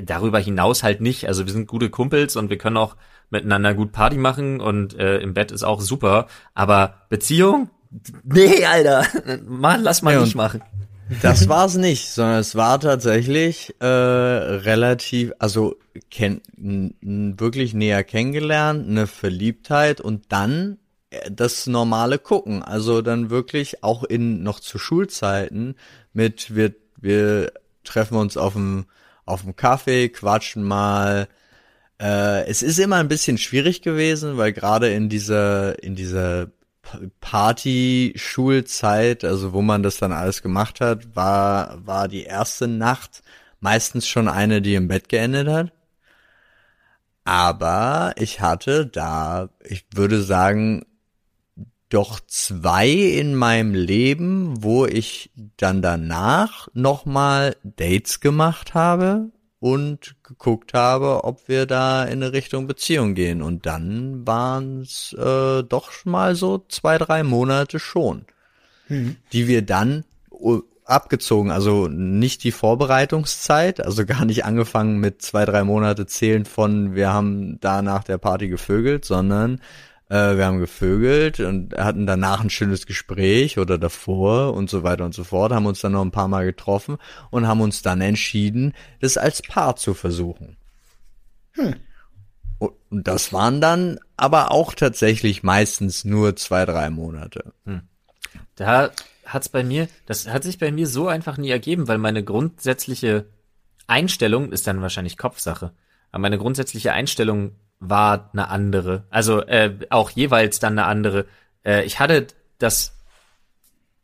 Darüber 0.02 0.38
hinaus 0.38 0.82
halt 0.82 1.00
nicht. 1.00 1.28
Also 1.28 1.46
wir 1.46 1.52
sind 1.52 1.68
gute 1.68 1.90
Kumpels 1.90 2.36
und 2.36 2.50
wir 2.50 2.58
können 2.58 2.76
auch 2.76 2.96
miteinander 3.30 3.74
gut 3.74 3.92
Party 3.92 4.16
machen 4.16 4.60
und 4.60 4.98
äh, 4.98 5.18
im 5.18 5.34
Bett 5.34 5.52
ist 5.52 5.62
auch 5.62 5.80
super. 5.80 6.26
Aber 6.54 7.06
Beziehung? 7.08 7.70
Nee, 8.24 8.64
Alter. 8.64 9.06
Mann, 9.46 9.82
lass 9.82 10.02
mal 10.02 10.14
Ja, 10.14 10.20
nicht 10.20 10.34
machen. 10.34 10.62
Das 11.22 11.48
war's 11.48 11.76
nicht, 11.76 12.08
sondern 12.10 12.40
es 12.40 12.54
war 12.54 12.80
tatsächlich 12.80 13.74
äh, 13.80 13.86
relativ, 13.86 15.32
also 15.38 15.76
kenn, 16.10 16.40
wirklich 17.38 17.74
näher 17.74 18.02
kennengelernt, 18.02 18.88
eine 18.88 19.06
Verliebtheit 19.06 20.00
und 20.00 20.24
dann 20.30 20.78
äh, 21.10 21.30
das 21.30 21.66
normale 21.66 22.18
Gucken. 22.18 22.62
Also 22.62 23.02
dann 23.02 23.30
wirklich 23.30 23.84
auch 23.84 24.02
in 24.04 24.42
noch 24.42 24.60
zu 24.60 24.78
Schulzeiten 24.78 25.76
mit 26.12 26.54
wir 26.54 26.74
wir 26.98 27.52
treffen 27.84 28.16
uns 28.16 28.36
auf 28.36 28.54
dem 28.54 28.86
auf 29.24 29.42
dem 29.42 29.56
Kaffee, 29.56 30.08
quatschen 30.08 30.62
mal. 30.62 31.28
Äh, 32.00 32.46
es 32.46 32.62
ist 32.62 32.78
immer 32.78 32.96
ein 32.96 33.08
bisschen 33.08 33.38
schwierig 33.38 33.82
gewesen, 33.82 34.36
weil 34.36 34.52
gerade 34.52 34.92
in 34.92 35.08
dieser 35.08 35.82
in 35.82 35.94
dieser 35.94 36.48
Party-Schulzeit, 37.20 39.24
also 39.24 39.52
wo 39.52 39.62
man 39.62 39.82
das 39.82 39.98
dann 39.98 40.12
alles 40.12 40.42
gemacht 40.42 40.80
hat, 40.80 41.16
war, 41.16 41.86
war 41.86 42.08
die 42.08 42.24
erste 42.24 42.68
Nacht 42.68 43.22
Meistens 43.60 44.06
schon 44.06 44.28
eine, 44.28 44.62
die 44.62 44.74
im 44.74 44.88
Bett 44.88 45.08
geendet 45.08 45.48
hat. 45.48 45.72
Aber 47.24 48.14
ich 48.16 48.40
hatte 48.40 48.86
da, 48.86 49.48
ich 49.64 49.86
würde 49.94 50.22
sagen, 50.22 50.84
doch 51.88 52.20
zwei 52.26 52.88
in 52.88 53.34
meinem 53.34 53.74
Leben, 53.74 54.62
wo 54.62 54.86
ich 54.86 55.30
dann 55.56 55.82
danach 55.82 56.68
nochmal 56.74 57.56
Dates 57.64 58.20
gemacht 58.20 58.74
habe 58.74 59.30
und 59.66 60.14
geguckt 60.22 60.74
habe, 60.74 61.24
ob 61.24 61.48
wir 61.48 61.66
da 61.66 62.04
in 62.04 62.22
eine 62.22 62.32
Richtung 62.32 62.68
Beziehung 62.68 63.14
gehen. 63.14 63.42
Und 63.42 63.66
dann 63.66 64.24
waren 64.24 64.82
es 64.82 65.12
äh, 65.18 65.64
doch 65.64 65.90
mal 66.04 66.36
so 66.36 66.64
zwei, 66.68 66.98
drei 66.98 67.24
Monate 67.24 67.80
schon, 67.80 68.26
mhm. 68.88 69.16
die 69.32 69.48
wir 69.48 69.62
dann 69.62 70.04
abgezogen, 70.84 71.50
also 71.50 71.88
nicht 71.88 72.44
die 72.44 72.52
Vorbereitungszeit, 72.52 73.84
also 73.84 74.06
gar 74.06 74.24
nicht 74.24 74.44
angefangen 74.44 74.98
mit 74.98 75.20
zwei, 75.20 75.44
drei 75.44 75.64
Monate 75.64 76.06
zählen 76.06 76.44
von 76.44 76.94
wir 76.94 77.12
haben 77.12 77.58
da 77.58 77.82
nach 77.82 78.04
der 78.04 78.18
Party 78.18 78.46
gevögelt, 78.46 79.04
sondern 79.04 79.60
äh, 80.08 80.36
wir 80.36 80.46
haben 80.46 80.60
gevögelt 80.60 81.40
und 81.40 81.76
hatten 81.76 82.06
danach 82.06 82.40
ein 82.40 82.50
schönes 82.50 82.86
Gespräch 82.86 83.58
oder 83.58 83.78
davor 83.78 84.54
und 84.54 84.70
so 84.70 84.82
weiter 84.82 85.04
und 85.04 85.14
so 85.14 85.24
fort, 85.24 85.52
haben 85.52 85.66
uns 85.66 85.80
dann 85.80 85.92
noch 85.92 86.02
ein 86.02 86.12
paar 86.12 86.28
Mal 86.28 86.44
getroffen 86.44 86.98
und 87.30 87.46
haben 87.46 87.60
uns 87.60 87.82
dann 87.82 88.00
entschieden, 88.00 88.72
das 89.00 89.16
als 89.16 89.42
Paar 89.42 89.76
zu 89.76 89.94
versuchen. 89.94 90.56
Hm. 91.52 91.74
Und 92.58 93.06
das 93.06 93.32
waren 93.32 93.60
dann 93.60 93.98
aber 94.16 94.50
auch 94.50 94.74
tatsächlich 94.74 95.42
meistens 95.42 96.04
nur 96.04 96.36
zwei, 96.36 96.64
drei 96.64 96.88
Monate. 96.88 97.52
Hm. 97.64 97.82
Da 98.54 98.90
hat's 99.26 99.48
bei 99.48 99.62
mir, 99.62 99.88
das 100.06 100.28
hat 100.28 100.44
sich 100.44 100.58
bei 100.58 100.70
mir 100.70 100.86
so 100.86 101.08
einfach 101.08 101.36
nie 101.36 101.50
ergeben, 101.50 101.88
weil 101.88 101.98
meine 101.98 102.24
grundsätzliche 102.24 103.26
Einstellung 103.86 104.52
ist 104.52 104.66
dann 104.66 104.80
wahrscheinlich 104.80 105.18
Kopfsache. 105.18 105.72
Aber 106.12 106.22
meine 106.22 106.38
grundsätzliche 106.38 106.92
Einstellung 106.92 107.52
war 107.90 108.30
eine 108.32 108.48
andere. 108.48 109.04
Also 109.10 109.42
äh, 109.42 109.78
auch 109.90 110.10
jeweils 110.10 110.58
dann 110.58 110.78
eine 110.78 110.86
andere. 110.86 111.26
Äh, 111.64 111.84
ich 111.84 112.00
hatte 112.00 112.26
das 112.58 112.96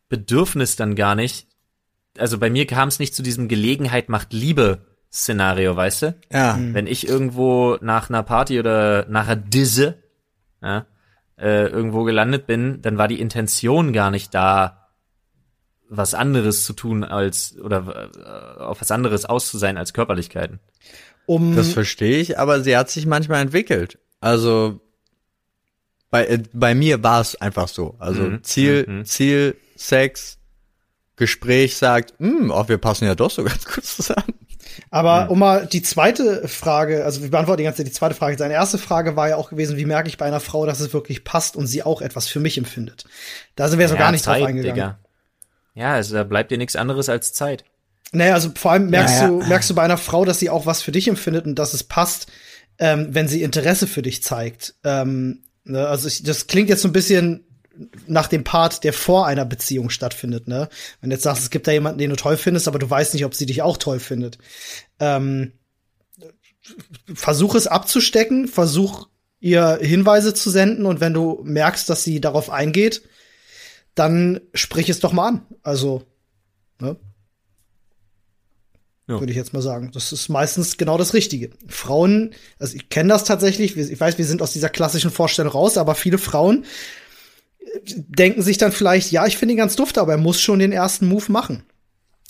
Bedürfnis 0.09 0.77
dann 0.77 0.95
gar 0.95 1.15
nicht. 1.15 1.47
Also 2.19 2.39
bei 2.39 2.51
mir 2.51 2.67
kam 2.67 2.89
es 2.89 2.99
nicht 2.99 3.15
zu 3.15 3.23
diesem 3.23 3.49
Gelegenheit 3.49 4.09
macht 4.09 4.33
Liebe 4.33 4.87
Szenario, 5.13 5.77
weißt 5.77 6.03
du? 6.03 6.15
Ja. 6.31 6.55
Mhm. 6.55 6.75
Wenn 6.75 6.87
ich 6.87 7.07
irgendwo 7.07 7.77
nach 7.81 8.09
einer 8.09 8.23
Party 8.23 8.59
oder 8.59 9.07
nach 9.09 9.27
einer 9.27 9.37
Disse 9.37 10.03
ja, 10.63 10.87
äh, 11.39 11.67
irgendwo 11.67 12.05
gelandet 12.05 12.47
bin, 12.47 12.81
dann 12.83 12.99
war 12.99 13.09
die 13.09 13.21
Intention 13.21 13.93
gar 13.93 14.11
nicht 14.11 14.35
da, 14.35 14.89
was 15.89 16.15
anderes 16.15 16.65
zu 16.65 16.73
tun 16.73 17.05
als 17.05 17.59
oder 17.59 18.11
äh, 18.15 18.61
auf 18.63 18.81
was 18.81 18.91
anderes 18.91 19.27
aus 19.27 19.49
zu 19.49 19.59
sein 19.59 19.77
als 19.77 19.93
Körperlichkeiten. 19.93 20.61
Um 21.27 21.57
das 21.57 21.73
verstehe 21.73 22.19
ich, 22.19 22.39
aber 22.39 22.63
sie 22.63 22.77
hat 22.77 22.91
sich 22.91 23.07
manchmal 23.07 23.43
entwickelt. 23.43 23.99
Also 24.21 24.81
bei, 26.11 26.27
äh, 26.27 26.43
bei 26.53 26.75
mir 26.75 27.03
war 27.03 27.21
es 27.21 27.41
einfach 27.41 27.69
so. 27.69 27.97
Also 27.99 28.23
mhm. 28.23 28.45
Ziel, 28.45 28.85
mhm. 28.87 29.05
Ziel, 29.05 29.57
Sex, 29.77 30.39
Gespräch 31.17 31.77
sagt, 31.77 32.15
hm, 32.19 32.51
oh, 32.51 32.69
wir 32.69 32.79
passen 32.79 33.07
ja 33.07 33.15
doch 33.15 33.31
so 33.31 33.45
ganz 33.45 33.65
gut 33.65 33.85
zusammen. 33.85 34.35
Aber 34.91 35.25
mhm. 35.25 35.31
um 35.31 35.39
mal 35.39 35.67
die 35.67 35.83
zweite 35.83 36.47
Frage, 36.49 37.05
also 37.05 37.23
wir 37.23 37.31
beantworten 37.31 37.59
die 37.59 37.65
ganze 37.65 37.79
Zeit 37.79 37.87
die 37.87 37.93
zweite 37.93 38.15
Frage. 38.15 38.37
Seine 38.37 38.55
erste 38.55 38.79
Frage 38.79 39.17
war 39.17 39.29
ja 39.29 39.37
auch 39.37 39.51
gewesen, 39.51 39.77
wie 39.77 39.85
merke 39.85 40.09
ich 40.09 40.19
bei 40.19 40.27
einer 40.27 40.41
Frau, 40.41 40.67
dass 40.67 40.81
es 40.81 40.93
wirklich 40.93 41.25
passt 41.25 41.57
und 41.57 41.67
sie 41.67 41.83
auch 41.83 42.03
etwas 42.03 42.29
für 42.29 42.41
mich 42.41 42.59
empfindet. 42.59 43.05
Da 43.57 43.69
sind 43.69 43.79
wir 43.79 43.89
so 43.89 43.95
ja, 43.95 44.01
gar 44.01 44.13
nicht 44.13 44.25
Zeit, 44.25 44.41
drauf 44.41 44.49
eingegangen. 44.49 44.75
Digga. 44.75 44.99
Ja, 45.75 45.95
also 45.95 46.15
da 46.15 46.25
bleibt 46.25 46.51
dir 46.51 46.59
nichts 46.59 46.77
anderes 46.77 47.09
als 47.09 47.33
Zeit. 47.33 47.65
Naja, 48.13 48.35
also 48.35 48.51
vor 48.55 48.73
allem 48.73 48.91
merkst 48.91 49.17
ja, 49.17 49.23
ja. 49.23 49.29
du, 49.29 49.39
merkst 49.47 49.71
du 49.71 49.75
bei 49.75 49.83
einer 49.83 49.97
Frau, 49.97 50.25
dass 50.25 50.39
sie 50.39 50.51
auch 50.51 50.67
was 50.67 50.83
für 50.83 50.93
dich 50.93 51.09
empfindet 51.09 51.47
und 51.47 51.59
dass 51.59 51.75
es 51.75 51.83
passt, 51.83 52.27
ähm, 52.79 53.09
wenn 53.11 53.27
sie 53.27 53.43
Interesse 53.43 53.87
für 53.87 54.03
dich 54.03 54.23
zeigt. 54.23 54.75
Ähm, 54.85 55.43
ne? 55.65 55.89
Also 55.89 56.09
ich, 56.09 56.23
das 56.23 56.47
klingt 56.47 56.69
jetzt 56.69 56.83
so 56.83 56.89
ein 56.89 56.93
bisschen 56.93 57.47
nach 58.07 58.27
dem 58.27 58.45
Part, 58.45 58.85
der 58.85 58.93
vor 58.93 59.27
einer 59.27 59.47
Beziehung 59.47 59.89
stattfindet, 59.89 60.47
ne? 60.47 60.69
Wenn 61.01 61.09
du 61.09 61.15
jetzt 61.15 61.23
sagst, 61.23 61.43
es 61.43 61.51
gibt 61.51 61.67
da 61.67 61.73
jemanden, 61.73 61.99
den 61.99 62.11
du 62.11 62.17
toll 62.17 62.37
findest, 62.37 62.69
aber 62.69 62.79
du 62.79 62.89
weißt 62.89 63.15
nicht, 63.15 63.25
ob 63.25 63.35
sie 63.35 63.47
dich 63.47 63.63
auch 63.63 63.79
toll 63.79 63.99
findet. 63.99 64.37
Ähm, 65.01 65.53
versuch 67.15 67.55
es 67.55 67.67
abzustecken, 67.67 68.47
versuch 68.47 69.09
ihr 69.41 69.79
Hinweise 69.81 70.35
zu 70.35 70.51
senden 70.51 70.85
und 70.85 71.01
wenn 71.01 71.15
du 71.15 71.41
merkst, 71.45 71.89
dass 71.89 72.05
sie 72.05 72.21
darauf 72.21 72.51
eingeht, 72.51 73.03
dann 73.95 74.41
sprich 74.55 74.89
es 74.89 75.01
doch 75.01 75.13
mal 75.13 75.29
an. 75.29 75.47
Also, 75.63 76.05
ne? 76.79 76.97
Ja. 79.13 79.21
Würde 79.21 79.33
ich 79.33 79.37
jetzt 79.37 79.53
mal 79.53 79.63
sagen. 79.63 79.91
Das 79.93 80.13
ist 80.13 80.29
meistens 80.29 80.77
genau 80.77 80.99
das 80.99 81.15
Richtige. 81.15 81.51
Frauen, 81.69 82.33
also 82.59 82.75
ich 82.75 82.89
kenne 82.89 83.11
das 83.11 83.25
tatsächlich, 83.25 83.77
ich 83.77 84.01
weiß, 84.01 84.19
wir 84.19 84.25
sind 84.25 84.43
aus 84.43 84.53
dieser 84.53 84.69
klassischen 84.69 85.11
Vorstellung 85.11 85.53
raus, 85.53 85.77
aber 85.77 85.95
viele 85.95 86.19
Frauen 86.19 86.65
äh, 87.61 87.79
denken 87.87 88.43
sich 88.43 88.59
dann 88.59 88.73
vielleicht, 88.73 89.13
ja, 89.13 89.27
ich 89.27 89.37
finde 89.37 89.55
ihn 89.55 89.59
ganz 89.59 89.77
duft, 89.77 89.99
aber 89.99 90.13
er 90.13 90.19
muss 90.19 90.41
schon 90.41 90.59
den 90.59 90.73
ersten 90.73 91.09
Move 91.09 91.31
machen. 91.31 91.63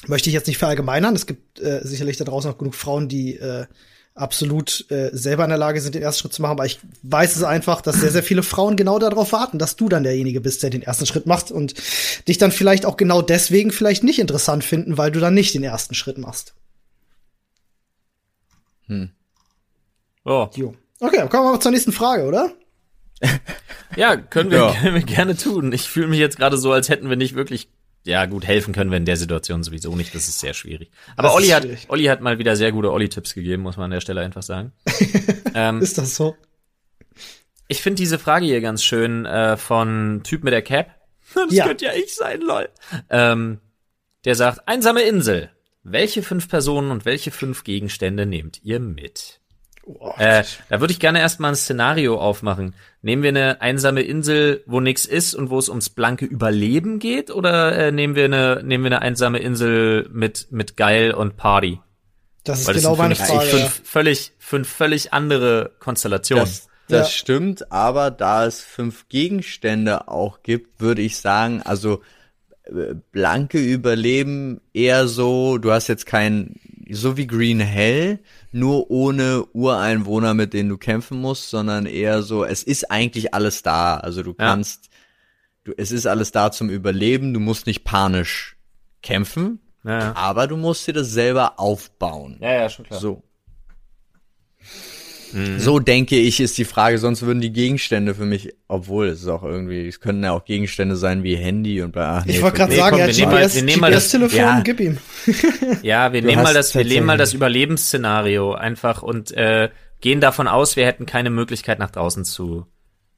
Möchte 0.07 0.29
ich 0.29 0.35
jetzt 0.35 0.49
nicht 0.49 0.59
verallgemeinern. 0.59 1.15
Es 1.15 1.27
gibt 1.27 1.61
äh, 1.61 1.81
sicherlich 1.85 2.17
da 2.17 2.25
draußen 2.25 2.51
noch 2.51 2.59
genug 2.59 2.75
Frauen, 2.75 3.09
die 3.09 3.37
äh, 3.37 3.67
absolut 4.15 4.91
äh, 4.91 5.11
selber 5.13 5.45
in 5.45 5.51
der 5.51 5.59
Lage 5.59 5.81
sind, 5.81 5.95
den 5.95 6.03
ersten 6.03 6.21
Schritt 6.21 6.33
zu 6.35 6.43
machen. 6.43 6.53
Aber 6.53 6.67
ich 6.67 6.81
weiß 7.03 7.37
es 7.37 7.43
einfach, 7.43 7.81
dass 7.81 7.97
sehr, 7.97 8.11
sehr 8.11 8.23
viele 8.23 8.43
Frauen 8.43 8.77
genau 8.77 8.99
darauf 8.99 9.33
warten, 9.33 9.59
dass 9.59 9.77
du 9.77 9.89
dann 9.89 10.03
derjenige 10.03 10.41
bist, 10.41 10.63
der 10.63 10.71
den 10.71 10.83
ersten 10.83 11.07
Schritt 11.07 11.27
macht 11.27 11.51
und 11.51 11.75
dich 12.29 12.39
dann 12.39 12.53
vielleicht 12.53 12.85
auch 12.85 12.97
genau 12.97 13.23
deswegen 13.23 13.71
vielleicht 13.71 14.05
nicht 14.05 14.19
interessant 14.19 14.65
finden, 14.65 14.99
weil 14.99 15.11
du 15.11 15.21
dann 15.21 15.35
nicht 15.35 15.55
den 15.55 15.65
ersten 15.65 15.95
Schritt 15.95 16.19
machst. 16.19 16.55
Hm. 18.93 19.11
Oh. 20.25 20.49
Jo. 20.55 20.75
Okay, 21.01 21.17
dann 21.17 21.29
kommen 21.29 21.47
wir 21.47 21.53
mal 21.53 21.61
zur 21.61 21.73
nächsten 21.73 21.93
Frage, 21.93 22.25
oder? 22.25 22.53
ja, 23.97 24.17
können 24.17 24.51
wir, 24.51 24.59
ja. 24.59 24.73
können 24.81 24.95
wir 24.95 25.03
gerne 25.03 25.37
tun. 25.37 25.73
Ich 25.73 25.89
fühle 25.89 26.09
mich 26.09 26.19
jetzt 26.19 26.37
gerade 26.37 26.59
so, 26.59 26.73
als 26.73 26.89
hätten 26.89 27.09
wir 27.09 27.17
nicht 27.17 27.35
wirklich 27.35 27.69
ja, 28.05 28.27
gut, 28.27 28.45
helfen 28.45 28.75
können 28.75 28.91
wir 28.91 28.99
in 28.99 29.05
der 29.05 29.17
Situation 29.17 29.63
sowieso 29.63 29.95
nicht. 29.95 30.15
Das 30.15 30.29
ist 30.29 30.41
sehr 30.41 30.55
schwierig. 30.55 30.91
Aber 31.17 31.35
Olli 31.35 31.49
hat, 31.49 31.67
Olli 31.89 32.05
hat 32.05 32.21
mal 32.21 32.39
wieder 32.39 32.57
sehr 32.57 32.73
gute 32.73 32.91
Olli-Tipps 32.91 33.35
gegeben, 33.35 33.63
muss 33.63 33.77
man 33.77 33.85
an 33.85 33.91
der 33.93 34.01
Stelle 34.01 34.23
einfach 34.23 34.43
sagen. 34.43 34.73
ähm, 35.55 35.81
ist 35.81 35.99
das 35.99 36.17
so? 36.17 36.35
Ich 37.69 37.81
finde 37.81 38.03
diese 38.03 38.19
Frage 38.19 38.45
hier 38.45 38.61
ganz 38.61 38.83
schön 38.83 39.25
äh, 39.25 39.57
von 39.57 40.23
Typ 40.25 40.43
mit 40.43 40.53
der 40.53 40.63
Cap. 40.63 40.91
Das 41.35 41.53
ja. 41.53 41.67
könnte 41.67 41.85
ja 41.85 41.93
ich 41.93 42.15
sein, 42.15 42.41
lol. 42.41 42.69
Ähm, 43.09 43.61
der 44.25 44.35
sagt, 44.35 44.67
einsame 44.67 45.03
Insel. 45.03 45.51
Welche 45.85 46.23
fünf 46.23 46.49
Personen 46.49 46.91
und 46.91 47.05
welche 47.05 47.31
fünf 47.31 47.65
Gegenstände 47.65 48.25
nehmt 48.25 48.63
ihr 48.63 48.79
mit? 48.79 49.41
Oh, 49.85 50.13
äh, 50.17 50.45
da 50.69 50.81
würde 50.81 50.93
ich 50.93 51.01
gerne 51.01 51.19
erstmal 51.19 51.53
ein 51.53 51.57
Szenario 51.57 52.21
aufmachen. 52.21 52.77
Nehmen 53.01 53.25
wir 53.25 53.31
eine 53.31 53.61
einsame 53.61 54.03
Insel, 54.03 54.63
wo 54.67 54.79
nichts 54.79 55.07
ist 55.07 55.35
und 55.35 55.51
wo 55.51 55.59
es 55.59 55.69
ums 55.69 55.91
blanke 55.91 56.25
Überleben 56.25 57.01
geht, 57.01 57.33
oder 57.33 57.77
äh, 57.77 57.91
nehmen 57.91 58.15
wir 58.15 58.27
eine 58.27 58.63
nehmen 58.63 58.85
wir 58.85 58.93
eine 58.93 59.03
einsame 59.03 59.41
Insel 59.41 60.09
mit 60.13 60.53
mit 60.53 60.77
geil 60.77 61.13
und 61.13 61.37
Party? 61.37 61.81
Das 62.45 62.61
ist 62.61 62.69
Weil 62.69 62.77
genau 62.77 62.91
das 62.91 62.99
meine 62.99 63.17
fünf, 63.17 63.29
Frage. 63.29 63.49
Fünf 63.49 63.83
völlig 63.85 64.33
fünf 64.39 64.69
völlig 64.69 65.13
andere 65.13 65.73
Konstellationen. 65.81 66.45
Das, 66.45 66.69
das 66.89 67.09
ja. 67.09 67.13
stimmt, 67.13 67.73
aber 67.73 68.13
da 68.13 68.47
es 68.47 68.61
fünf 68.61 69.09
Gegenstände 69.09 70.07
auch 70.07 70.45
gibt, 70.45 70.81
würde 70.81 71.03
ich 71.03 71.17
sagen, 71.17 71.61
also 71.63 72.03
blanke 73.13 73.59
Überleben 73.59 74.61
eher 74.73 75.09
so, 75.09 75.59
du 75.59 75.73
hast 75.73 75.89
jetzt 75.89 76.07
kein 76.07 76.57
so 76.91 77.17
wie 77.17 77.27
Green 77.27 77.61
Hell, 77.61 78.19
nur 78.51 78.91
ohne 78.91 79.45
Ureinwohner, 79.53 80.35
mit 80.35 80.53
denen 80.53 80.69
du 80.69 80.77
kämpfen 80.77 81.21
musst, 81.21 81.51
sondern 81.51 81.87
eher 81.87 82.23
so, 82.23 82.45
es 82.45 82.63
ist 82.63 82.91
eigentlich 82.91 83.35
alles 83.35 83.63
da. 83.63 83.97
Also 83.97 84.23
du 84.23 84.35
kannst, 84.35 84.87
ja. 84.87 84.93
du, 85.65 85.73
es 85.77 85.91
ist 85.91 86.07
alles 86.07 86.33
da 86.33 86.53
zum 86.53 86.69
Überleben, 86.69 87.33
du 87.35 87.41
musst 87.41 87.67
nicht 87.67 87.85
panisch 87.85 88.57
kämpfen, 89.03 89.61
ja. 89.85 90.15
aber 90.15 90.47
du 90.47 90.57
musst 90.57 90.87
dir 90.87 90.93
das 90.93 91.11
selber 91.11 91.59
aufbauen. 91.59 92.39
Ja, 92.41 92.53
ja, 92.53 92.69
schon 92.69 92.85
klar. 92.85 93.01
So. 93.01 93.23
Mhm. 95.33 95.59
So 95.59 95.79
denke 95.79 96.17
ich, 96.17 96.41
ist 96.41 96.59
die 96.59 96.65
Frage, 96.65 96.99
sonst 96.99 97.23
würden 97.23 97.41
die 97.41 97.53
Gegenstände 97.53 98.15
für 98.15 98.25
mich, 98.25 98.55
obwohl 98.69 99.09
es 99.09 99.23
ist 99.23 99.29
auch 99.29 99.43
irgendwie, 99.43 99.87
es 99.87 100.01
könnten 100.01 100.25
ja 100.25 100.33
auch 100.33 100.45
Gegenstände 100.45 100.97
sein 100.97 101.23
wie 101.23 101.37
Handy 101.37 101.83
und 101.83 101.93
bei 101.93 102.05
ach, 102.05 102.25
nee, 102.25 102.33
Ich 102.33 102.43
wollte 102.43 102.59
gerade 102.59 102.75
sagen, 102.75 102.99
komm, 102.99 103.01
ja, 103.01 103.07
GPS, 103.07 103.55
wir 103.55 103.63
nehmen 103.63 103.93
das 103.93 104.11
Telefon, 104.11 104.39
ja. 104.39 104.61
gib 104.61 104.81
ihm. 104.81 104.99
ja, 105.83 106.13
wir 106.13 106.21
du 106.21 106.27
nehmen 106.29 106.43
mal 106.43 106.55
das, 106.55 106.75
wir 106.75 106.85
nehmen 106.85 107.07
mal 107.07 107.19
das 107.19 107.35
Überlebensszenario 107.35 108.53
einfach 108.55 109.03
und 109.03 109.33
äh, 109.33 109.71
gehen 110.01 110.21
davon 110.21 110.49
aus, 110.49 110.77
wir 110.77 110.87
hätten 110.87 111.07
keine 111.07 111.31
Möglichkeit 111.31 111.79
nach 111.79 111.91
draußen 111.91 112.25
zu 112.25 112.67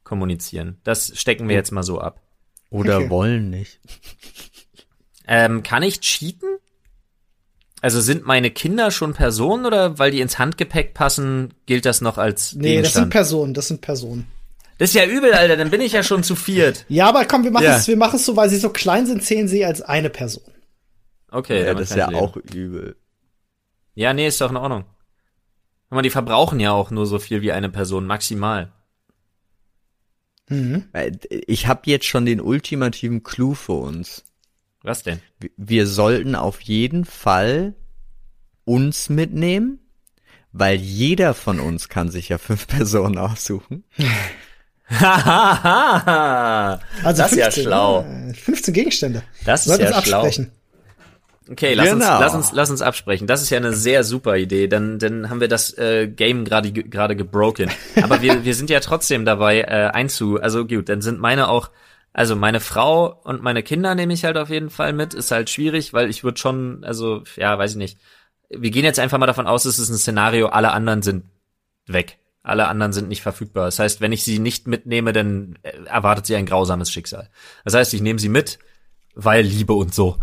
kommunizieren. 0.05 0.79
Das 0.85 1.13
stecken 1.19 1.49
wir 1.49 1.57
jetzt 1.57 1.73
mal 1.73 1.83
so 1.83 2.01
ab. 2.01 2.21
Oder 2.71 2.99
okay. 2.99 3.11
wollen 3.11 3.51
nicht. 3.51 3.81
Ähm, 5.27 5.63
kann 5.63 5.83
ich 5.83 6.01
cheaten? 6.01 6.59
Also 7.85 8.01
sind 8.01 8.25
meine 8.25 8.51
Kinder 8.51 8.91
schon 8.91 9.13
Personen 9.13 9.67
oder 9.67 9.99
weil 9.99 10.11
die 10.11 10.23
ins 10.23 10.39
Handgepäck 10.39 10.95
passen, 10.95 11.53
gilt 11.67 11.85
das 11.85 12.01
noch 12.01 12.17
als 12.17 12.55
Nee, 12.55 12.77
Gegenstand? 12.77 12.85
das 12.87 12.93
sind 12.95 13.11
Personen, 13.11 13.53
das 13.53 13.69
sind 13.69 13.81
Personen. 13.83 14.27
Das 14.79 14.89
ist 14.89 14.95
ja 14.95 15.05
übel, 15.05 15.35
Alter, 15.35 15.59
dann 15.59 15.69
bin 15.71 15.83
ich 15.83 15.93
ja 15.93 16.03
schon 16.03 16.23
zu 16.23 16.35
viert. 16.35 16.87
Ja, 16.89 17.11
aber 17.11 17.27
komm, 17.27 17.45
wir 17.45 17.51
machen 17.51 17.65
ja. 17.65 17.77
es, 17.77 17.87
wir 17.87 17.99
machen 17.99 18.17
es 18.17 18.25
so, 18.25 18.37
weil 18.37 18.49
sie 18.49 18.57
so 18.57 18.71
klein 18.71 19.07
sind, 19.07 19.23
zählen 19.23 19.49
sie 19.49 19.67
als 19.67 19.83
eine 19.83 20.09
Person. 20.09 20.45
Okay, 21.31 21.63
ja, 21.63 21.75
das 21.75 21.91
ist 21.91 21.97
ja 21.99 22.09
leben. 22.09 22.21
auch 22.21 22.37
übel. 22.39 22.97
Ja, 23.95 24.15
nee, 24.15 24.27
ist 24.29 24.41
doch 24.41 24.51
in 24.51 24.57
Ordnung. 24.57 24.85
Guck 25.91 25.97
mal, 25.97 26.01
die 26.03 26.09
verbrauchen 26.09 26.61
ja 26.61 26.73
auch 26.73 26.91
nur 26.91 27.05
so 27.05 27.19
viel 27.19 27.43
wie 27.43 27.53
eine 27.53 27.69
Person, 27.69 28.07
maximal. 28.07 28.73
Mhm. 30.49 30.85
Weil, 30.93 31.19
Ich 31.29 31.67
habe 31.67 31.83
jetzt 31.85 32.07
schon 32.07 32.25
den 32.25 32.41
ultimativen 32.41 33.23
Clou 33.23 33.53
für 33.53 33.73
uns. 33.75 34.25
Was 34.85 35.03
denn? 35.03 35.21
Wir- 35.57 35.87
sollten 35.89 36.37
auf 36.37 36.61
jeden 36.61 37.05
Fall 37.05 37.75
uns 38.65 39.09
mitnehmen, 39.09 39.81
weil 40.53 40.77
jeder 40.77 41.35
von 41.35 41.59
uns 41.59 41.89
kann 41.89 42.11
sich 42.11 42.29
ja 42.29 42.39
fünf 42.39 42.67
Personen 42.69 43.19
aussuchen. 43.19 43.83
Hahaha. 44.89 46.81
Also 47.05 47.23
das 47.23 47.33
ist 47.33 47.39
ja 47.39 47.45
15, 47.47 47.65
schlau. 47.65 48.03
äh, 48.03 48.35
15 48.35 48.75
Gegenstände. 48.75 49.23
Das 49.45 49.67
ist 49.67 49.81
ja 49.81 49.97
uns 49.97 50.07
schlau. 50.07 50.19
absprechen. 50.21 50.51
Okay, 51.51 51.75
lass, 51.75 51.91
Genau. 51.91 51.97
uns, 52.13 52.21
lass 52.21 52.35
uns 52.35 52.53
lass 52.53 52.71
uns 52.71 52.81
absprechen. 52.83 53.27
Das 53.27 53.43
ist 53.43 53.51
ja 53.51 53.59
eine 53.59 53.73
sehr 53.75 54.03
super 54.05 54.37
Idee. 54.39 54.67
Dann 54.67 54.99
dann 54.99 55.29
haben 55.29 55.41
wir 55.41 55.49
das 55.49 55.77
äh, 55.77 56.09
Game 56.09 56.45
gerade 56.47 56.73
ge- 56.73 56.89
gerade 56.89 57.17
gebroken. 57.17 57.71
Aber 58.03 58.23
wir 58.23 58.45
wir 58.45 58.55
sind 58.55 58.71
ja 58.71 58.81
trotzdem 58.81 59.25
dabei 59.27 59.61
äh, 59.61 59.91
einzu. 59.93 60.41
Also 60.41 60.67
gut, 60.67 60.89
dann 60.89 61.03
sind 61.03 61.19
meine 61.21 61.49
auch. 61.49 61.71
Also 62.15 62.37
meine 62.37 62.61
Frau 62.61 63.21
und 63.25 63.43
meine 63.43 63.65
Kinder 63.65 63.97
nehme 63.97 64.15
ich 64.15 64.25
halt 64.25 64.37
auf 64.37 64.49
jeden 64.49 64.71
Fall 64.71 64.93
mit. 64.93 65.15
Ist 65.15 65.33
halt 65.33 65.51
schwierig, 65.51 65.93
weil 65.93 66.09
ich 66.09 66.23
würde 66.23 66.39
schon, 66.39 66.85
also 66.85 67.25
ja, 67.35 67.59
weiß 67.59 67.73
ich 67.73 67.77
nicht. 67.77 67.99
Wir 68.49 68.71
gehen 68.71 68.85
jetzt 68.85 69.01
einfach 69.01 69.19
mal 69.19 69.27
davon 69.27 69.49
aus, 69.49 69.65
es 69.65 69.81
ist 69.81 69.89
ein 69.89 69.99
Szenario. 69.99 70.47
Alle 70.47 70.71
anderen 70.71 71.03
sind 71.03 71.25
weg. 71.87 72.19
Alle 72.45 72.69
anderen 72.69 72.93
sind 72.93 73.09
nicht 73.09 73.21
verfügbar. 73.21 73.65
Das 73.65 73.81
heißt, 73.81 74.01
wenn 74.01 74.13
ich 74.13 74.23
sie 74.23 74.39
nicht 74.39 74.69
mitnehme, 74.69 75.13
dann 75.13 75.59
äh, 75.63 75.73
erwartet 75.87 76.27
sie 76.27 76.37
ein 76.37 76.47
grausames 76.47 76.93
Schicksal. 76.93 77.31
Das 77.65 77.75
heißt, 77.75 77.93
ich 77.95 78.01
nehme 78.01 78.21
sie 78.21 78.29
mit, 78.29 78.61
weil 79.17 79.45
Liebe 79.45 79.73
und 79.73 79.93
so. 79.93 80.19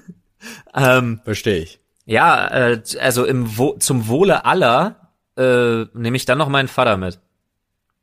ähm, 0.74 1.22
Verstehe 1.24 1.60
ich. 1.60 1.80
ja, 2.04 2.48
äh, 2.48 2.82
also 3.00 3.24
im 3.24 3.56
Wo 3.56 3.72
zum 3.78 4.06
Wohle 4.08 4.44
aller 4.44 5.12
äh, 5.38 5.86
nehme 5.94 6.16
ich 6.18 6.26
dann 6.26 6.36
noch 6.36 6.50
meinen 6.50 6.68
Vater 6.68 6.98
mit. 6.98 7.20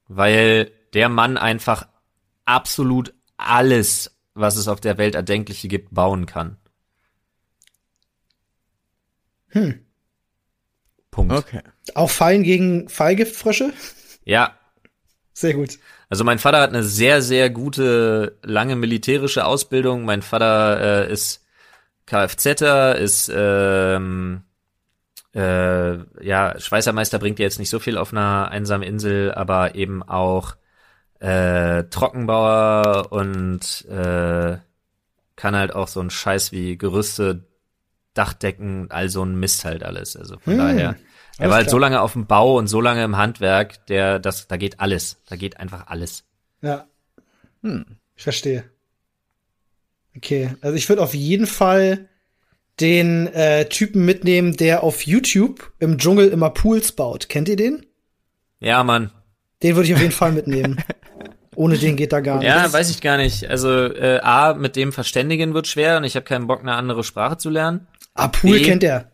Weil 0.07 0.71
der 0.95 1.09
Mann 1.09 1.37
einfach 1.37 1.85
absolut 2.45 3.13
alles, 3.37 4.15
was 4.33 4.55
es 4.55 4.67
auf 4.67 4.79
der 4.79 4.97
Welt 4.97 5.15
Erdenkliche 5.15 5.67
gibt, 5.67 5.93
bauen 5.93 6.25
kann. 6.25 6.57
Hm. 9.49 9.85
Punkt. 11.11 11.33
Okay. 11.33 11.61
Auch 11.93 12.09
Fallen 12.09 12.43
gegen 12.43 12.89
Fallgiftfrösche? 12.89 13.71
Ja, 14.25 14.57
Sehr 15.33 15.53
gut. 15.55 15.79
Also 16.09 16.23
mein 16.23 16.37
Vater 16.37 16.61
hat 16.61 16.69
eine 16.69 16.83
sehr, 16.83 17.21
sehr 17.23 17.49
gute, 17.49 18.37
lange 18.43 18.75
militärische 18.75 19.45
Ausbildung. 19.45 20.05
Mein 20.05 20.21
Vater 20.21 21.07
äh, 21.07 21.11
ist 21.11 21.43
Kfzer, 22.05 22.95
ist 22.97 23.31
ähm, 23.33 24.43
äh, 25.33 25.95
ja 26.23 26.59
Schweißermeister 26.59 27.17
bringt 27.17 27.39
dir 27.39 27.43
jetzt 27.43 27.57
nicht 27.59 27.71
so 27.71 27.79
viel 27.79 27.97
auf 27.97 28.11
einer 28.11 28.49
einsamen 28.51 28.87
Insel, 28.87 29.33
aber 29.33 29.73
eben 29.73 30.03
auch 30.03 30.55
äh, 31.23 31.85
Trockenbauer 31.85 33.11
und 33.11 33.85
äh, 33.89 34.57
kann 35.35 35.55
halt 35.55 35.73
auch 35.73 35.87
so 35.87 36.01
ein 36.01 36.09
Scheiß 36.09 36.51
wie 36.51 36.77
Gerüste, 36.77 37.45
Dachdecken, 38.13 38.91
all 38.91 39.09
so 39.09 39.23
ein 39.23 39.35
Mist 39.39 39.63
halt 39.65 39.83
alles. 39.83 40.15
Also 40.17 40.37
von 40.39 40.53
Hm, 40.53 40.59
daher. 40.59 40.95
Er 41.39 41.49
war 41.49 41.55
halt 41.55 41.65
klar. 41.67 41.71
so 41.71 41.77
lange 41.79 42.01
auf 42.01 42.13
dem 42.13 42.27
Bau 42.27 42.57
und 42.57 42.67
so 42.67 42.79
lange 42.81 43.03
im 43.03 43.17
Handwerk, 43.17 43.85
der, 43.87 44.19
das, 44.19 44.47
da 44.47 44.57
geht 44.57 44.79
alles. 44.79 45.17
Da 45.27 45.35
geht 45.35 45.57
einfach 45.57 45.87
alles. 45.87 46.25
Ja. 46.61 46.85
Ich 47.63 48.23
verstehe. 48.23 48.65
Okay, 50.15 50.55
also 50.61 50.75
ich 50.75 50.87
würde 50.89 51.01
auf 51.01 51.15
jeden 51.15 51.47
Fall 51.47 52.07
den 52.79 53.27
äh, 53.27 53.65
Typen 53.69 54.05
mitnehmen, 54.05 54.57
der 54.57 54.83
auf 54.83 55.03
YouTube 55.07 55.71
im 55.79 55.97
Dschungel 55.97 56.29
immer 56.29 56.49
Pools 56.51 56.91
baut. 56.91 57.29
Kennt 57.29 57.47
ihr 57.49 57.55
den? 57.55 57.85
Ja, 58.59 58.83
Mann. 58.83 59.11
Den 59.63 59.75
würde 59.75 59.87
ich 59.87 59.93
auf 59.95 60.01
jeden 60.01 60.11
Fall 60.11 60.33
mitnehmen. 60.33 60.83
Ohne 61.55 61.77
den 61.77 61.95
geht 61.95 62.11
da 62.13 62.19
gar 62.19 62.39
nicht. 62.39 62.47
Ja, 62.47 62.71
weiß 62.71 62.89
ich 62.89 63.01
gar 63.01 63.17
nicht. 63.17 63.49
Also 63.49 63.69
äh, 63.69 64.19
A, 64.21 64.53
mit 64.53 64.75
dem 64.75 64.91
verständigen 64.93 65.53
wird 65.53 65.67
schwer 65.67 65.97
und 65.97 66.03
ich 66.03 66.15
habe 66.15 66.25
keinen 66.25 66.47
Bock, 66.47 66.61
eine 66.61 66.73
andere 66.73 67.03
Sprache 67.03 67.37
zu 67.37 67.49
lernen. 67.49 67.87
ah, 68.15 68.27
Pool 68.27 68.59
B. 68.59 68.63
kennt 68.63 68.83
er. 68.83 69.09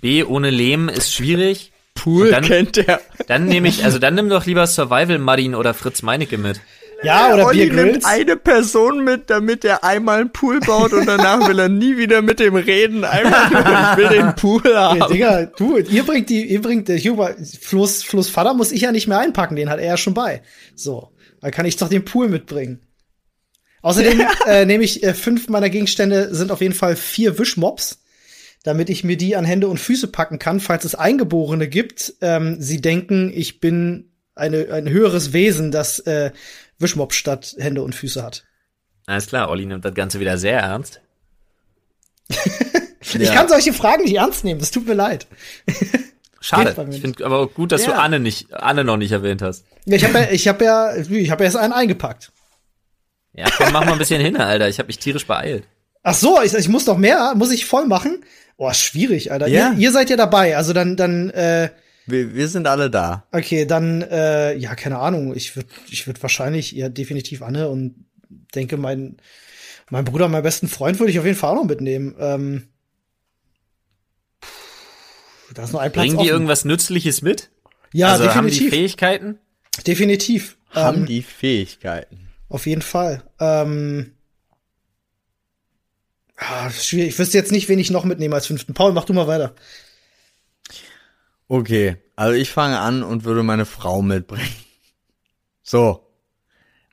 B, 0.00 0.24
ohne 0.24 0.50
Lehm 0.50 0.88
ist 0.88 1.12
schwierig. 1.14 1.72
Pool 1.94 2.30
dann- 2.30 2.44
kennt 2.44 2.76
der. 2.76 3.00
Dann 3.28 3.46
nehme 3.46 3.68
ich, 3.68 3.84
also 3.84 3.98
dann 3.98 4.14
nimm 4.14 4.28
doch 4.28 4.46
lieber 4.46 4.66
Survival 4.66 5.18
Martin 5.18 5.54
oder 5.54 5.74
Fritz 5.74 6.02
Meinecke 6.02 6.38
mit. 6.38 6.60
Ja, 7.04 7.34
oder 7.34 7.46
Olli 7.46 7.68
nimmt 7.68 8.04
eine 8.06 8.36
Person 8.36 9.02
mit, 9.02 9.28
damit 9.28 9.64
er 9.64 9.82
einmal 9.82 10.20
einen 10.20 10.30
Pool 10.30 10.60
baut 10.60 10.92
und 10.92 11.04
danach 11.06 11.48
will 11.48 11.58
er 11.58 11.68
nie 11.68 11.96
wieder 11.96 12.22
mit 12.22 12.38
dem 12.38 12.54
reden. 12.54 13.02
Einfach 13.04 13.50
nur, 13.50 13.60
ich 13.60 13.96
will 14.10 14.18
den 14.20 14.34
Pool 14.36 14.62
haben. 14.76 15.12
Digga, 15.12 15.46
du, 15.46 15.78
ihr 15.78 16.04
bringt 16.04 16.30
die, 16.30 16.44
ihr 16.44 16.62
bringt, 16.62 16.86
der 16.88 16.98
Huber, 16.98 17.34
Fluss, 17.60 18.04
Fluss 18.04 18.28
Vater 18.28 18.54
muss 18.54 18.70
ich 18.70 18.82
ja 18.82 18.92
nicht 18.92 19.08
mehr 19.08 19.18
einpacken, 19.18 19.56
den 19.56 19.68
hat 19.68 19.80
er 19.80 19.86
ja 19.86 19.96
schon 19.96 20.14
bei. 20.14 20.42
So. 20.76 21.10
Dann 21.42 21.50
kann 21.50 21.66
ich 21.66 21.76
doch 21.76 21.88
den 21.88 22.04
Pool 22.04 22.28
mitbringen. 22.28 22.80
Außerdem 23.82 24.22
äh, 24.46 24.64
nehme 24.64 24.84
ich 24.84 25.02
äh, 25.02 25.12
fünf 25.12 25.48
meiner 25.48 25.68
Gegenstände 25.68 26.34
sind 26.34 26.50
auf 26.50 26.60
jeden 26.60 26.72
Fall 26.72 26.96
vier 26.96 27.38
Wischmops, 27.38 27.98
damit 28.62 28.88
ich 28.88 29.04
mir 29.04 29.16
die 29.16 29.36
an 29.36 29.44
Hände 29.44 29.66
und 29.68 29.78
Füße 29.78 30.06
packen 30.06 30.38
kann, 30.38 30.60
falls 30.60 30.84
es 30.84 30.94
Eingeborene 30.94 31.68
gibt. 31.68 32.14
Ähm, 32.20 32.56
sie 32.60 32.80
denken, 32.80 33.30
ich 33.34 33.60
bin 33.60 34.12
eine, 34.36 34.72
ein 34.72 34.88
höheres 34.88 35.32
Wesen, 35.32 35.72
das 35.72 35.98
äh, 36.00 36.30
Wischmops 36.78 37.16
statt 37.16 37.56
Hände 37.58 37.82
und 37.82 37.94
Füße 37.94 38.22
hat. 38.22 38.44
Alles 39.06 39.26
klar, 39.26 39.50
Olli 39.50 39.66
nimmt 39.66 39.84
das 39.84 39.94
Ganze 39.94 40.20
wieder 40.20 40.38
sehr 40.38 40.60
ernst. 40.60 41.02
Ich 43.18 43.30
kann 43.30 43.48
solche 43.48 43.74
Fragen 43.74 44.04
nicht 44.04 44.14
ernst 44.14 44.42
nehmen, 44.42 44.60
das 44.60 44.70
tut 44.70 44.86
mir 44.86 44.94
leid. 44.94 45.26
Schade. 46.42 46.74
Ich 46.90 47.00
finde 47.00 47.24
aber 47.24 47.38
auch 47.38 47.54
gut, 47.54 47.72
dass 47.72 47.84
du 47.84 47.92
Ja. 47.92 47.98
Anne 47.98 48.20
nicht, 48.20 48.52
Anne 48.52 48.84
noch 48.84 48.96
nicht 48.98 49.12
erwähnt 49.12 49.40
hast. 49.42 49.64
Ja, 49.86 49.96
Ich 49.96 50.04
habe 50.04 50.18
ja, 50.18 50.30
ich 50.30 50.48
habe 50.48 50.64
ja, 50.64 50.96
ich 50.96 51.30
habe 51.30 51.42
ja 51.42 51.46
erst 51.46 51.56
einen 51.56 51.72
eingepackt. 51.72 52.32
Ja, 53.32 53.46
komm, 53.56 53.72
mach 53.72 53.84
mal 53.84 53.92
ein 53.92 53.98
bisschen 53.98 54.20
hin, 54.20 54.36
Alter. 54.36 54.68
Ich 54.68 54.78
habe 54.78 54.88
mich 54.88 54.98
tierisch 54.98 55.26
beeilt. 55.26 55.64
Ach 56.02 56.14
so, 56.14 56.42
ich, 56.42 56.52
ich 56.52 56.68
muss 56.68 56.84
noch 56.86 56.98
mehr, 56.98 57.32
muss 57.36 57.50
ich 57.52 57.64
voll 57.64 57.86
machen? 57.86 58.22
Oh, 58.58 58.70
schwierig, 58.72 59.32
Alter. 59.32 59.46
Ja. 59.46 59.72
Ihr, 59.72 59.78
ihr 59.78 59.92
seid 59.92 60.10
ja 60.10 60.16
dabei, 60.16 60.56
also 60.56 60.72
dann, 60.72 60.96
dann, 60.96 61.30
äh, 61.30 61.70
Wir, 62.06 62.34
wir 62.34 62.48
sind 62.48 62.66
alle 62.66 62.90
da. 62.90 63.24
okay, 63.32 63.64
dann, 63.64 64.02
äh, 64.02 64.54
ja, 64.56 64.74
keine 64.74 64.98
Ahnung. 64.98 65.34
Ich 65.34 65.56
würde, 65.56 65.68
ich 65.90 66.06
würde 66.06 66.20
wahrscheinlich, 66.20 66.72
ja, 66.72 66.88
definitiv 66.88 67.40
Anne 67.40 67.68
und 67.68 68.04
denke, 68.54 68.76
mein, 68.76 69.16
mein 69.90 70.04
Bruder, 70.04 70.28
mein 70.28 70.42
besten 70.42 70.68
Freund 70.68 70.98
würde 70.98 71.12
ich 71.12 71.18
auf 71.18 71.24
jeden 71.24 71.36
Fall 71.38 71.50
auch 71.50 71.62
noch 71.62 71.64
mitnehmen. 71.64 72.14
Ähm, 72.18 72.68
da 75.54 75.64
ist 75.64 75.72
nur 75.72 75.80
ein 75.80 75.92
Platz 75.92 76.02
Bringen 76.04 76.16
die 76.18 76.20
offen. 76.24 76.28
irgendwas 76.32 76.64
Nützliches 76.64 77.22
mit? 77.22 77.50
Ja, 77.92 78.12
also 78.12 78.24
haben 78.34 78.46
die 78.46 78.52
definitiv, 78.52 78.70
Fähigkeiten? 78.70 79.38
definitiv. 79.86 80.56
Haben 80.70 81.00
Ähm, 81.00 81.06
die 81.06 81.22
Fähigkeiten. 81.22 82.28
Auf 82.48 82.66
jeden 82.66 82.82
Fall. 82.82 83.22
Ähm, 83.40 84.12
ah, 86.36 86.70
schwierig. 86.70 87.10
Ich 87.10 87.18
wüsste 87.18 87.36
jetzt 87.38 87.52
nicht, 87.52 87.68
wen 87.68 87.78
ich 87.78 87.90
noch 87.90 88.04
mitnehme 88.04 88.34
als 88.34 88.46
fünften. 88.46 88.74
Paul, 88.74 88.92
mach 88.92 89.04
du 89.04 89.12
mal 89.12 89.26
weiter. 89.26 89.54
Okay, 91.48 91.96
also 92.16 92.34
ich 92.34 92.50
fange 92.50 92.78
an 92.78 93.02
und 93.02 93.24
würde 93.24 93.42
meine 93.42 93.66
Frau 93.66 94.02
mitbringen. 94.02 94.48
So. 95.64 96.08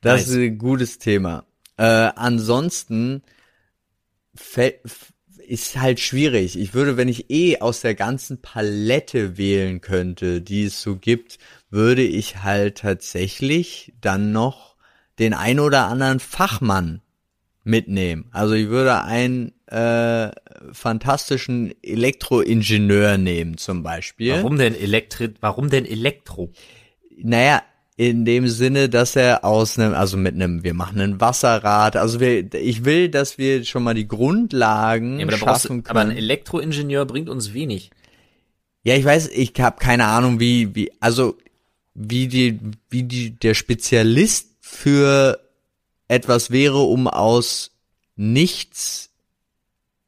Das 0.02 0.22
Nice. 0.22 0.28
ist 0.30 0.36
ein 0.36 0.58
gutes 0.60 1.00
Thema. 1.00 1.46
Äh, 1.76 1.84
ansonsten 1.84 3.24
fäll- 4.38 4.80
f- 4.86 5.12
ist 5.50 5.80
halt 5.80 6.00
schwierig. 6.00 6.60
Ich 6.60 6.74
würde, 6.76 6.96
wenn 6.96 7.08
ich 7.08 7.32
eh 7.32 7.60
aus 7.60 7.82
der 7.82 7.96
ganzen 7.96 8.40
Palette 8.42 9.38
wählen 9.38 9.82
könnte, 9.82 10.42
die 10.42 10.66
es 10.66 10.82
so 10.82 10.96
gibt, 10.96 11.40
würde 11.72 12.04
ich 12.04 12.44
halt 12.44 12.78
tatsächlich 12.78 13.94
dann 14.00 14.32
noch 14.32 14.76
den 15.18 15.34
ein 15.34 15.60
oder 15.60 15.88
anderen 15.88 16.20
Fachmann 16.20 17.02
mitnehmen. 17.64 18.30
Also 18.32 18.54
ich 18.54 18.70
würde 18.70 19.04
einen 19.04 19.54
äh, 19.66 20.32
fantastischen 20.72 21.74
Elektroingenieur 21.82 23.18
nehmen 23.18 23.58
zum 23.58 23.82
Beispiel. 23.82 24.34
Warum 24.34 24.58
denn 24.58 24.76
Elektri 24.76 25.34
warum 25.42 25.70
denn 25.70 25.86
Elektro? 25.86 26.52
Naja, 27.18 27.64
in 28.00 28.24
dem 28.24 28.48
Sinne, 28.48 28.88
dass 28.88 29.18
er 29.18 29.44
aus 29.44 29.78
einem, 29.78 29.94
also 29.94 30.16
mit 30.16 30.34
einem, 30.34 30.64
wir 30.64 30.74
machen 30.74 31.02
ein 31.02 31.20
Wasserrad, 31.20 31.98
also 31.98 32.22
wir, 32.22 32.54
ich 32.54 32.86
will, 32.86 33.10
dass 33.10 33.38
wir 33.38 33.66
schon 33.66 33.84
mal 33.84 33.94
die 33.94 34.08
Grundlagen 34.08 35.20
Ja, 35.20 35.28
aber, 35.28 35.36
schaffen 35.36 35.84
du, 35.84 35.90
aber 35.90 36.00
ein 36.00 36.08
können. 36.08 36.18
Elektroingenieur 36.18 37.04
bringt 37.04 37.28
uns 37.28 37.54
wenig. 37.54 37.92
ja, 38.86 38.96
ich 38.96 39.04
weiß, 39.04 39.28
ich 39.28 39.52
habe 39.60 39.82
keine 39.82 40.06
Ahnung, 40.06 40.40
wie, 40.40 40.74
wie, 40.76 40.94
also 41.02 41.38
wie 41.94 42.30
die, 42.30 42.58
wie 42.90 43.04
die 43.04 43.32
der 43.32 43.54
Spezialist 43.54 44.48
für 44.62 45.38
etwas 46.08 46.52
wäre, 46.52 46.78
um 46.78 47.10
aus 47.10 47.72
nichts 48.16 49.10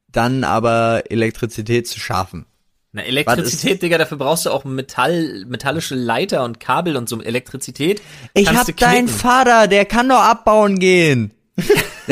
dann 0.07 0.45
aber 0.45 1.03
Elektrizität 1.09 1.89
zu 1.89 1.99
schaffen. 1.99 2.45
Na, 2.93 3.03
Elektrizität, 3.03 3.81
Digga, 3.81 3.97
dafür 3.97 4.17
brauchst 4.17 4.45
du 4.45 4.49
auch 4.49 4.65
Metall, 4.65 5.45
metallische 5.47 5.95
Leiter 5.95 6.43
und 6.43 6.59
Kabel 6.59 6.97
und 6.97 7.07
so 7.07 7.21
Elektrizität. 7.21 8.01
Ich 8.33 8.49
hab 8.49 8.75
deinen. 8.75 9.07
Vater, 9.07 9.67
der 9.67 9.85
kann 9.85 10.09
doch 10.09 10.19
abbauen 10.19 10.77
gehen. 10.77 11.31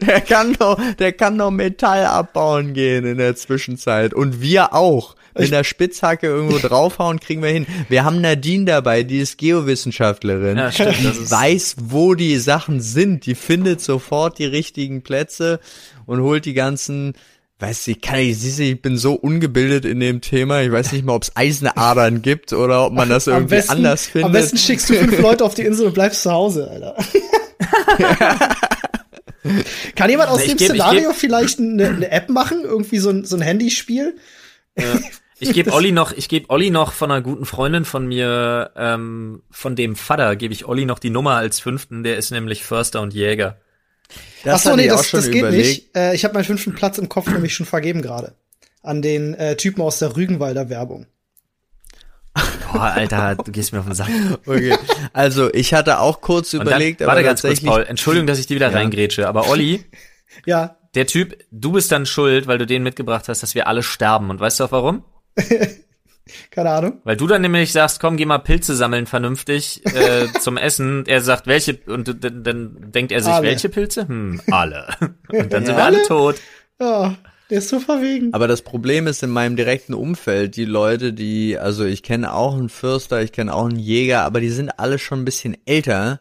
der 0.00 0.20
kann 0.20 0.54
doch, 0.54 0.80
der 0.98 1.12
kann 1.12 1.38
doch 1.38 1.52
Metall 1.52 2.06
abbauen 2.06 2.74
gehen 2.74 3.04
in 3.04 3.18
der 3.18 3.36
Zwischenzeit. 3.36 4.12
Und 4.12 4.40
wir 4.40 4.74
auch. 4.74 5.14
Mit 5.38 5.52
der 5.52 5.62
Spitzhacke 5.62 6.26
irgendwo 6.26 6.58
draufhauen, 6.66 7.20
kriegen 7.20 7.40
wir 7.40 7.50
hin. 7.50 7.64
Wir 7.88 8.04
haben 8.04 8.20
Nadine 8.20 8.64
dabei, 8.64 9.04
die 9.04 9.20
ist 9.20 9.38
Geowissenschaftlerin. 9.38 10.58
Ja, 10.58 10.72
stimmt, 10.72 10.98
die 10.98 11.30
weiß, 11.30 11.76
wo 11.78 12.16
die 12.16 12.36
Sachen 12.38 12.80
sind. 12.80 13.26
Die 13.26 13.36
findet 13.36 13.80
sofort 13.80 14.40
die 14.40 14.44
richtigen 14.44 15.02
Plätze 15.02 15.60
und 16.04 16.20
holt 16.20 16.46
die 16.46 16.52
ganzen 16.54 17.14
Weiß 17.60 17.86
ich, 17.88 18.00
kann 18.00 18.18
ich, 18.20 18.38
siehst 18.38 18.58
du, 18.58 18.62
ich 18.62 18.80
bin 18.80 18.96
so 18.96 19.12
ungebildet 19.12 19.84
in 19.84 20.00
dem 20.00 20.22
Thema. 20.22 20.62
Ich 20.62 20.72
weiß 20.72 20.92
nicht 20.92 21.04
mal, 21.04 21.12
ob 21.14 21.22
es 21.24 21.36
Eisenadern 21.36 22.22
gibt 22.22 22.54
oder 22.54 22.86
ob 22.86 22.94
man 22.94 23.08
das 23.10 23.26
irgendwie 23.26 23.56
besten, 23.56 23.72
anders 23.72 24.06
findet. 24.06 24.24
am 24.26 24.32
besten 24.32 24.56
schickst 24.56 24.88
du 24.88 24.94
fünf 24.94 25.18
Leute 25.20 25.44
auf 25.44 25.52
die 25.54 25.62
Insel 25.62 25.86
und 25.88 25.92
bleibst 25.94 26.22
zu 26.22 26.30
Hause, 26.32 26.70
Alter. 26.70 26.96
Kann 29.96 30.10
jemand 30.10 30.30
aus 30.30 30.42
Ich 30.42 30.48
dem 30.48 30.58
geb- 30.58 30.68
Szenario 30.68 31.12
vielleicht 31.12 31.58
eine, 31.58 31.88
eine 31.88 32.10
App 32.10 32.28
machen? 32.28 32.62
Irgendwie 32.62 32.98
so 32.98 33.10
ein, 33.10 33.24
so 33.24 33.36
ein 33.36 33.42
Handyspiel? 33.42 34.16
Ich 35.38 35.52
gebe 35.52 35.72
Olli 35.74 35.92
noch, 35.92 36.12
ich 36.12 36.28
gebe 36.28 36.48
Olli 36.50 36.70
noch 36.70 36.92
von 36.92 37.10
einer 37.10 37.22
guten 37.22 37.46
Freundin 37.46 37.84
von 37.84 38.06
mir, 38.06 38.70
ähm, 38.76 39.42
von 39.50 39.76
dem 39.76 39.96
Vater, 39.96 40.36
gebe 40.36 40.52
ich 40.54 40.66
Olli 40.66 40.84
noch 40.84 40.98
die 40.98 41.10
Nummer 41.10 41.36
als 41.36 41.58
fünften. 41.60 42.04
Der 42.04 42.16
ist 42.16 42.30
nämlich 42.30 42.64
Förster 42.64 43.00
und 43.00 43.14
Jäger. 43.14 43.58
Ach 44.46 44.58
so, 44.58 44.74
nee, 44.76 44.88
das, 44.88 45.08
schon 45.08 45.20
das 45.20 45.30
geht 45.30 45.40
überlegt. 45.42 45.66
nicht. 45.66 45.96
Äh, 45.96 46.14
ich 46.14 46.24
habe 46.24 46.34
meinen 46.34 46.44
fünften 46.44 46.74
Platz 46.74 46.98
im 46.98 47.08
Kopf 47.08 47.28
nämlich 47.28 47.54
schon 47.54 47.66
vergeben 47.66 48.02
gerade. 48.02 48.34
An 48.82 49.02
den 49.02 49.34
äh, 49.34 49.56
Typen 49.56 49.82
aus 49.82 49.98
der 49.98 50.16
Rügenwalder 50.16 50.70
Werbung. 50.70 51.06
Boah, 52.72 52.92
Alter, 52.92 53.34
du 53.34 53.50
gehst 53.50 53.72
mir 53.72 53.80
auf 53.80 53.86
den 53.86 53.94
Sack. 53.94 54.08
Okay. 54.46 54.76
Also, 55.12 55.52
ich 55.52 55.74
hatte 55.74 55.98
auch 55.98 56.20
kurz 56.20 56.54
Und 56.54 56.62
überlegt, 56.62 57.00
dann, 57.00 57.08
warte 57.08 57.20
aber 57.20 57.28
ganz 57.28 57.42
kurz. 57.42 57.60
Paul. 57.60 57.84
Entschuldigung, 57.88 58.26
dass 58.26 58.38
ich 58.38 58.46
dir 58.46 58.54
wieder 58.54 58.72
reingrätsche, 58.72 59.28
aber 59.28 59.48
Olli, 59.48 59.84
Ja, 60.46 60.76
der 60.94 61.06
Typ, 61.06 61.36
du 61.50 61.72
bist 61.72 61.92
dann 61.92 62.06
schuld, 62.06 62.46
weil 62.46 62.58
du 62.58 62.66
den 62.66 62.82
mitgebracht 62.82 63.28
hast, 63.28 63.42
dass 63.42 63.54
wir 63.54 63.66
alle 63.66 63.82
sterben. 63.82 64.30
Und 64.30 64.40
weißt 64.40 64.60
du 64.60 64.64
auch 64.64 64.72
warum? 64.72 65.04
keine 66.50 66.70
Ahnung. 66.70 67.00
Weil 67.04 67.16
du 67.16 67.26
dann 67.26 67.42
nämlich 67.42 67.72
sagst, 67.72 68.00
komm, 68.00 68.16
geh 68.16 68.24
mal 68.26 68.38
Pilze 68.38 68.74
sammeln 68.76 69.06
vernünftig 69.06 69.82
äh, 69.86 70.26
zum 70.40 70.56
Essen. 70.56 71.04
Er 71.06 71.20
sagt, 71.20 71.46
welche, 71.46 71.78
und 71.86 72.22
dann, 72.24 72.42
dann 72.44 72.76
denkt 72.92 73.12
er 73.12 73.20
sich, 73.22 73.32
Alle. 73.32 73.46
welche 73.48 73.68
Pilze? 73.68 74.06
Hm, 74.08 74.40
alle. 74.50 74.88
Und 75.28 75.52
dann 75.52 75.64
sind 75.66 75.74
Ja. 75.74 75.80
wir 75.80 75.84
alle 75.84 75.98
Alle? 75.98 76.06
tot. 76.06 76.36
Ja, 76.80 77.14
der 77.50 77.58
ist 77.58 77.68
so 77.68 77.78
verwegen. 77.80 78.32
Aber 78.32 78.48
das 78.48 78.62
Problem 78.62 79.06
ist 79.06 79.22
in 79.22 79.30
meinem 79.30 79.56
direkten 79.56 79.92
Umfeld, 79.94 80.56
die 80.56 80.64
Leute, 80.64 81.12
die, 81.12 81.58
also 81.58 81.84
ich 81.84 82.02
kenne 82.02 82.32
auch 82.32 82.54
einen 82.54 82.68
Fürster, 82.68 83.22
ich 83.22 83.32
kenne 83.32 83.52
auch 83.54 83.66
einen 83.66 83.78
Jäger, 83.78 84.22
aber 84.22 84.40
die 84.40 84.50
sind 84.50 84.78
alle 84.78 84.98
schon 84.98 85.20
ein 85.20 85.24
bisschen 85.24 85.56
älter. 85.66 86.20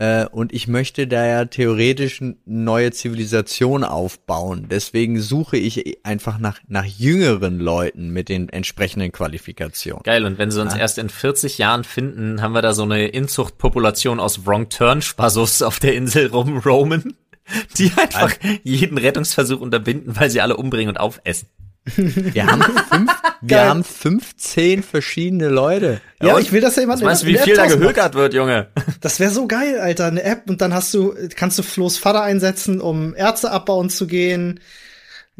Äh, 0.00 0.24
und 0.32 0.54
ich 0.54 0.66
möchte 0.66 1.06
da 1.06 1.26
ja 1.26 1.44
theoretisch 1.44 2.22
eine 2.22 2.36
neue 2.46 2.90
Zivilisation 2.90 3.84
aufbauen. 3.84 4.66
Deswegen 4.70 5.20
suche 5.20 5.58
ich 5.58 5.98
einfach 6.06 6.38
nach, 6.38 6.58
nach 6.68 6.86
jüngeren 6.86 7.60
Leuten 7.60 8.08
mit 8.08 8.30
den 8.30 8.48
entsprechenden 8.48 9.12
Qualifikationen. 9.12 10.02
Geil, 10.02 10.24
und 10.24 10.38
wenn 10.38 10.50
sie 10.50 10.62
uns 10.62 10.74
erst 10.74 10.96
in 10.96 11.10
40 11.10 11.58
Jahren 11.58 11.84
finden, 11.84 12.40
haben 12.40 12.54
wir 12.54 12.62
da 12.62 12.72
so 12.72 12.84
eine 12.84 13.08
Inzuchtpopulation 13.08 14.20
aus 14.20 14.46
Wrong 14.46 14.70
Turn 14.70 15.02
Spasus 15.02 15.60
auf 15.60 15.78
der 15.80 15.94
Insel 15.94 16.28
rumroamen, 16.28 17.14
die 17.76 17.92
einfach 17.98 18.32
jeden 18.62 18.96
Rettungsversuch 18.96 19.60
unterbinden, 19.60 20.16
weil 20.18 20.30
sie 20.30 20.40
alle 20.40 20.56
umbringen 20.56 20.88
und 20.88 20.98
aufessen. 20.98 21.48
Wir 21.84 22.46
haben, 22.46 22.62
fünf, 22.90 23.12
wir 23.40 23.68
haben 23.68 23.84
15 23.84 24.82
verschiedene 24.82 25.48
Leute. 25.48 26.00
Ja, 26.22 26.34
und? 26.34 26.42
ich 26.42 26.52
will, 26.52 26.60
dass 26.60 26.74
da 26.74 26.82
jemand 26.82 27.00
Was 27.00 27.06
meinst 27.06 27.22
du, 27.22 27.26
wie 27.26 27.38
viel 27.38 27.56
da 27.56 27.66
gehökert 27.66 28.14
wird, 28.14 28.34
Junge? 28.34 28.68
Das 29.00 29.18
wäre 29.18 29.30
so 29.30 29.46
geil, 29.46 29.80
Alter, 29.80 30.06
eine 30.06 30.22
App 30.22 30.48
und 30.48 30.60
dann 30.60 30.74
hast 30.74 30.92
du, 30.92 31.14
kannst 31.36 31.58
du 31.58 31.62
Flo's 31.62 31.96
Vater 31.96 32.22
einsetzen, 32.22 32.80
um 32.80 33.14
Erze 33.14 33.50
abbauen 33.50 33.88
zu 33.90 34.06
gehen. 34.06 34.60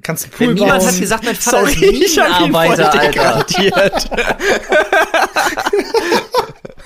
Kannst 0.03 0.25
einen 0.25 0.33
Pool 0.33 0.47
Denn 0.49 0.55
niemand 0.55 0.81
bauen. 0.81 0.89
hat 0.89 1.01
gesagt, 1.01 1.25
mein 1.25 1.35
Vater 1.37 1.67
Sorry, 1.67 1.73
ist 1.73 2.17
Minenarbeiter, 2.17 2.93
Alter. 2.93 3.47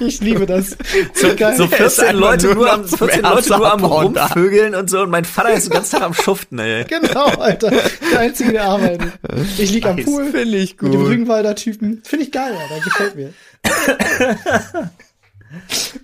Ich 0.01 0.21
liebe 0.21 0.47
das. 0.47 0.71
So. 1.15 1.29
So 1.29 1.65
ist 1.65 1.75
14 1.75 2.05
einfach 2.05 2.13
Leute 2.13 2.55
nur 2.55 2.73
am, 2.73 2.87
zum 2.87 2.99
14 2.99 3.23
Leute 3.23 3.49
nur 3.51 3.73
am. 3.73 3.85
Rumvögeln 3.85 4.75
und 4.75 4.91
so 4.91 5.03
und 5.03 5.11
mein 5.11 5.25
Vater 5.25 5.53
ist 5.53 5.67
den 5.67 5.75
ganzen 5.75 5.93
Tag 5.93 6.03
am 6.03 6.15
Schuften, 6.15 6.59
ey. 6.59 6.85
Genau, 6.85 7.27
Alter. 7.27 7.71
Der 7.71 8.19
Einzige, 8.21 8.53
der 8.53 8.65
arbeitet. 8.65 9.13
Ich 9.59 9.71
lieg 9.71 9.87
am. 9.87 9.97
Pool 9.97 10.31
Finde 10.33 10.57
ich 10.57 10.81
mit 10.81 10.93
dem 10.93 10.99
gut. 10.99 11.09
Rügenwalder 11.09 11.55
Typen. 11.55 12.03
Finde 12.05 12.25
ich 12.25 12.33
geil, 12.33 12.53
Alter. 12.61 12.85
Gefällt 12.85 13.15
mir. 13.15 13.33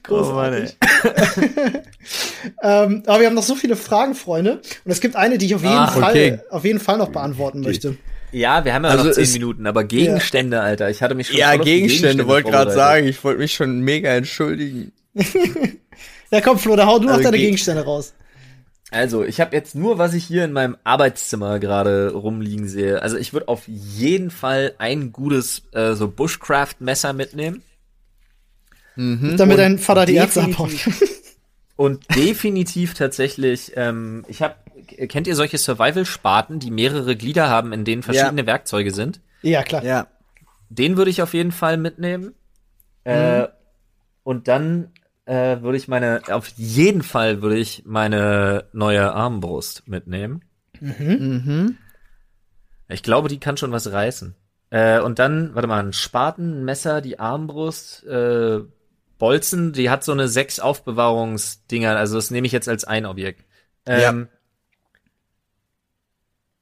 Großartig. 0.03 0.77
ähm, 2.63 3.03
aber 3.07 3.21
wir 3.21 3.27
haben 3.27 3.35
noch 3.35 3.43
so 3.43 3.55
viele 3.55 3.77
Fragen, 3.77 4.15
Freunde. 4.15 4.61
Und 4.85 4.91
es 4.91 5.01
gibt 5.01 5.17
eine, 5.17 5.39
die 5.39 5.47
ich 5.47 5.55
auf 5.55 5.63
jeden 5.63 5.75
Ah, 5.75 5.87
Fall, 5.89 6.11
okay. 6.11 6.39
auf 6.51 6.65
jeden 6.65 6.81
Fall 6.81 6.99
noch 6.99 7.11
beantworten 7.11 7.61
möchte. 7.61 7.97
Ja, 8.33 8.65
wir 8.65 8.75
haben 8.75 8.85
ja 8.85 8.91
Also 8.91 9.05
noch 9.05 9.13
10 9.13 9.23
es- 9.25 9.33
Minuten, 9.33 9.67
aber 9.67 9.85
Gegenstände, 9.85 10.61
Alter. 10.61 10.89
Ich 10.91 11.03
hatte 11.03 11.15
mich 11.15 11.29
schon 11.29 11.37
Ja, 11.37 11.57
Gegenstände, 11.57 12.27
wollte 12.29 12.51
gerade 12.51 12.71
sagen. 12.73 13.07
Ich 13.07 13.23
wollte 13.25 13.41
mich 13.41 13.55
schon 13.55 13.81
mega 13.81 14.11
entschuldigen. 14.11 14.93
Ja, 16.33 16.41
komm, 16.41 16.61
Flo, 16.61 16.77
da 16.77 16.87
hau 16.87 17.01
du 17.01 17.07
noch 17.07 17.15
Also 17.15 17.25
deine 17.25 17.39
Ge- 17.39 17.47
Gegenstände 17.47 17.83
raus. 17.85 18.15
Also, 18.93 19.25
ich 19.25 19.41
habe 19.41 19.57
jetzt 19.57 19.75
nur, 19.75 19.99
was 19.99 20.15
ich 20.15 20.23
hier 20.25 20.45
in 20.45 20.53
meinem 20.53 20.77
Arbeitszimmer 20.85 21.59
gerade 21.59 22.13
rumliegen 22.13 22.69
sehe. 22.69 23.03
Also, 23.03 23.17
ich 23.17 23.33
würde 23.33 23.49
auf 23.49 23.63
jeden 23.67 24.31
Fall 24.31 24.75
ein 24.79 25.11
gutes 25.11 25.63
äh, 25.73 25.95
so 25.95 26.07
Bushcraft-Messer 26.07 27.15
mitnehmen. 27.15 27.65
Damit 29.37 29.59
dein 29.59 29.79
Vater 29.79 30.07
die 30.07 30.15
Ärzte 30.15 30.43
abhaut. 30.43 30.71
Und 31.77 32.15
definitiv 32.15 32.93
tatsächlich, 32.93 33.73
ähm, 33.77 34.27
ich 34.29 34.43
habe, 34.43 34.57
kennt 35.09 35.27
ihr 35.27 35.35
solche 35.35 35.57
Survival-Spaten, 35.57 36.59
die 36.59 36.71
mehrere 36.71 37.17
Glieder 37.17 37.49
haben, 37.49 37.73
in 37.73 37.87
denen 37.87 38.03
verschiedene 38.03 38.47
Werkzeuge 38.47 38.91
sind? 38.91 39.21
ja, 39.43 39.63
klar. 39.63 39.83
Ja. 39.83 40.07
Den 40.69 40.99
würde 40.99 41.11
ich 41.11 41.23
auf 41.23 41.33
jeden 41.33 41.53
Fall 41.53 41.79
mitnehmen. 41.79 42.35
Äh, 43.05 43.49
und 44.25 44.47
dann 44.47 44.93
äh, 45.25 45.63
würde 45.63 45.79
ich 45.79 45.89
meine, 45.89 46.21
auf 46.31 46.49
jeden 46.57 47.03
Fall 47.03 47.41
würde 47.41 47.57
ich 47.57 47.85
meine 47.87 48.65
neue 48.73 49.13
Armbrust 49.13 49.89
mitnehmen. 49.89 50.43
Mhm. 50.81 51.79
Ich 52.89 53.03
glaube, 53.03 53.29
die 53.29 53.41
kann 53.41 53.57
schon 53.57 53.73
was 53.73 53.91
reißen. 53.91 54.35
Äh, 54.71 55.01
und 55.01 55.19
dann, 55.19 55.55
warte 55.55 55.69
mal, 55.69 55.83
ein 55.83 55.93
Spaten, 55.93 56.61
ein 56.61 56.65
Messer, 56.65 57.01
die 57.01 57.19
Armbrust, 57.19 58.05
äh, 58.05 58.61
Bolzen, 59.21 59.73
die 59.73 59.89
hat 59.89 60.03
so 60.03 60.11
eine 60.11 60.27
sechs 60.27 60.59
Aufbewahrungsdinger, 60.59 61.97
also 61.97 62.17
das 62.17 62.33
nehme 62.33 62.49
ich 62.49 62.53
jetzt 62.53 62.69
als 62.69 62.83
ein 62.85 63.07
Objekt. 63.07 63.45
Ähm, 63.87 64.27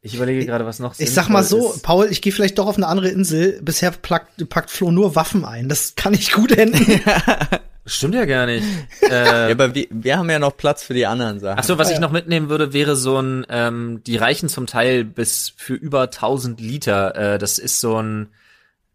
Ich 0.03 0.15
überlege 0.15 0.45
gerade, 0.47 0.67
was 0.67 0.79
noch 0.79 0.95
Ich 0.99 1.13
sag 1.13 1.29
mal 1.31 1.43
so, 1.43 1.73
ist. 1.73 1.83
Paul, 1.83 2.07
ich 2.11 2.21
gehe 2.23 2.33
vielleicht 2.33 2.59
doch 2.59 2.67
auf 2.67 2.77
eine 2.77 2.87
andere 2.87 3.09
Insel. 3.09 3.61
Bisher 3.63 3.91
packt, 3.91 4.49
packt 4.49 4.71
Flo 4.71 4.91
nur 4.91 5.15
Waffen 5.17 5.45
ein. 5.45 5.69
Das 5.69 5.95
kann 5.97 6.15
ich 6.15 6.33
gut 6.33 6.53
enden. 6.53 7.01
Stimmt 7.87 8.15
ja 8.15 8.27
gar 8.27 8.45
nicht. 8.47 8.65
Ja, 9.09 9.49
äh, 9.49 9.53
aber 9.53 9.75
wir, 9.75 9.87
wir 9.91 10.19
haben 10.19 10.29
ja 10.29 10.39
noch 10.39 10.55
Platz 10.57 10.83
für 10.83 10.93
die 10.93 11.07
anderen 11.07 11.41
Sachen. 11.41 11.59
Ach 11.59 11.65
so, 11.65 11.79
was 11.79 11.89
Ah, 11.89 11.93
ich 11.93 11.97
ja. 11.97 12.01
noch 12.03 12.13
mitnehmen 12.13 12.51
würde, 12.51 12.75
wäre 12.75 12.95
so 12.95 13.19
ein, 13.21 13.47
ähm, 13.49 14.03
die 14.07 14.17
reichen 14.17 14.51
zum 14.51 14.67
Teil 14.67 15.05
bis 15.05 15.55
für 15.57 15.73
über 15.75 16.03
1000 16.11 16.61
Liter. 16.61 17.15
Äh, 17.35 17.39
das 17.39 17.59
ist 17.59 17.81
so 17.81 17.97
ein, 18.03 18.29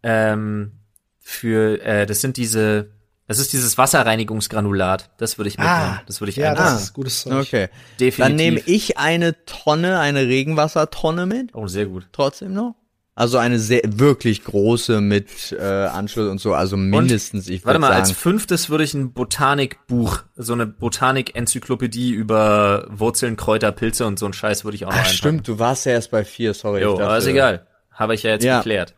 ähm, 0.04 0.74
für, 1.20 1.82
äh, 1.84 2.06
das 2.06 2.22
sind 2.22 2.38
diese, 2.38 2.92
das 3.28 3.40
ist 3.40 3.54
dieses 3.54 3.78
Wasserreinigungsgranulat. 3.78 5.12
Das 5.18 5.38
würde 5.38 5.48
ich 5.50 5.58
mitnehmen. 5.58 5.76
ah, 5.98 6.02
das 6.08 6.20
würde 6.22 6.30
ich 6.32 6.36
ja, 6.38 6.50
einpacken. 6.52 6.74
das 6.74 6.84
ist 6.84 6.94
gutes 6.94 7.22
Zeug. 7.22 7.48
Okay. 7.48 7.70
Definitiv. 8.00 8.18
Dann 8.18 8.36
nehme 8.36 8.60
ich 8.66 8.98
eine 8.98 9.46
Tonne, 9.46 10.00
eine 10.00 10.22
Regenwassertonne 10.28 11.26
mit, 11.26 11.50
Oh, 11.54 11.68
sehr 11.68 11.86
gut. 11.86 12.08
trotzdem 12.12 12.54
noch. 12.54 12.76
Also 13.16 13.38
eine 13.38 13.60
sehr, 13.60 13.82
wirklich 13.86 14.44
große 14.44 15.00
mit 15.00 15.52
äh, 15.52 15.64
Anschluss 15.64 16.32
und 16.32 16.42
so, 16.42 16.56
also 16.56 16.76
mindestens, 16.78 17.48
ich 17.48 17.64
Warte 17.64 17.78
mal, 17.78 17.92
als 17.92 18.08
sagen. 18.10 18.20
fünftes 18.20 18.70
würde 18.72 18.84
ich 18.84 18.96
ein 18.96 19.14
Botanikbuch, 19.14 20.24
so 20.36 20.54
eine 20.54 20.66
Botanik-Enzyklopädie 20.66 22.10
über 22.12 22.88
Wurzeln, 22.90 23.36
Kräuter, 23.38 23.72
Pilze 23.72 24.08
und 24.08 24.18
so 24.18 24.26
ein 24.26 24.34
Scheiß 24.34 24.64
würde 24.66 24.76
ich 24.78 24.86
auch 24.86 24.90
noch 24.90 24.96
Ach 24.96 25.00
einpacken. 25.02 25.16
stimmt, 25.18 25.48
du 25.48 25.60
warst 25.60 25.86
ja 25.86 25.92
erst 25.92 26.10
bei 26.10 26.26
vier, 26.26 26.56
sorry. 26.56 26.82
Jo, 26.82 26.94
ich 26.94 26.98
dachte- 26.98 27.10
aber 27.10 27.18
ist 27.20 27.28
egal. 27.28 27.68
Habe 27.92 28.16
ich 28.16 28.24
ja 28.24 28.32
jetzt 28.32 28.44
Ja. 28.46 28.58
geklärt. 28.58 28.96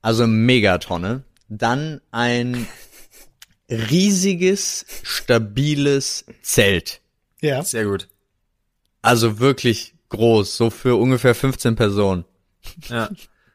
Also 0.00 0.28
Megatonne. 0.28 1.24
Dann 1.48 2.00
ein 2.12 2.68
riesiges, 3.68 4.86
stabiles 5.02 6.24
Zelt. 6.42 7.00
Ja. 7.40 7.62
Sehr 7.62 7.84
gut. 7.84 8.08
Also 9.02 9.38
wirklich 9.38 9.94
groß, 10.08 10.56
so 10.56 10.70
für 10.70 10.96
ungefähr 10.96 11.34
15 11.34 11.76
Personen. 11.76 12.24
Ja. 12.88 13.10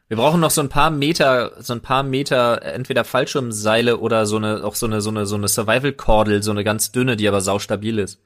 Wir 0.08 0.16
brauchen 0.18 0.40
noch 0.40 0.50
so 0.50 0.60
ein 0.60 0.68
paar 0.68 0.90
Meter, 0.90 1.62
so 1.62 1.72
ein 1.72 1.80
paar 1.80 2.02
Meter, 2.02 2.62
entweder 2.62 3.04
Fallschirmseile 3.04 3.98
oder 3.98 4.26
so 4.26 4.36
eine, 4.36 4.62
auch 4.62 4.74
so 4.74 4.86
eine, 4.86 5.00
so 5.00 5.10
eine, 5.10 5.26
so 5.26 5.34
eine 5.34 5.48
Survival-Kordel, 5.48 6.42
so 6.42 6.50
eine 6.50 6.62
ganz 6.62 6.92
dünne, 6.92 7.16
die 7.16 7.26
aber 7.26 7.40
saustabil 7.40 7.98
ist. 7.98 8.20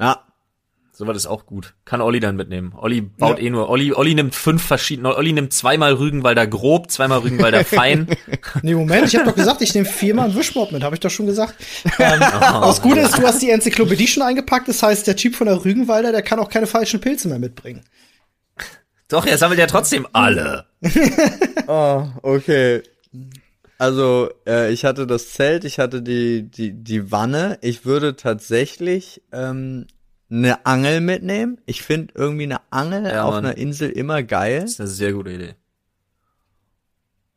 Ja, 0.00 0.26
Sowas 0.94 1.16
ist 1.16 1.26
auch 1.26 1.46
gut. 1.46 1.72
Kann 1.86 2.02
Olli 2.02 2.20
dann 2.20 2.36
mitnehmen. 2.36 2.74
Olli 2.76 3.00
baut 3.00 3.38
ja. 3.38 3.46
eh 3.46 3.50
nur. 3.50 3.70
Olli, 3.70 3.94
Olli 3.94 4.14
nimmt 4.14 4.34
fünf 4.34 4.62
verschiedene. 4.62 5.16
Olli 5.16 5.32
nimmt 5.32 5.54
zweimal 5.54 5.94
Rügenwalder 5.94 6.46
grob, 6.46 6.90
zweimal 6.90 7.20
Rügenwalder 7.20 7.64
fein. 7.64 8.06
nee, 8.60 8.74
Moment, 8.74 9.06
ich 9.06 9.16
habe 9.16 9.24
doch 9.24 9.34
gesagt, 9.34 9.62
ich 9.62 9.74
nehme 9.74 9.86
viermal 9.86 10.26
einen 10.26 10.34
Wischmob 10.34 10.70
mit, 10.70 10.82
habe 10.82 10.94
ich 10.94 11.00
doch 11.00 11.10
schon 11.10 11.26
gesagt. 11.26 11.54
Ähm, 11.98 12.20
oh. 12.20 12.60
Das 12.62 12.82
Gute 12.82 13.00
ist, 13.00 13.16
du 13.16 13.22
hast 13.22 13.42
die 13.42 13.50
Enzyklopädie 13.50 14.06
schon 14.06 14.22
eingepackt, 14.22 14.66
das 14.66 14.82
heißt, 14.82 15.06
der 15.06 15.14
Typ 15.14 15.36
von 15.36 15.46
der 15.46 15.64
Rügenwalder, 15.64 16.10
der 16.10 16.22
kann 16.22 16.38
auch 16.38 16.48
keine 16.48 16.66
falschen 16.66 17.00
Pilze 17.00 17.28
mehr 17.28 17.38
mitbringen. 17.38 17.82
Doch, 19.08 19.26
er 19.26 19.38
sammelt 19.38 19.60
ja 19.60 19.66
trotzdem 19.66 20.06
alle. 20.12 20.66
oh, 21.66 22.06
okay. 22.22 22.82
Also, 23.78 24.30
äh, 24.46 24.72
ich 24.72 24.84
hatte 24.84 25.06
das 25.06 25.32
Zelt, 25.32 25.64
ich 25.64 25.78
hatte 25.78 26.02
die, 26.02 26.50
die, 26.50 26.72
die 26.72 27.12
Wanne. 27.12 27.58
Ich 27.60 27.84
würde 27.84 28.16
tatsächlich 28.16 29.22
ähm, 29.32 29.86
eine 30.32 30.64
Angel 30.64 31.00
mitnehmen. 31.00 31.58
Ich 31.66 31.82
finde 31.82 32.14
irgendwie 32.16 32.44
eine 32.44 32.60
Angel 32.70 33.04
ja, 33.04 33.24
auf 33.24 33.34
Mann. 33.34 33.44
einer 33.44 33.56
Insel 33.58 33.90
immer 33.90 34.22
geil. 34.22 34.62
Das 34.62 34.72
ist 34.72 34.80
eine 34.80 34.88
sehr 34.88 35.12
gute 35.12 35.30
Idee. 35.30 35.54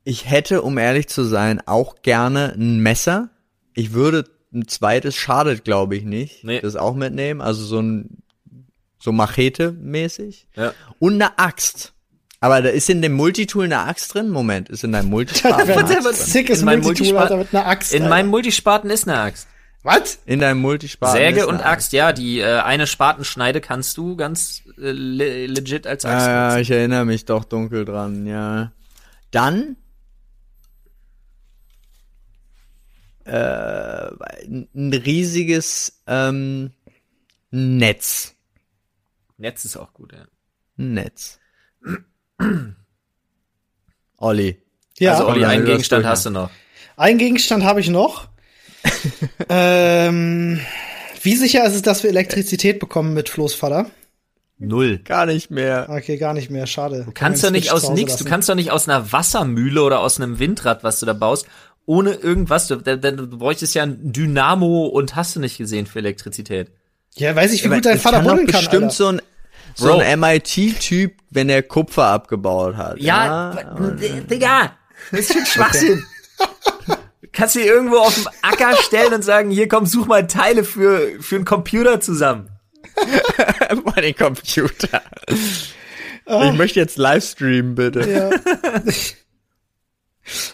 Ich 0.05 0.29
hätte, 0.29 0.61
um 0.61 0.77
ehrlich 0.77 1.07
zu 1.07 1.23
sein, 1.23 1.61
auch 1.65 2.01
gerne 2.03 2.53
ein 2.53 2.79
Messer. 2.79 3.29
Ich 3.73 3.93
würde 3.93 4.25
ein 4.53 4.67
zweites 4.67 5.15
schadet, 5.15 5.65
glaube 5.65 5.97
ich, 5.97 6.03
nicht. 6.03 6.43
Nee. 6.43 6.61
Das 6.61 6.75
auch 6.75 6.95
mitnehmen. 6.95 7.41
Also 7.41 7.65
so 7.65 7.81
ein 7.81 8.23
so 8.99 9.11
Machete-mäßig. 9.11 10.47
Ja. 10.55 10.73
Und 10.99 11.15
eine 11.15 11.37
Axt. 11.37 11.93
Aber 12.39 12.61
da 12.61 12.69
ist 12.69 12.89
in 12.89 13.01
dem 13.01 13.13
Multitool 13.13 13.65
eine 13.65 13.79
Axt 13.79 14.13
drin? 14.13 14.29
Moment, 14.29 14.69
ist 14.69 14.83
in 14.83 14.91
deinem 14.91 15.09
Multispaten 15.09 15.69
eine 15.69 15.75
Axt 15.75 16.05
drin? 16.05 16.13
Sickes 16.13 16.61
in 16.61 16.65
Multitool, 16.65 17.17
Alter, 17.17 17.37
mit 17.37 17.53
einer 17.53 17.65
Axt. 17.65 17.93
In 17.93 18.03
Alter. 18.03 18.09
meinem 18.09 18.29
Multispaten 18.29 18.89
ist 18.89 19.07
eine 19.07 19.19
Axt. 19.19 19.47
Was? 19.85 20.17
In 20.25 20.39
deinem 20.39 20.61
Multispaten. 20.61 21.15
Säge 21.15 21.45
und 21.45 21.63
Axt, 21.63 21.93
ja, 21.93 22.11
die 22.11 22.39
äh, 22.39 22.59
eine 22.61 22.87
Spatenschneide 22.87 23.61
kannst 23.61 23.95
du 23.97 24.15
ganz 24.15 24.63
äh, 24.79 24.91
le 24.91 25.45
legit 25.45 25.85
als 25.85 26.05
Axt. 26.05 26.25
Ja, 26.25 26.53
ja, 26.53 26.57
ich 26.57 26.71
erinnere 26.71 27.05
mich 27.05 27.25
doch 27.25 27.45
dunkel 27.45 27.85
dran, 27.85 28.25
ja. 28.25 28.71
Dann 29.29 29.77
äh, 33.25 33.31
ein 33.31 35.01
riesiges 35.05 36.01
ähm, 36.07 36.71
Netz. 37.51 38.33
Netz 39.37 39.65
ist 39.65 39.77
auch 39.77 39.93
gut, 39.93 40.13
ja. 40.13 40.25
Netz. 40.77 41.39
Olli. 44.17 44.59
Ja. 44.97 45.11
Also 45.11 45.27
Olli, 45.27 45.45
einen 45.45 45.63
Gegenstand 45.63 46.07
hast 46.07 46.25
du 46.25 46.31
noch. 46.31 46.49
Einen 46.97 47.19
Gegenstand 47.19 47.63
habe 47.63 47.81
ich 47.81 47.89
noch. 47.89 48.29
ähm, 49.49 50.59
wie 51.21 51.35
sicher 51.35 51.65
ist 51.65 51.75
es, 51.75 51.81
dass 51.81 52.03
wir 52.03 52.09
Elektrizität 52.09 52.79
bekommen 52.79 53.13
mit 53.13 53.29
Flo's 53.29 53.53
Vater? 53.53 53.89
Null. 54.57 54.99
Gar 54.99 55.25
nicht 55.25 55.51
mehr. 55.51 55.87
Okay, 55.89 56.17
gar 56.17 56.33
nicht 56.33 56.49
mehr. 56.49 56.65
Schade. 56.65 57.03
Du 57.05 57.11
kannst 57.11 57.43
doch 57.43 57.51
nicht 57.51 57.71
aus 57.71 57.89
nix, 57.89 58.15
du 58.17 58.23
kannst 58.23 58.47
doch 58.47 58.55
nicht 58.55 58.71
aus 58.71 58.87
einer 58.87 59.11
Wassermühle 59.11 59.83
oder 59.83 59.99
aus 59.99 60.19
einem 60.19 60.39
Windrad, 60.39 60.83
was 60.83 60.99
du 60.99 61.05
da 61.05 61.13
baust, 61.13 61.45
ohne 61.85 62.13
irgendwas. 62.13 62.67
Du, 62.67 62.77
du, 62.77 62.97
du 62.97 63.37
bräuchtest 63.37 63.75
ja 63.75 63.83
ein 63.83 64.13
Dynamo 64.13 64.85
und 64.85 65.15
hast 65.15 65.35
du 65.35 65.39
nicht 65.39 65.57
gesehen 65.57 65.87
für 65.87 65.99
Elektrizität. 65.99 66.71
Ja, 67.15 67.35
weiß 67.35 67.53
ich, 67.53 67.63
wie 67.63 67.69
gut 67.69 67.85
dein 67.85 67.99
Vater 67.99 68.17
kann 68.17 68.27
buddeln 68.27 68.47
kann. 68.47 68.61
bestimmt 68.61 68.83
Alter. 68.83 68.95
so 68.95 69.07
ein 69.07 69.21
so 69.77 69.97
ein 69.97 70.19
MIT-Typ, 70.19 71.15
wenn 71.31 71.49
er 71.49 71.61
Kupfer 71.61 72.05
abgebaut 72.05 72.77
hat. 72.77 72.97
Ja, 72.99 73.53
ja 73.55 73.91
Digga, 73.91 74.71
das 75.11 75.19
ist 75.19 75.33
schon 75.33 75.45
Schwachsinn. 75.45 76.03
Okay. 76.37 76.94
Kannst 77.35 77.55
du 77.55 77.59
dir 77.59 77.65
irgendwo 77.65 77.97
auf 77.97 78.15
dem 78.15 78.27
Acker 78.41 78.75
stellen 78.77 79.13
und 79.13 79.21
sagen, 79.21 79.51
hier 79.51 79.67
komm, 79.67 79.85
such 79.85 80.07
mal 80.07 80.25
Teile 80.25 80.63
für, 80.63 81.21
für 81.21 81.35
einen 81.35 81.45
Computer 81.45 81.99
zusammen. 81.99 82.49
mal 83.85 84.01
den 84.01 84.15
Computer. 84.15 85.01
Oh. 86.25 86.43
Ich 86.45 86.53
möchte 86.53 86.79
jetzt 86.79 86.97
Livestreamen, 86.97 87.75
bitte. 87.75 88.09
Ja. 88.09 88.29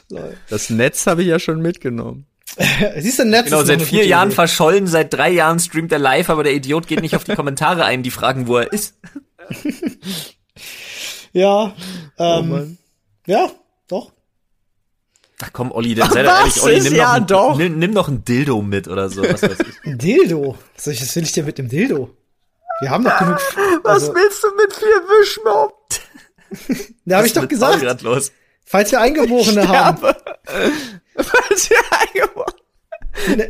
das 0.50 0.70
Netz 0.72 1.06
habe 1.06 1.22
ich 1.22 1.28
ja 1.28 1.40
schon 1.40 1.62
mitgenommen. 1.62 2.26
Siehst 2.98 3.20
du, 3.20 3.26
Netz 3.26 3.46
genau, 3.46 3.64
seit 3.64 3.82
vier 3.84 4.06
Jahren 4.06 4.30
Idee. 4.30 4.36
verschollen, 4.36 4.88
seit 4.88 5.14
drei 5.14 5.30
Jahren 5.30 5.60
streamt 5.60 5.92
er 5.92 6.00
live, 6.00 6.30
aber 6.30 6.44
der 6.44 6.54
Idiot 6.54 6.88
geht 6.88 7.02
nicht 7.02 7.16
auf 7.16 7.24
die 7.24 7.36
Kommentare 7.36 7.86
ein, 7.86 8.04
die 8.04 8.12
fragen, 8.12 8.48
wo 8.48 8.58
er 8.58 8.74
ist. 8.74 8.96
ja, 11.32 11.74
ähm, 12.18 12.52
oh 12.52 13.32
ja. 13.32 13.52
Ach 15.44 15.50
komm, 15.54 15.72
Olli, 15.72 15.96
dann 15.96 16.12
sei 16.12 16.24
doch 16.24 16.40
ehrlich, 16.40 16.62
Olli, 16.62 16.82
nimm, 16.82 16.96
ja, 16.96 17.20
noch 17.20 17.52
ein, 17.52 17.58
nimm, 17.58 17.80
nimm 17.80 17.92
noch 17.92 18.08
ein 18.08 18.24
Dildo 18.24 18.62
mit 18.62 18.88
oder 18.88 19.10
so, 19.10 19.24
was 19.24 19.42
weiß 19.42 19.58
ich. 19.60 19.84
Ein 19.86 19.98
Dildo? 19.98 20.58
Was 20.76 21.16
will 21.16 21.24
ich 21.24 21.32
denn 21.32 21.46
mit 21.46 21.58
dem 21.58 21.70
Dildo? 21.70 22.16
Wir 22.82 22.90
haben 22.90 23.04
doch 23.04 23.18
genug. 23.18 23.38
Was 23.84 23.94
also, 23.94 24.16
willst 24.16 24.44
du 24.44 24.48
mit 24.56 24.74
vier 24.74 24.88
Wischmob? 24.88 25.74
da 27.06 27.18
habe 27.18 27.28
ich 27.28 27.34
doch 27.34 27.48
gesagt. 27.48 28.02
Los? 28.02 28.32
Falls 28.66 28.92
wir 28.92 29.00
Eingeborene 29.00 29.68
haben. 29.68 30.02
Was 30.02 31.68
für 31.68 31.76
eingebaut. 31.92 32.56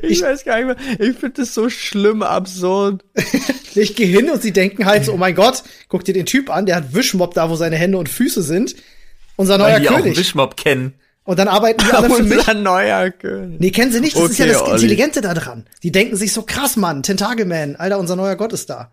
Ich, 0.01 0.11
ich 0.11 0.21
weiß 0.21 0.43
gar 0.43 0.57
nicht 0.57 0.65
mehr. 0.65 0.99
Ich 0.99 1.17
finde 1.17 1.41
das 1.41 1.53
so 1.53 1.69
schlimm, 1.69 2.23
absurd. 2.23 3.05
ich 3.75 3.95
gehe 3.95 4.07
hin 4.07 4.29
und 4.29 4.41
sie 4.41 4.51
denken 4.51 4.85
halt 4.85 5.05
so, 5.05 5.13
oh 5.13 5.17
mein 5.17 5.35
Gott, 5.35 5.63
guck 5.87 6.03
dir 6.03 6.13
den 6.13 6.25
Typ 6.25 6.49
an, 6.49 6.65
der 6.65 6.75
hat 6.75 6.93
Wischmob 6.93 7.33
da, 7.33 7.49
wo 7.49 7.55
seine 7.55 7.77
Hände 7.77 7.97
und 7.97 8.09
Füße 8.09 8.41
sind. 8.41 8.75
Unser 9.37 9.57
neuer 9.57 9.75
Weil 9.75 9.81
die 9.81 9.87
König. 9.87 10.13
Auch 10.13 10.17
Wischmob 10.17 10.57
kennen. 10.57 10.95
Und 11.23 11.37
dann 11.37 11.47
arbeiten 11.47 11.83
die 11.85 11.91
alle 11.93 12.09
für 12.09 12.23
mich. 12.23 12.39
Unser 12.39 12.53
neuer 12.55 13.11
König. 13.11 13.59
Nee, 13.59 13.71
kennen 13.71 13.91
sie 13.91 14.01
nicht, 14.01 14.15
das 14.15 14.23
okay, 14.23 14.31
ist 14.31 14.39
ja 14.39 14.45
das 14.47 14.61
Olli. 14.61 14.71
Intelligente 14.73 15.21
da 15.21 15.33
dran. 15.33 15.65
Die 15.83 15.91
denken 15.91 16.15
sich 16.15 16.33
so, 16.33 16.41
krass, 16.41 16.77
Mann, 16.77 17.03
Tentakelman, 17.03 17.75
Alter, 17.75 17.99
unser 17.99 18.15
neuer 18.15 18.35
Gott 18.35 18.53
ist 18.53 18.69
da. 18.69 18.89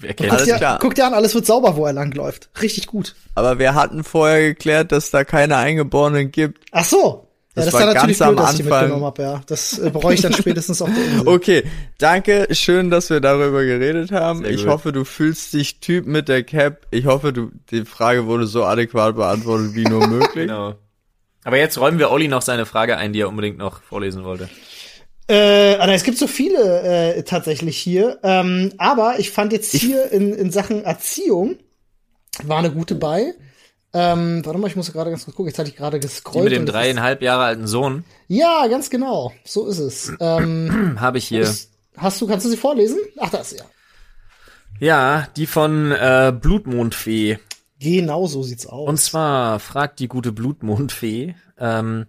Wer 0.00 0.14
kennt 0.14 0.30
guck, 0.30 0.44
dir, 0.44 0.78
guck 0.80 0.94
dir 0.94 1.06
an, 1.06 1.14
alles 1.14 1.34
wird 1.34 1.46
sauber, 1.46 1.76
wo 1.76 1.86
er 1.86 1.92
langläuft. 1.92 2.50
Richtig 2.60 2.86
gut. 2.86 3.14
Aber 3.34 3.58
wir 3.58 3.74
hatten 3.74 4.04
vorher 4.04 4.42
geklärt, 4.42 4.92
dass 4.92 5.10
da 5.10 5.24
keine 5.24 5.56
Eingeborenen 5.56 6.30
gibt. 6.30 6.64
Ach 6.72 6.84
so. 6.84 7.28
Das, 7.54 7.66
ja, 7.66 7.70
das 7.70 7.74
war, 7.74 7.86
war 7.86 7.94
natürlich 7.94 8.18
blöd, 8.18 8.38
dass 8.38 8.54
ich 8.54 8.64
mitgenommen 8.64 9.04
habe, 9.04 9.22
ja. 9.22 9.40
Das 9.46 9.78
äh, 9.78 9.90
bereue 9.90 10.14
ich 10.14 10.22
dann 10.22 10.32
spätestens 10.38 10.82
auf 10.82 10.90
der 10.92 11.04
Insel. 11.04 11.28
Okay, 11.28 11.62
danke, 11.98 12.48
schön, 12.50 12.90
dass 12.90 13.10
wir 13.10 13.20
darüber 13.20 13.64
geredet 13.64 14.10
haben. 14.10 14.40
Sehr 14.40 14.50
ich 14.50 14.62
gut. 14.62 14.72
hoffe, 14.72 14.92
du 14.92 15.04
fühlst 15.04 15.52
dich 15.52 15.78
Typ 15.78 16.06
mit 16.06 16.28
der 16.28 16.42
Cap. 16.42 16.86
Ich 16.90 17.06
hoffe, 17.06 17.32
du 17.32 17.52
die 17.70 17.84
Frage 17.84 18.26
wurde 18.26 18.46
so 18.46 18.64
adäquat 18.64 19.14
beantwortet 19.14 19.74
wie 19.74 19.84
nur 19.84 20.06
möglich. 20.08 20.34
genau. 20.48 20.74
Aber 21.44 21.58
jetzt 21.58 21.78
räumen 21.78 21.98
wir 21.98 22.10
Olli 22.10 22.26
noch 22.26 22.42
seine 22.42 22.66
Frage 22.66 22.96
ein, 22.96 23.12
die 23.12 23.20
er 23.20 23.28
unbedingt 23.28 23.58
noch 23.58 23.82
vorlesen 23.82 24.24
wollte. 24.24 24.48
Äh, 25.28 25.76
also 25.76 25.92
es 25.92 26.02
gibt 26.02 26.18
so 26.18 26.26
viele 26.26 26.80
äh, 26.82 27.22
tatsächlich 27.22 27.78
hier. 27.78 28.18
Ähm, 28.24 28.72
aber 28.78 29.18
ich 29.18 29.30
fand 29.30 29.52
jetzt 29.52 29.72
hier 29.72 30.10
in, 30.10 30.34
in 30.34 30.50
Sachen 30.50 30.84
Erziehung 30.84 31.56
war 32.42 32.58
eine 32.58 32.72
gute 32.72 32.96
bei. 32.96 33.34
Ähm, 33.94 34.44
warte 34.44 34.58
mal, 34.58 34.66
ich 34.66 34.74
muss 34.74 34.92
gerade 34.92 35.10
ganz 35.10 35.24
kurz 35.24 35.36
gucken. 35.36 35.50
Jetzt 35.50 35.58
hatte 35.58 35.70
ich 35.70 35.76
gerade 35.76 36.00
gescrollt. 36.00 36.50
Die 36.50 36.50
mit 36.50 36.52
dem 36.52 36.66
dreieinhalb 36.66 37.22
Jahre 37.22 37.44
alten 37.44 37.68
Sohn. 37.68 38.04
Ja, 38.26 38.66
ganz 38.66 38.90
genau. 38.90 39.32
So 39.44 39.66
ist 39.68 39.78
es. 39.78 40.12
Ähm, 40.18 40.96
Habe 41.00 41.18
ich 41.18 41.28
hier. 41.28 41.48
Hast 41.96 42.20
du, 42.20 42.26
kannst 42.26 42.44
du 42.44 42.50
sie 42.50 42.56
vorlesen? 42.56 42.98
Ach, 43.20 43.30
das 43.30 43.52
ja. 43.52 43.64
Ja, 44.80 45.28
die 45.36 45.46
von 45.46 45.92
äh, 45.92 46.32
Blutmondfee. 46.38 47.38
Genau 47.78 48.26
so 48.26 48.42
sieht's 48.42 48.66
aus. 48.66 48.88
Und 48.88 48.98
zwar 48.98 49.60
fragt 49.60 50.00
die 50.00 50.08
gute 50.08 50.32
Blutmondfee, 50.32 51.36
ähm, 51.58 52.06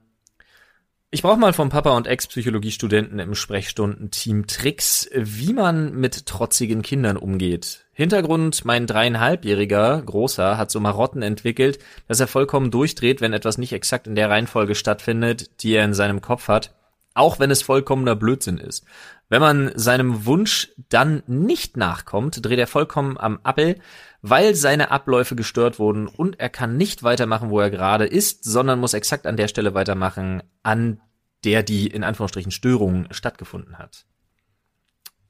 ich 1.15 1.21
brauche 1.21 1.39
mal 1.39 1.53
vom 1.53 1.69
Papa 1.69 1.95
und 1.95 2.07
Ex-Psychologiestudenten 2.07 3.19
im 3.19 3.35
Sprechstundenteam 3.35 4.47
Tricks, 4.47 5.09
wie 5.13 5.53
man 5.53 5.95
mit 5.95 6.25
trotzigen 6.25 6.81
Kindern 6.81 7.15
umgeht. 7.15 7.85
Hintergrund, 7.93 8.65
mein 8.65 8.85
dreieinhalbjähriger 8.85 10.01
Großer 10.01 10.57
hat 10.57 10.71
so 10.71 10.81
Marotten 10.81 11.21
entwickelt, 11.21 11.79
dass 12.09 12.19
er 12.19 12.27
vollkommen 12.27 12.69
durchdreht, 12.69 13.21
wenn 13.21 13.31
etwas 13.31 13.57
nicht 13.57 13.71
exakt 13.71 14.07
in 14.07 14.15
der 14.15 14.29
Reihenfolge 14.29 14.75
stattfindet, 14.75 15.63
die 15.63 15.71
er 15.75 15.85
in 15.85 15.93
seinem 15.93 16.19
Kopf 16.19 16.49
hat, 16.49 16.75
auch 17.13 17.39
wenn 17.39 17.49
es 17.49 17.61
vollkommener 17.61 18.17
Blödsinn 18.17 18.57
ist. 18.57 18.83
Wenn 19.29 19.39
man 19.39 19.71
seinem 19.75 20.25
Wunsch 20.25 20.73
dann 20.89 21.23
nicht 21.27 21.77
nachkommt, 21.77 22.45
dreht 22.45 22.59
er 22.59 22.67
vollkommen 22.67 23.17
am 23.17 23.39
Appel, 23.43 23.79
weil 24.21 24.53
seine 24.53 24.91
Abläufe 24.91 25.37
gestört 25.37 25.79
wurden 25.79 26.07
und 26.07 26.41
er 26.41 26.49
kann 26.49 26.75
nicht 26.75 27.03
weitermachen, 27.03 27.51
wo 27.51 27.61
er 27.61 27.69
gerade 27.69 28.05
ist, 28.05 28.43
sondern 28.43 28.79
muss 28.79 28.93
exakt 28.93 29.25
an 29.25 29.37
der 29.37 29.47
Stelle 29.47 29.73
weitermachen, 29.73 30.43
an 30.61 30.99
der 31.45 31.63
die 31.63 31.87
in 31.87 32.03
Anführungsstrichen 32.03 32.51
Störung 32.51 33.07
stattgefunden 33.11 33.77
hat. 33.77 34.05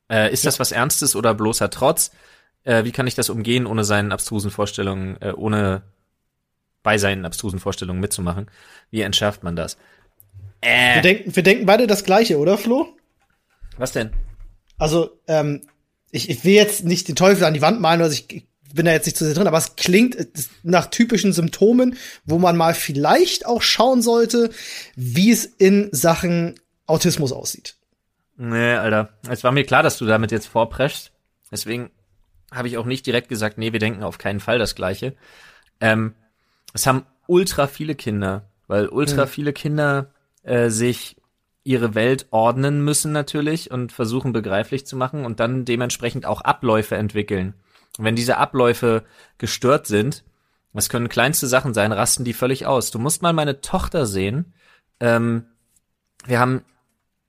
Äh, 0.09 0.32
ist 0.32 0.43
ja. 0.43 0.47
das 0.47 0.59
was 0.59 0.72
Ernstes 0.72 1.16
oder 1.16 1.34
bloßer 1.34 1.70
Trotz? 1.70 2.11
Äh, 2.63 2.84
wie 2.86 2.91
kann 2.91 3.07
ich 3.07 3.16
das 3.16 3.30
umgehen, 3.30 3.66
ohne 3.66 3.84
seinen 3.84 4.11
abstrusen 4.11 4.49
Vorstellungen, 4.49 5.22
äh, 5.22 5.34
ohne 5.36 5.84
bei 6.84 6.97
seinen 6.97 7.26
abstrusen 7.26 7.59
Vorstellungen 7.59 7.99
mitzumachen? 7.99 8.49
Wie 8.91 9.01
entschärft 9.01 9.43
man 9.43 9.55
das? 9.55 9.78
Äh. 10.61 10.95
Wir, 10.95 11.01
denken, 11.01 11.36
wir 11.36 11.43
denken 11.43 11.66
beide 11.66 11.86
das 11.86 12.03
Gleiche, 12.03 12.39
oder 12.39 12.57
Flo? 12.57 12.88
Was 13.78 13.91
denn? 13.91 14.11
Also, 14.78 15.20
ähm, 15.28 15.61
ich, 16.11 16.30
ich 16.30 16.45
will 16.45 16.53
jetzt 16.53 16.86
nicht 16.86 17.07
den 17.07 17.16
Teufel 17.16 17.43
an 17.43 17.53
die 17.53 17.61
Wand 17.61 17.82
malen, 17.82 18.01
also 18.01 18.13
ich, 18.13 18.47
bin 18.74 18.86
da 18.86 18.91
jetzt 18.91 19.05
nicht 19.05 19.18
zu 19.18 19.26
sehr 19.26 19.34
drin, 19.34 19.47
aber 19.47 19.57
es 19.57 19.76
klingt 19.76 20.18
nach 20.63 20.88
typischen 20.88 21.34
Symptomen, 21.34 21.97
wo 22.26 22.39
man 22.39 22.57
mal 22.57 22.74
vielleicht 22.74 23.45
auch 23.45 23.61
schauen 23.61 24.01
sollte, 24.01 24.49
wie 24.95 25.32
es 25.32 25.45
in 25.45 25.89
Sachen 25.91 26.55
Autismus 26.86 27.32
aussieht. 27.32 27.76
Nee, 28.38 28.74
Alter. 28.74 29.09
Es 29.30 29.43
war 29.43 29.51
mir 29.51 29.66
klar, 29.66 29.84
dass 29.84 29.97
du 29.97 30.05
damit 30.05 30.32
jetzt 30.32 30.47
vorpreschst. 30.47 31.11
Deswegen 31.51 31.91
habe 32.51 32.68
ich 32.68 32.78
auch 32.78 32.86
nicht 32.86 33.05
direkt 33.05 33.30
gesagt, 33.30 33.57
nee, 33.57 33.72
wir 33.72 33.80
denken 33.80 34.03
auf 34.03 34.18
keinen 34.18 34.39
Fall 34.39 34.59
das 34.59 34.76
Gleiche. 34.76 35.16
Ähm, 35.80 36.16
es 36.74 36.86
haben 36.86 37.05
ultra 37.28 37.68
viele 37.68 37.95
Kinder, 37.95 38.49
weil 38.68 38.88
ultra 38.88 39.26
mhm. 39.26 39.30
viele 39.30 39.53
Kinder 39.53 40.11
äh, 40.43 40.70
sich 40.70 41.16
ihre 41.63 41.95
Welt 41.95 42.28
ordnen 42.30 42.84
müssen 42.84 43.11
natürlich 43.11 43.72
und 43.72 43.91
versuchen 43.91 44.34
begreiflich 44.34 44.86
zu 44.86 44.95
machen 44.95 45.26
und 45.26 45.39
dann 45.39 45.66
dementsprechend 45.66 46.26
auch 46.26 46.41
Abläufe 46.41 46.95
entwickeln. 46.95 47.55
Wenn 47.98 48.16
diese 48.16 48.38
Abläufe 48.38 49.04
gestört 49.38 49.88
sind, 49.88 50.24
das 50.74 50.89
können 50.89 51.08
kleinste 51.08 51.48
Sachen 51.48 51.74
sein, 51.74 51.93
rasten 51.93 52.26
die 52.26 52.34
völlig 52.34 52.66
aus. 52.66 52.91
Du 52.91 53.00
musst 53.00 53.22
mal 53.22 53.32
meine 53.32 53.62
Tochter 53.62 54.06
sehen. 54.06 54.54
Ähm, 55.00 55.46
wir 56.26 56.39
haben 56.39 56.66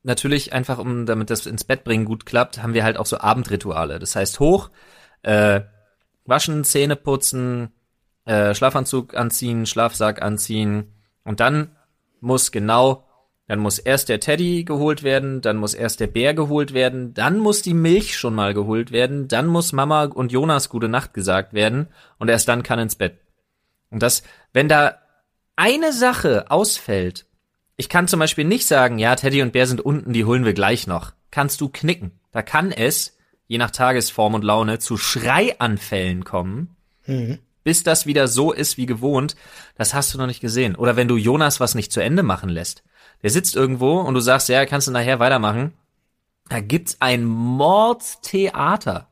natürlich 0.03 0.53
einfach, 0.53 0.79
um 0.79 1.07
damit 1.07 1.31
das 1.31 1.47
ins 1.47 1.65
Bett 1.65 1.85
bringen 1.85 2.05
gut 2.05 2.27
klappt, 2.27 2.63
haben 2.63 2.75
wir 2.75 2.85
halt 2.85 2.97
auch 2.97 3.07
so 3.07 3.19
Abendrituale. 3.19 3.99
Das 3.99 4.17
heißt 4.17 4.41
hoch, 4.41 4.71
äh, 5.23 5.61
waschen, 6.25 6.65
Zähne 6.65 6.97
putzen, 6.97 7.73
äh, 8.25 8.55
Schlafanzug 8.55 9.15
anziehen, 9.15 9.67
Schlafsack 9.67 10.23
anziehen 10.23 10.93
und 11.25 11.41
dann 11.41 11.77
muss 12.21 12.51
genau 12.51 13.06
dann 13.47 13.61
muss 13.61 13.79
erst 13.79 14.09
der 14.09 14.19
Teddy 14.19 14.65
geholt 14.65 15.03
werden, 15.03 15.41
dann 15.41 15.57
muss 15.57 15.75
erst 15.75 16.01
der 16.01 16.09
Bär 16.09 16.35
geholt 16.35 16.75
werden, 16.75 17.15
dann 17.15 17.39
muss 17.39 17.63
die 17.63 17.75
Milch 17.75 18.17
schon 18.17 18.35
mal 18.35 18.55
geholt 18.55 18.91
werden, 18.91 19.29
dann 19.29 19.47
muss 19.47 19.73
Mama 19.73 20.05
und 20.05 20.33
Jonas 20.33 20.69
gute 20.69 20.89
Nacht 20.89 21.15
gesagt 21.15 21.53
werden 21.53 21.87
und 22.19 22.29
erst 22.29 22.49
dann 22.49 22.65
kann 22.65 22.81
ins 22.81 22.97
Bett. 22.97 23.21
Und 23.91 24.03
das, 24.03 24.25
wenn 24.53 24.69
da 24.69 24.99
eine 25.55 25.93
Sache 25.93 26.51
ausfällt, 26.51 27.27
ich 27.77 27.89
kann 27.89 28.09
zum 28.09 28.19
Beispiel 28.19 28.45
nicht 28.45 28.67
sagen, 28.67 28.99
ja, 28.99 29.15
Teddy 29.15 29.43
und 29.43 29.53
Bär 29.53 29.67
sind 29.67 29.81
unten, 29.81 30.13
die 30.13 30.25
holen 30.25 30.45
wir 30.45 30.55
gleich 30.55 30.87
noch. 30.87 31.13
Kannst 31.31 31.61
du 31.61 31.69
knicken. 31.69 32.19
Da 32.33 32.43
kann 32.43 32.73
es, 32.73 33.17
je 33.47 33.59
nach 33.59 33.71
Tagesform 33.71 34.35
und 34.35 34.45
Laune, 34.45 34.79
zu 34.81 34.97
Schreianfällen 34.97 36.25
kommen, 36.25 36.77
mhm. 37.07 37.39
bis 37.63 37.85
das 37.85 38.07
wieder 38.07 38.27
so 38.27 38.53
ist 38.53 38.77
wie 38.77 38.87
gewohnt. 38.87 39.37
Das 39.77 39.95
hast 39.95 40.13
du 40.13 40.19
noch 40.19 40.27
nicht 40.27 40.41
gesehen. 40.41 40.75
Oder 40.75 40.97
wenn 40.97 41.07
du 41.07 41.17
Jonas 41.17 41.61
was 41.61 41.75
nicht 41.75 41.93
zu 41.93 42.01
Ende 42.01 42.25
machen 42.25 42.49
lässt 42.49 42.83
der 43.23 43.31
sitzt 43.31 43.57
irgendwo 43.57 44.01
und 44.01 44.15
du 44.15 44.21
sagst, 44.21 44.49
ja, 44.49 44.67
kannst 44.67 44.89
du 44.89 44.93
nachher 44.93 45.19
weitermachen. 45.19 45.73
Da 46.49 46.61
gibt's 46.61 46.99
ein 47.01 47.25
Mordstheater. 47.25 49.09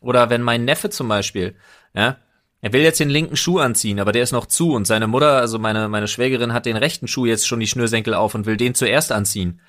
Oder 0.00 0.28
wenn 0.30 0.42
mein 0.42 0.64
Neffe 0.64 0.90
zum 0.90 1.08
Beispiel, 1.08 1.56
ja, 1.94 2.18
er 2.60 2.72
will 2.72 2.82
jetzt 2.82 3.00
den 3.00 3.10
linken 3.10 3.36
Schuh 3.36 3.58
anziehen, 3.58 4.00
aber 4.00 4.12
der 4.12 4.22
ist 4.22 4.32
noch 4.32 4.46
zu 4.46 4.72
und 4.72 4.86
seine 4.86 5.06
Mutter, 5.06 5.38
also 5.38 5.58
meine, 5.58 5.88
meine 5.88 6.08
Schwägerin 6.08 6.52
hat 6.52 6.66
den 6.66 6.76
rechten 6.76 7.08
Schuh 7.08 7.26
jetzt 7.26 7.46
schon 7.46 7.60
die 7.60 7.66
Schnürsenkel 7.66 8.14
auf 8.14 8.34
und 8.34 8.46
will 8.46 8.56
den 8.56 8.74
zuerst 8.74 9.12
anziehen. 9.12 9.60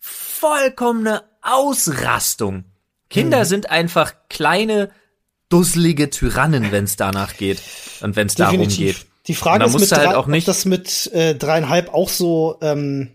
Vollkommene 0.00 1.22
Ausrastung. 1.42 2.64
Kinder 3.08 3.40
hm. 3.40 3.44
sind 3.44 3.70
einfach 3.70 4.14
kleine, 4.28 4.90
dusselige 5.48 6.10
Tyrannen, 6.10 6.72
wenn's 6.72 6.96
danach 6.96 7.36
geht 7.36 7.62
und 8.00 8.16
wenn's 8.16 8.34
darum 8.34 8.66
geht. 8.66 9.06
Die 9.26 9.34
Frage 9.34 9.64
ist 9.64 9.78
mit 9.78 9.90
halt 9.92 10.06
drei, 10.06 10.16
auch 10.16 10.26
nicht 10.26 10.44
ob 10.44 10.54
das 10.54 10.64
mit 10.64 11.10
äh, 11.12 11.34
dreieinhalb 11.34 11.92
auch 11.92 12.08
so. 12.08 12.58
Ähm, 12.60 13.10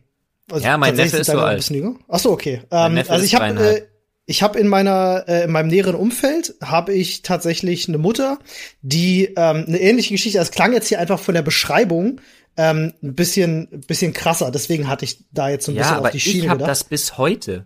also 0.52 0.66
ja, 0.66 0.78
mein 0.78 0.96
Neffe 0.96 1.18
ist 1.18 1.28
so 1.30 1.40
alt. 1.40 1.72
Ach 2.08 2.20
so, 2.20 2.32
okay. 2.32 2.62
Ähm, 2.72 3.04
also 3.08 3.24
ich 3.24 3.36
habe 3.36 3.60
äh, 3.60 3.82
ich 4.26 4.42
habe 4.42 4.60
in 4.60 4.68
meiner 4.68 5.26
äh, 5.28 5.44
in 5.44 5.52
meinem 5.52 5.68
näheren 5.68 5.96
Umfeld 5.96 6.56
habe 6.64 6.94
ich 6.94 7.22
tatsächlich 7.22 7.88
eine 7.88 8.00
Mutter, 8.00 8.40
die 8.82 9.26
ähm, 9.36 9.66
eine 9.68 9.80
ähnliche 9.80 10.14
Geschichte. 10.14 10.40
Das 10.40 10.52
klang 10.52 10.74
jetzt 10.74 10.88
hier 10.88 11.00
einfach 11.00 11.20
von 11.20 11.36
der 11.36 11.44
Beschreibung 11.44 12.22
ähm, 12.58 12.94
ein 13.04 13.14
bisschen 13.14 13.84
bisschen 13.88 14.14
krasser. 14.14 14.52
Deswegen 14.52 14.88
hatte 14.88 15.06
ich 15.06 15.26
da 15.32 15.50
jetzt 15.50 15.66
so 15.66 15.72
ein 15.72 15.76
ja, 15.76 15.82
bisschen 15.82 15.98
aber 15.98 16.08
auf 16.08 16.12
die 16.12 16.20
Schiene 16.20 16.44
ich 16.44 16.50
hab 16.50 16.58
gedacht. 16.58 16.72
das 16.72 16.84
bis 16.84 17.18
heute. 17.18 17.66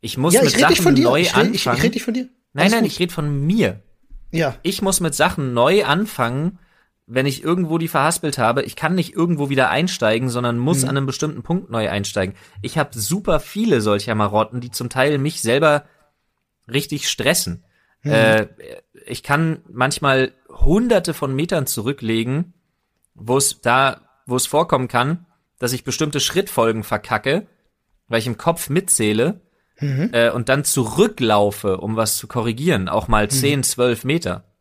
Ich 0.00 0.18
muss 0.18 0.34
ja, 0.34 0.42
mit 0.42 0.52
ich 0.52 0.60
Sachen 0.60 0.76
von 0.76 0.94
dir. 0.94 1.04
neu 1.04 1.20
ich 1.20 1.34
anfangen. 1.34 1.54
Ich, 1.54 1.66
ich 1.66 1.82
rede 1.82 1.94
nicht 1.94 2.02
von 2.02 2.14
dir. 2.14 2.28
Nein, 2.54 2.70
nein, 2.70 2.82
gut. 2.82 2.92
ich 2.92 2.98
rede 2.98 3.12
von 3.12 3.46
mir. 3.46 3.80
Ja. 4.32 4.56
Ich 4.62 4.82
muss 4.82 5.00
mit 5.00 5.14
Sachen 5.14 5.54
neu 5.54 5.84
anfangen, 5.84 6.58
wenn 7.06 7.26
ich 7.26 7.42
irgendwo 7.42 7.78
die 7.78 7.88
verhaspelt 7.88 8.38
habe, 8.38 8.62
ich 8.62 8.76
kann 8.76 8.94
nicht 8.94 9.14
irgendwo 9.14 9.48
wieder 9.48 9.70
einsteigen, 9.70 10.28
sondern 10.28 10.58
muss 10.58 10.82
mhm. 10.82 10.88
an 10.88 10.96
einem 10.96 11.06
bestimmten 11.06 11.42
Punkt 11.42 11.70
neu 11.70 11.88
einsteigen. 11.88 12.36
Ich 12.62 12.78
habe 12.78 12.98
super 12.98 13.40
viele 13.40 13.80
solcher 13.80 14.14
Marotten, 14.14 14.60
die 14.60 14.70
zum 14.70 14.88
Teil 14.88 15.18
mich 15.18 15.42
selber 15.42 15.84
richtig 16.68 17.08
stressen. 17.08 17.64
Mhm. 18.02 18.12
Äh, 18.12 18.48
ich 19.06 19.22
kann 19.22 19.62
manchmal 19.68 20.32
hunderte 20.48 21.14
von 21.14 21.34
Metern 21.34 21.66
zurücklegen, 21.66 22.54
wo 23.14 23.36
es 23.36 23.60
da, 23.60 24.02
wo 24.26 24.36
es 24.36 24.46
vorkommen 24.46 24.88
kann, 24.88 25.26
dass 25.58 25.72
ich 25.72 25.84
bestimmte 25.84 26.20
Schrittfolgen 26.20 26.84
verkacke, 26.84 27.46
weil 28.08 28.20
ich 28.20 28.26
im 28.26 28.38
Kopf 28.38 28.68
mitzähle 28.68 29.40
mhm. 29.78 30.10
äh, 30.12 30.30
und 30.30 30.48
dann 30.48 30.64
zurücklaufe, 30.64 31.78
um 31.78 31.96
was 31.96 32.16
zu 32.16 32.26
korrigieren, 32.26 32.88
auch 32.88 33.08
mal 33.08 33.28
10, 33.28 33.60
mhm. 33.60 33.62
12 33.64 34.04
Meter. 34.04 34.51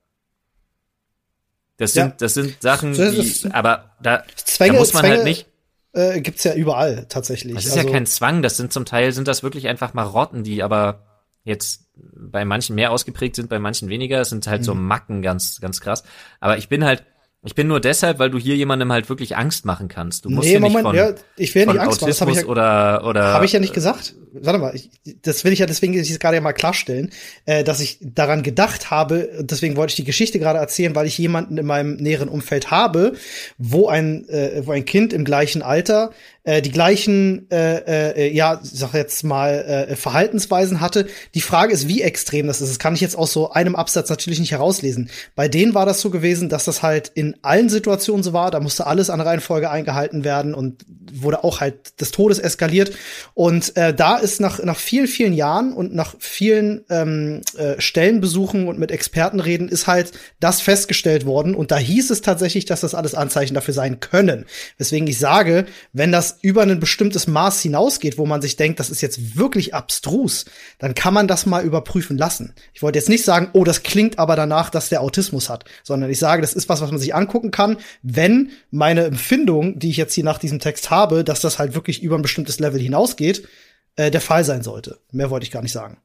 Das 1.82 1.94
sind, 1.94 2.10
ja. 2.10 2.16
das 2.20 2.36
sind 2.36 2.62
Sachen, 2.62 2.94
die, 2.94 3.50
aber 3.52 3.96
da, 4.04 4.24
Zwänge, 4.36 4.74
da 4.74 4.80
muss 4.80 4.94
man 4.94 5.02
Zwänge, 5.02 5.16
halt 5.16 5.24
nicht. 5.24 5.48
Äh, 5.94 6.22
gibt's 6.22 6.44
ja 6.44 6.54
überall 6.54 7.08
tatsächlich. 7.10 7.56
Das 7.56 7.66
ist 7.66 7.74
also, 7.76 7.88
ja 7.88 7.92
kein 7.92 8.06
Zwang, 8.06 8.44
das 8.44 8.56
sind 8.56 8.72
zum 8.72 8.86
Teil 8.86 9.12
sind 9.14 9.28
das 9.28 9.42
wirklich 9.42 9.68
einfach 9.68 9.96
Marotten, 9.96 10.44
die 10.44 10.62
aber 10.62 11.08
jetzt 11.44 11.88
bei 11.96 12.46
manchen 12.46 12.76
mehr 12.76 12.92
ausgeprägt 12.92 13.36
sind, 13.36 13.50
bei 13.50 13.58
manchen 13.58 13.90
weniger. 13.90 14.22
Es 14.22 14.30
sind 14.30 14.46
halt 14.46 14.64
so 14.64 14.76
mhm. 14.76 14.86
Macken 14.86 15.24
ganz, 15.24 15.60
ganz 15.60 15.82
krass. 15.82 16.04
Aber 16.40 16.60
ich 16.60 16.70
bin 16.70 16.86
halt, 16.86 17.04
ich 17.44 17.56
bin 17.56 17.68
nur 17.68 17.80
deshalb, 17.80 18.20
weil 18.20 18.30
du 18.30 18.38
hier 18.38 18.56
jemandem 18.56 18.92
halt 18.92 19.10
wirklich 19.10 19.36
Angst 19.36 19.66
machen 19.66 19.88
kannst. 19.88 20.26
Du 20.26 20.30
musst 20.30 20.48
nee, 20.48 20.60
Moment, 20.60 20.76
nicht 20.76 20.84
von, 20.84 20.96
ja, 20.96 21.16
ich 21.38 21.56
will 21.56 21.66
nicht 21.66 21.80
Angst 21.80 22.02
machen. 22.02 22.10
Das 22.10 22.22
habe 22.22 22.32
ich 22.32 22.38
ja, 22.38 22.46
oder 22.46 23.04
oder 23.04 23.34
habe 23.34 23.46
ich 23.46 23.52
ja 23.52 23.60
nicht 23.60 23.74
gesagt. 23.74 24.14
Warte 24.34 24.60
mal, 24.60 24.76
ich, 24.76 24.92
das 25.24 25.44
will 25.44 25.52
ich 25.52 25.58
ja 25.58 25.66
deswegen 25.66 25.96
ich 25.96 26.20
gerade 26.20 26.36
ja 26.36 26.42
mal 26.42 26.54
klarstellen, 26.54 27.10
äh, 27.46 27.64
dass 27.64 27.80
ich 27.80 27.98
daran 28.00 28.44
gedacht 28.44 28.92
habe. 28.92 29.30
Deswegen 29.40 29.76
wollte 29.76 29.92
ich 29.92 29.96
die 29.96 30.04
Geschichte 30.04 30.38
gerade 30.38 30.60
erzählen, 30.60 30.94
weil 30.94 31.08
ich 31.08 31.18
jemanden 31.18 31.58
in 31.58 31.66
meinem 31.66 31.96
näheren 31.96 32.30
Umfeld 32.30 32.70
habe, 32.70 33.14
wo 33.58 33.88
ein 33.88 34.30
äh, 34.30 34.62
wo 34.64 34.72
ein 34.72 34.86
Kind 34.86 35.12
im 35.12 35.26
gleichen 35.26 35.64
Alter 35.64 36.12
äh, 36.44 36.62
die 36.62 36.72
gleichen, 36.72 37.50
äh, 37.52 38.22
äh, 38.28 38.34
ja, 38.34 38.60
sag 38.64 38.94
jetzt 38.94 39.24
mal, 39.24 39.88
äh, 39.90 39.96
Verhaltensweisen 39.96 40.82
hatte. 40.82 41.08
Die 41.36 41.42
Frage 41.42 41.74
ist, 41.74 41.88
wie 41.88 42.02
extrem 42.02 42.48
das 42.48 42.62
ist. 42.62 42.70
Das 42.70 42.80
kann 42.80 42.96
ich 42.96 43.02
jetzt 43.02 43.16
aus 43.16 43.32
so 43.32 43.52
einem 43.52 43.76
Absatz 43.76 44.10
natürlich 44.10 44.40
nicht 44.40 44.52
herauslesen. 44.52 45.10
Bei 45.36 45.48
denen 45.48 45.74
war 45.74 45.86
das 45.86 46.02
so 46.02 46.10
gewesen, 46.10 46.50
dass 46.50 46.66
das 46.66 46.82
halt 46.82 47.12
in 47.14 47.36
allen 47.44 47.70
Situationen 47.70 48.24
so 48.24 48.34
war. 48.34 48.50
Da 48.50 48.60
musste 48.60 48.88
alles 48.88 49.10
an 49.10 49.22
Reihenfolge 49.22 49.70
eingehalten 49.70 50.24
werden 50.24 50.54
und 50.56 50.84
wurde 51.14 51.44
auch 51.44 51.60
halt 51.60 52.00
des 52.02 52.12
Todes 52.12 52.40
eskaliert. 52.40 52.92
Und 53.34 53.76
äh, 53.78 53.94
da 53.94 54.18
ist 54.18 54.42
nach, 54.42 54.64
nach 54.64 54.78
vielen, 54.78 55.08
vielen 55.08 55.34
Jahren 55.34 55.74
und 55.74 55.94
nach 55.94 56.16
vielen 56.20 56.84
ähm, 56.90 57.42
äh, 57.58 57.80
Stellenbesuchen 57.80 58.68
und 58.68 58.80
mit 58.80 58.92
Experten 58.92 59.40
reden, 59.40 59.70
ist 59.70 59.88
halt 59.88 60.12
das 60.40 60.62
festgestellt 60.62 61.26
worden. 61.26 61.54
Und 61.54 61.72
da 61.72 61.78
hieß 61.78 62.10
es 62.10 62.22
tatsächlich, 62.22 62.66
dass 62.66 62.82
das 62.82 62.96
alles 62.96 63.14
Anzeichen 63.14 63.54
dafür 63.54 63.74
sein 63.74 64.00
können. 64.00 64.46
Weswegen 64.78 65.08
ich 65.08 65.20
sage, 65.20 65.66
wenn 65.94 66.12
über 66.42 66.62
ein 66.62 66.80
bestimmtes 66.80 67.28
Maß 67.28 67.62
hinausgeht, 67.62 68.18
wo 68.18 68.26
man 68.26 68.42
sich 68.42 68.56
denkt, 68.56 68.80
das 68.80 68.90
ist 68.90 69.02
jetzt 69.02 69.38
wirklich 69.38 69.74
abstrus, 69.74 70.46
dann 70.80 70.96
kann 70.96 71.14
man 71.14 71.28
das 71.28 71.46
mal 71.46 71.64
überprüfen 71.64 72.18
lassen. 72.18 72.54
Ich 72.74 72.82
wollte 72.82 73.00
jetzt 73.00 73.10
nicht 73.10 73.24
sagen, 73.24 73.50
oh, 73.54 73.64
das 73.64 73.84
klingt 73.84 74.20
aber 74.20 74.36
danach, 74.36 74.70
dass 74.70 74.90
der 74.90 75.02
Autismus 75.02 75.50
hat, 75.50 75.66
sondern 75.84 76.10
ich 76.10 76.20
sage, 76.20 76.42
das 76.42 76.54
ist 76.54 76.70
was, 76.70 76.82
was 76.82 76.92
man 76.92 77.00
sich 77.00 77.16
angucken 77.16 77.52
kann, 77.52 77.78
wenn 78.02 78.52
meine 78.70 79.06
Empfindung, 79.06 79.80
die 79.80 79.90
ich 79.90 79.98
jetzt 79.98 80.14
hier 80.14 80.24
nach 80.24 80.38
diesem 80.40 80.60
Text 80.60 80.90
habe, 80.90 81.24
dass 81.24 81.42
das 81.42 81.60
halt 81.60 81.76
wirklich 81.76 82.04
über 82.04 82.18
ein 82.18 82.22
bestimmtes 82.22 82.60
Level 82.60 82.80
hinausgeht, 82.80 83.48
äh, 83.96 84.12
der 84.12 84.22
Fall 84.22 84.44
sein 84.44 84.64
sollte. 84.64 85.00
Mehr 85.12 85.30
wollte 85.30 85.46
ich 85.46 85.52
gar 85.52 85.62
nicht 85.62 85.74
sagen. 85.74 85.98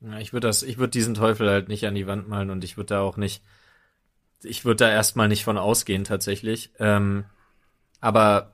Ja, 0.00 0.18
ich 0.18 0.32
würde 0.32 0.46
das, 0.46 0.62
ich 0.62 0.78
würde 0.78 0.90
diesen 0.90 1.14
Teufel 1.14 1.48
halt 1.48 1.68
nicht 1.68 1.86
an 1.86 1.94
die 1.94 2.06
Wand 2.06 2.28
malen 2.28 2.50
und 2.50 2.64
ich 2.64 2.76
würde 2.76 2.94
da 2.94 3.00
auch 3.02 3.16
nicht, 3.16 3.42
ich 4.42 4.64
würde 4.64 4.84
da 4.84 4.90
erstmal 4.90 5.28
nicht 5.28 5.44
von 5.44 5.58
ausgehen 5.58 6.04
tatsächlich. 6.04 6.70
Ähm, 6.78 7.24
aber 8.00 8.52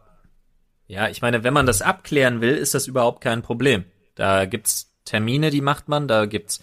ja, 0.87 1.09
ich 1.09 1.23
meine, 1.23 1.45
wenn 1.45 1.55
man 1.55 1.67
das 1.67 1.83
abklären 1.83 2.41
will, 2.41 2.55
ist 2.55 2.75
das 2.75 2.87
überhaupt 2.87 3.21
kein 3.21 3.43
Problem. 3.43 3.85
Da 4.15 4.45
gibt's 4.45 4.93
Termine, 5.05 5.51
die 5.51 5.61
macht 5.61 5.89
man, 5.89 6.09
da 6.09 6.27
gibt's 6.27 6.61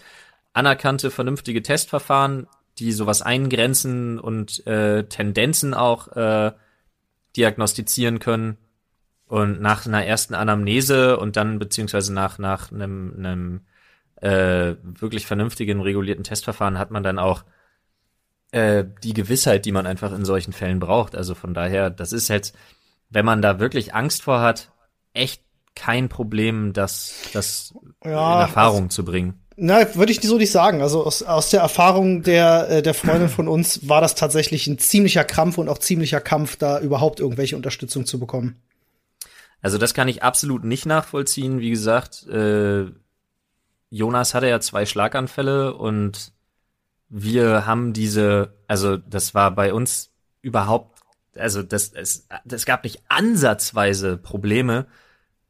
anerkannte, 0.52 1.10
vernünftige 1.10 1.62
Testverfahren, 1.62 2.46
die 2.78 2.92
sowas 2.92 3.22
eingrenzen 3.22 4.18
und 4.18 4.66
äh, 4.66 5.04
Tendenzen 5.04 5.74
auch 5.74 6.08
äh, 6.16 6.52
diagnostizieren 7.36 8.18
können. 8.18 8.56
Und 9.26 9.60
nach 9.60 9.86
einer 9.86 10.04
ersten 10.04 10.34
Anamnese 10.34 11.18
und 11.18 11.36
dann 11.36 11.58
beziehungsweise 11.58 12.12
nach 12.12 12.38
nach 12.38 12.70
einem, 12.70 13.14
einem 13.16 13.60
äh, 14.20 14.76
wirklich 14.82 15.26
vernünftigen 15.26 15.80
regulierten 15.80 16.24
Testverfahren 16.24 16.78
hat 16.78 16.90
man 16.90 17.02
dann 17.02 17.18
auch 17.18 17.44
äh, 18.52 18.84
die 19.02 19.14
Gewissheit, 19.14 19.64
die 19.64 19.72
man 19.72 19.86
einfach 19.86 20.12
in 20.12 20.24
solchen 20.24 20.52
Fällen 20.52 20.78
braucht. 20.78 21.16
Also 21.16 21.34
von 21.34 21.54
daher, 21.54 21.90
das 21.90 22.12
ist 22.12 22.28
jetzt 22.28 22.56
wenn 23.14 23.24
man 23.24 23.40
da 23.40 23.60
wirklich 23.60 23.94
Angst 23.94 24.22
vor 24.22 24.40
hat, 24.40 24.70
echt 25.14 25.40
kein 25.76 26.08
Problem, 26.08 26.72
das, 26.72 27.14
das 27.32 27.72
ja, 28.04 28.34
in 28.34 28.40
Erfahrung 28.40 28.84
also, 28.84 28.88
zu 28.88 29.04
bringen. 29.04 29.40
Na, 29.56 29.94
würde 29.94 30.10
ich 30.10 30.20
so 30.20 30.36
nicht 30.36 30.50
sagen. 30.50 30.82
Also 30.82 31.04
aus, 31.04 31.22
aus 31.22 31.50
der 31.50 31.60
Erfahrung 31.60 32.22
der, 32.22 32.68
äh, 32.68 32.82
der 32.82 32.92
Freundin 32.92 33.28
von 33.28 33.46
uns 33.46 33.88
war 33.88 34.00
das 34.00 34.16
tatsächlich 34.16 34.66
ein 34.66 34.78
ziemlicher 34.78 35.22
Krampf 35.22 35.58
und 35.58 35.68
auch 35.68 35.78
ziemlicher 35.78 36.20
Kampf, 36.20 36.56
da 36.56 36.80
überhaupt 36.80 37.20
irgendwelche 37.20 37.56
Unterstützung 37.56 38.04
zu 38.04 38.18
bekommen. 38.18 38.60
Also 39.62 39.78
das 39.78 39.94
kann 39.94 40.08
ich 40.08 40.24
absolut 40.24 40.64
nicht 40.64 40.84
nachvollziehen. 40.84 41.60
Wie 41.60 41.70
gesagt, 41.70 42.26
äh, 42.26 42.86
Jonas 43.90 44.34
hatte 44.34 44.48
ja 44.48 44.58
zwei 44.58 44.86
Schlaganfälle 44.86 45.74
und 45.74 46.32
wir 47.08 47.64
haben 47.64 47.92
diese, 47.92 48.54
also 48.66 48.96
das 48.96 49.34
war 49.34 49.52
bei 49.52 49.72
uns 49.72 50.10
überhaupt, 50.42 50.93
also 51.36 51.62
das, 51.62 51.92
es, 51.92 52.28
das 52.44 52.66
gab 52.66 52.84
nicht 52.84 53.02
ansatzweise 53.08 54.16
Probleme, 54.16 54.86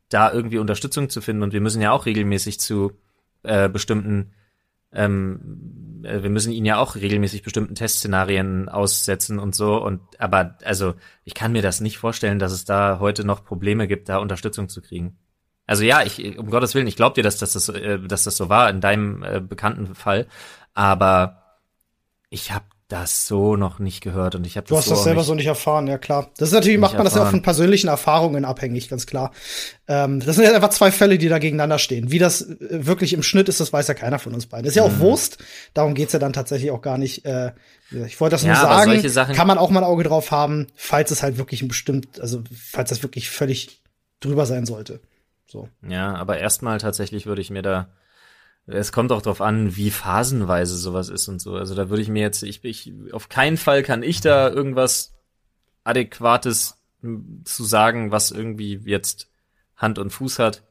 da 0.09 0.33
irgendwie 0.33 0.59
Unterstützung 0.59 1.11
zu 1.11 1.21
finden. 1.21 1.43
Und 1.43 1.53
wir 1.53 1.61
müssen 1.61 1.83
ja 1.83 1.93
auch 1.93 2.07
regelmäßig 2.07 2.61
zu 2.61 2.93
äh, 3.43 3.69
bestimmten, 3.69 4.33
ähm, 4.93 6.03
äh, 6.05 6.23
wir 6.23 6.31
müssen 6.31 6.53
ihn 6.53 6.65
ja 6.65 6.79
auch 6.79 6.95
regelmäßig 6.95 7.43
bestimmten 7.43 7.75
Testszenarien 7.75 8.69
aussetzen 8.69 9.39
und 9.39 9.55
so. 9.55 9.77
Und 9.77 10.01
aber 10.19 10.57
also 10.65 10.95
ich 11.25 11.35
kann 11.35 11.53
mir 11.53 11.63
das 11.63 11.81
nicht 11.81 11.99
vorstellen, 11.99 12.39
dass 12.39 12.53
es 12.53 12.65
da 12.65 12.99
heute 13.01 13.25
noch 13.25 13.45
Probleme 13.45 13.89
gibt, 13.89 14.09
da 14.09 14.19
Unterstützung 14.19 14.69
zu 14.69 14.83
kriegen. 14.83 15.19
Also 15.67 15.85
ja, 15.85 16.03
ich 16.03 16.39
um 16.39 16.51
Gottes 16.51 16.75
Willen, 16.75 16.87
ich 16.87 16.97
glaube 16.97 17.15
dir, 17.15 17.23
dass, 17.23 17.39
dass 17.39 17.55
das, 17.55 17.69
äh, 17.71 17.99
dass 17.99 18.25
das 18.25 18.37
so 18.37 18.49
war 18.49 18.69
in 18.71 18.81
deinem 18.81 19.23
äh, 19.23 19.41
bekannten 19.41 19.95
Fall, 19.95 20.27
aber 20.75 21.59
ich 22.29 22.53
habe 22.53 22.65
das 22.89 23.27
so 23.27 23.57
noch 23.57 23.79
nicht 23.79 24.03
gehört 24.03 24.35
und 24.35 24.47
ich 24.47 24.59
habe 24.59 24.67
Du 24.67 24.77
hast 24.77 24.85
so 24.85 24.91
das 24.91 25.05
selber 25.05 25.21
nicht, 25.21 25.27
so 25.27 25.35
nicht 25.35 25.47
erfahren, 25.47 25.87
ja 25.87 25.97
klar. 25.97 26.31
Das 26.37 26.49
ist 26.51 26.55
natürlich, 26.55 26.79
macht 26.79 26.95
man 26.95 27.05
das 27.05 27.15
ja 27.15 27.21
auch 27.21 27.25
erfahren. 27.25 27.39
von 27.39 27.43
persönlichen 27.43 27.89
Erfahrungen 27.89 28.45
abhängig, 28.45 28.91
ganz 28.91 29.07
klar. 29.07 29.33
Ähm, 29.89 30.21
das 30.21 30.37
sind 30.37 30.45
ja 30.45 30.53
einfach 30.55 30.69
zwei 30.69 30.93
Fälle, 30.93 31.17
die 31.17 31.29
da 31.29 31.39
gegeneinander 31.39 31.79
stehen. 31.79 32.11
Wie 32.11 32.19
das 32.19 32.43
äh, 32.43 32.57
wirklich 32.87 33.15
im 33.15 33.23
Schnitt 33.23 33.49
ist, 33.49 33.59
das 33.59 33.73
weiß 33.73 33.89
ja 33.89 33.95
keiner 33.95 34.19
von 34.19 34.35
uns 34.35 34.47
beiden. 34.47 34.65
Das 34.65 34.73
ist 34.73 34.77
ja 34.77 34.87
Mhm. 34.87 34.95
auch 34.97 34.99
Wurst, 35.01 35.39
darum 35.73 35.95
geht's 35.95 36.13
ja 36.13 36.19
dann 36.19 36.35
tatsächlich 36.35 36.71
auch 36.73 36.83
gar 36.83 36.99
nicht. 36.99 37.25
Äh, 37.25 37.53
ich 38.07 38.21
wollte 38.21 38.35
das 38.35 38.43
nur 38.45 38.53
Ja, 38.53 38.63
aber 38.67 38.85
sagen, 38.85 39.09
Sachen- 39.09 39.35
kann 39.35 39.47
man 39.47 39.57
auch 39.57 39.71
mal 39.71 39.81
ein 39.81 39.85
Auge 39.87 40.05
drauf 40.05 40.31
haben, 40.31 40.67
falls 40.75 41.11
es 41.11 41.23
halt 41.23 41.39
wirklich 41.39 41.63
ein 41.63 41.69
bestimmt, 41.69 42.21
also 42.21 42.43
falls 42.55 42.91
das 42.91 43.03
wirklich 43.03 43.31
völlig 43.31 43.81
drüber 44.21 44.45
sein 44.47 44.67
sollte. 44.67 45.01
So. 45.47 45.69
Ja, 45.89 46.15
aber 46.17 46.39
erstmal 46.39 46.79
tatsächlich 46.79 47.25
würde 47.27 47.41
ich 47.41 47.51
mir 47.51 47.63
da, 47.63 47.89
es 48.67 48.93
kommt 48.93 49.13
auch 49.13 49.23
drauf 49.23 49.41
an, 49.41 49.77
wie 49.77 49.91
phasenweise 49.91 50.77
sowas 50.77 51.09
ist 51.11 51.29
und 51.29 51.41
so. 51.41 51.55
Also 51.55 51.75
da 51.75 51.91
würde 51.91 52.03
ich 52.03 52.09
mir 52.09 52.23
jetzt, 52.23 52.43
ich, 52.43 52.65
ich, 52.65 52.93
auf 53.13 53.29
keinen 53.29 53.57
Fall 53.57 53.83
kann 53.83 54.03
ich 54.03 54.21
da 54.21 54.49
irgendwas 54.49 55.13
Adäquates 55.85 56.77
m, 57.03 57.43
zu 57.45 57.65
sagen, 57.65 58.11
was 58.11 58.31
irgendwie 58.31 58.81
jetzt 58.85 59.29
Hand 59.77 59.99
und 59.99 60.11
Fuß 60.11 60.39
hat. 60.39 60.63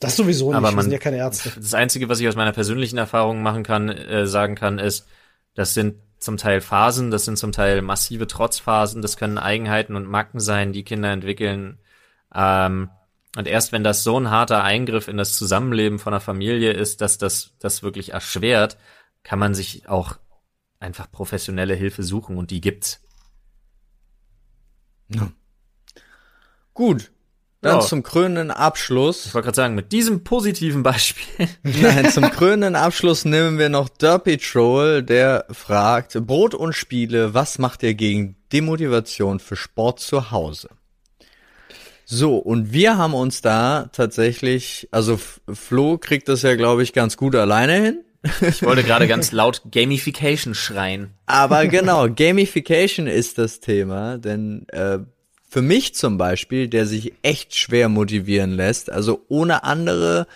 Das 0.00 0.16
sowieso 0.16 0.48
nicht, 0.48 0.56
Aber 0.56 0.70
wir 0.70 0.76
man- 0.76 0.82
sind 0.84 0.92
ja 0.92 0.98
keine 0.98 1.18
Ärzte. 1.18 1.52
Das 1.56 1.72
Einzige, 1.74 2.08
was 2.08 2.20
ich 2.20 2.28
aus 2.28 2.36
meiner 2.36 2.52
persönlichen 2.52 2.98
Erfahrung 2.98 3.42
machen 3.42 3.62
kann, 3.62 3.88
äh, 3.88 4.26
sagen 4.26 4.54
kann, 4.54 4.78
ist, 4.78 5.06
das 5.54 5.72
sind 5.74 5.96
zum 6.18 6.36
Teil 6.38 6.60
Phasen, 6.60 7.10
das 7.10 7.24
sind 7.24 7.38
zum 7.38 7.52
Teil 7.52 7.80
massive 7.82 8.26
Trotzphasen, 8.26 9.02
das 9.02 9.16
können 9.16 9.38
Eigenheiten 9.38 9.96
und 9.96 10.06
Macken 10.06 10.40
sein, 10.40 10.72
die 10.72 10.82
Kinder 10.82 11.10
entwickeln. 11.12 11.78
Ähm, 12.34 12.90
und 13.36 13.46
erst 13.46 13.70
wenn 13.72 13.84
das 13.84 14.02
so 14.02 14.18
ein 14.18 14.30
harter 14.30 14.64
Eingriff 14.64 15.08
in 15.08 15.16
das 15.16 15.36
Zusammenleben 15.36 15.98
von 15.98 16.12
einer 16.12 16.20
Familie 16.20 16.72
ist, 16.72 17.00
dass 17.00 17.18
das 17.18 17.52
das 17.58 17.82
wirklich 17.82 18.12
erschwert, 18.12 18.78
kann 19.22 19.38
man 19.38 19.54
sich 19.54 19.88
auch 19.88 20.16
einfach 20.80 21.10
professionelle 21.10 21.74
Hilfe 21.74 22.02
suchen 22.02 22.36
und 22.38 22.50
die 22.50 22.60
gibt's. 22.60 23.00
Gut. 26.74 27.10
Dann 27.62 27.76
Ja. 27.76 27.80
zum 27.80 28.02
krönenden 28.02 28.50
Abschluss. 28.50 29.26
Ich 29.26 29.34
wollte 29.34 29.46
gerade 29.46 29.56
sagen, 29.56 29.74
mit 29.74 29.90
diesem 29.92 30.22
positiven 30.24 30.82
Beispiel 30.82 31.48
Nein, 31.62 32.10
zum 32.10 32.30
krönenden 32.30 32.76
Abschluss 32.76 33.24
nehmen 33.24 33.58
wir 33.58 33.70
noch 33.70 33.88
Derpy 33.88 34.36
Troll, 34.38 35.02
der 35.02 35.46
fragt, 35.50 36.14
Brot 36.26 36.54
und 36.54 36.74
Spiele, 36.74 37.34
was 37.34 37.58
macht 37.58 37.82
ihr 37.82 37.94
gegen 37.94 38.36
Demotivation 38.52 39.40
für 39.40 39.56
Sport 39.56 40.00
zu 40.00 40.30
Hause? 40.30 40.68
So, 42.08 42.36
und 42.36 42.72
wir 42.72 42.98
haben 42.98 43.14
uns 43.14 43.42
da 43.42 43.90
tatsächlich, 43.92 44.86
also 44.92 45.18
Flo 45.52 45.98
kriegt 45.98 46.28
das 46.28 46.42
ja, 46.42 46.54
glaube 46.54 46.84
ich, 46.84 46.92
ganz 46.92 47.16
gut 47.16 47.34
alleine 47.34 47.82
hin. 47.82 48.04
Ich 48.40 48.62
wollte 48.62 48.84
gerade 48.84 49.08
ganz 49.08 49.32
laut 49.32 49.62
Gamification 49.72 50.54
schreien. 50.54 51.10
Aber 51.26 51.66
genau, 51.66 52.08
Gamification 52.08 53.08
ist 53.08 53.38
das 53.38 53.58
Thema, 53.58 54.18
denn 54.18 54.68
äh, 54.68 55.00
für 55.48 55.62
mich 55.62 55.96
zum 55.96 56.16
Beispiel, 56.16 56.68
der 56.68 56.86
sich 56.86 57.12
echt 57.22 57.56
schwer 57.56 57.88
motivieren 57.88 58.52
lässt, 58.52 58.88
also 58.88 59.24
ohne 59.26 59.64
andere 59.64 60.28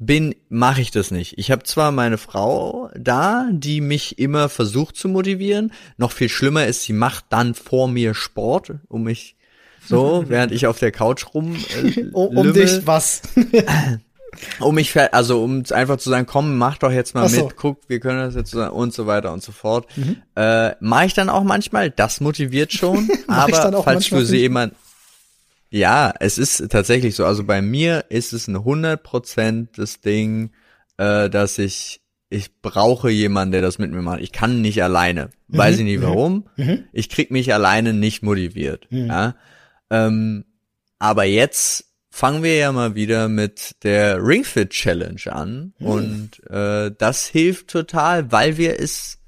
bin, 0.00 0.34
mache 0.48 0.80
ich 0.80 0.90
das 0.90 1.12
nicht. 1.12 1.38
Ich 1.38 1.52
habe 1.52 1.62
zwar 1.62 1.92
meine 1.92 2.18
Frau 2.18 2.90
da, 2.96 3.48
die 3.52 3.80
mich 3.80 4.18
immer 4.18 4.48
versucht 4.48 4.96
zu 4.96 5.08
motivieren. 5.08 5.72
Noch 5.98 6.10
viel 6.10 6.28
schlimmer 6.28 6.66
ist, 6.66 6.82
sie 6.82 6.92
macht 6.92 7.26
dann 7.28 7.54
vor 7.54 7.86
mir 7.86 8.12
Sport, 8.12 8.72
um 8.88 9.04
mich 9.04 9.36
so, 9.86 10.24
während 10.28 10.52
ich 10.52 10.66
auf 10.66 10.78
der 10.78 10.92
Couch 10.92 11.26
rum 11.34 11.56
äh, 11.56 12.04
Um, 12.12 12.36
um 12.36 12.52
dich 12.52 12.86
was? 12.86 13.22
um 14.60 14.74
mich 14.74 14.96
also 15.12 15.42
um 15.42 15.62
einfach 15.70 15.98
zu 15.98 16.10
sagen, 16.10 16.26
komm, 16.26 16.56
mach 16.56 16.78
doch 16.78 16.92
jetzt 16.92 17.14
mal 17.14 17.28
so. 17.28 17.44
mit, 17.46 17.56
guck, 17.56 17.80
wir 17.88 18.00
können 18.00 18.18
das 18.18 18.34
jetzt 18.34 18.54
und 18.54 18.94
so 18.94 19.06
weiter 19.06 19.32
und 19.32 19.42
so 19.42 19.52
fort. 19.52 19.86
Äh, 20.36 20.72
mache 20.80 21.06
ich 21.06 21.14
dann 21.14 21.28
auch 21.28 21.44
manchmal, 21.44 21.90
das 21.90 22.20
motiviert 22.20 22.72
schon, 22.72 23.08
aber 23.26 23.82
falls 23.82 24.06
für 24.06 24.24
sie 24.24 24.38
jemand 24.38 24.74
ja, 25.72 26.12
es 26.20 26.36
ist 26.36 26.68
tatsächlich 26.68 27.14
so. 27.16 27.24
Also 27.24 27.44
bei 27.44 27.62
mir 27.62 28.04
ist 28.10 28.34
es 28.34 28.46
ein 28.46 28.58
100% 28.58 29.68
das 29.74 30.02
Ding, 30.02 30.50
äh, 30.98 31.30
dass 31.30 31.58
ich 31.58 32.02
ich 32.28 32.60
brauche 32.60 33.10
jemanden, 33.10 33.52
der 33.52 33.62
das 33.62 33.78
mit 33.78 33.90
mir 33.90 34.02
macht. 34.02 34.20
Ich 34.20 34.32
kann 34.32 34.60
nicht 34.60 34.82
alleine. 34.82 35.30
Weiß 35.48 35.78
ich 35.78 35.84
nicht 35.84 36.02
warum. 36.02 36.46
Ich 36.92 37.10
krieg 37.10 37.30
mich 37.30 37.52
alleine 37.52 37.92
nicht 37.92 38.22
motiviert. 38.22 38.86
Ja? 38.90 39.34
Ähm, 39.92 40.44
aber 40.98 41.24
jetzt 41.24 41.84
fangen 42.10 42.42
wir 42.42 42.56
ja 42.56 42.72
mal 42.72 42.94
wieder 42.94 43.28
mit 43.28 43.76
der 43.84 44.24
Ringfit 44.24 44.70
Challenge 44.70 45.20
an. 45.30 45.74
Und 45.78 46.50
äh, 46.50 46.90
das 46.96 47.26
hilft 47.26 47.68
total, 47.68 48.32
weil 48.32 48.56
wir 48.56 48.80
es 48.80 49.18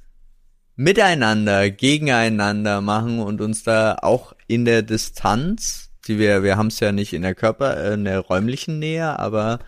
miteinander, 0.77 1.71
gegeneinander 1.71 2.81
machen 2.81 3.21
und 3.21 3.41
uns 3.41 3.63
da 3.63 3.99
auch 4.03 4.35
in 4.47 4.65
der 4.65 4.83
Distanz, 4.83 5.91
die 6.09 6.19
wir, 6.19 6.43
wir 6.43 6.57
haben 6.57 6.67
es 6.69 6.81
ja 6.81 6.93
nicht 6.93 7.13
in 7.13 7.23
der 7.23 7.35
Körper, 7.35 7.77
äh, 7.77 7.95
in 7.95 8.05
der 8.05 8.21
räumlichen 8.21 8.79
Nähe, 8.79 9.19
aber 9.19 9.61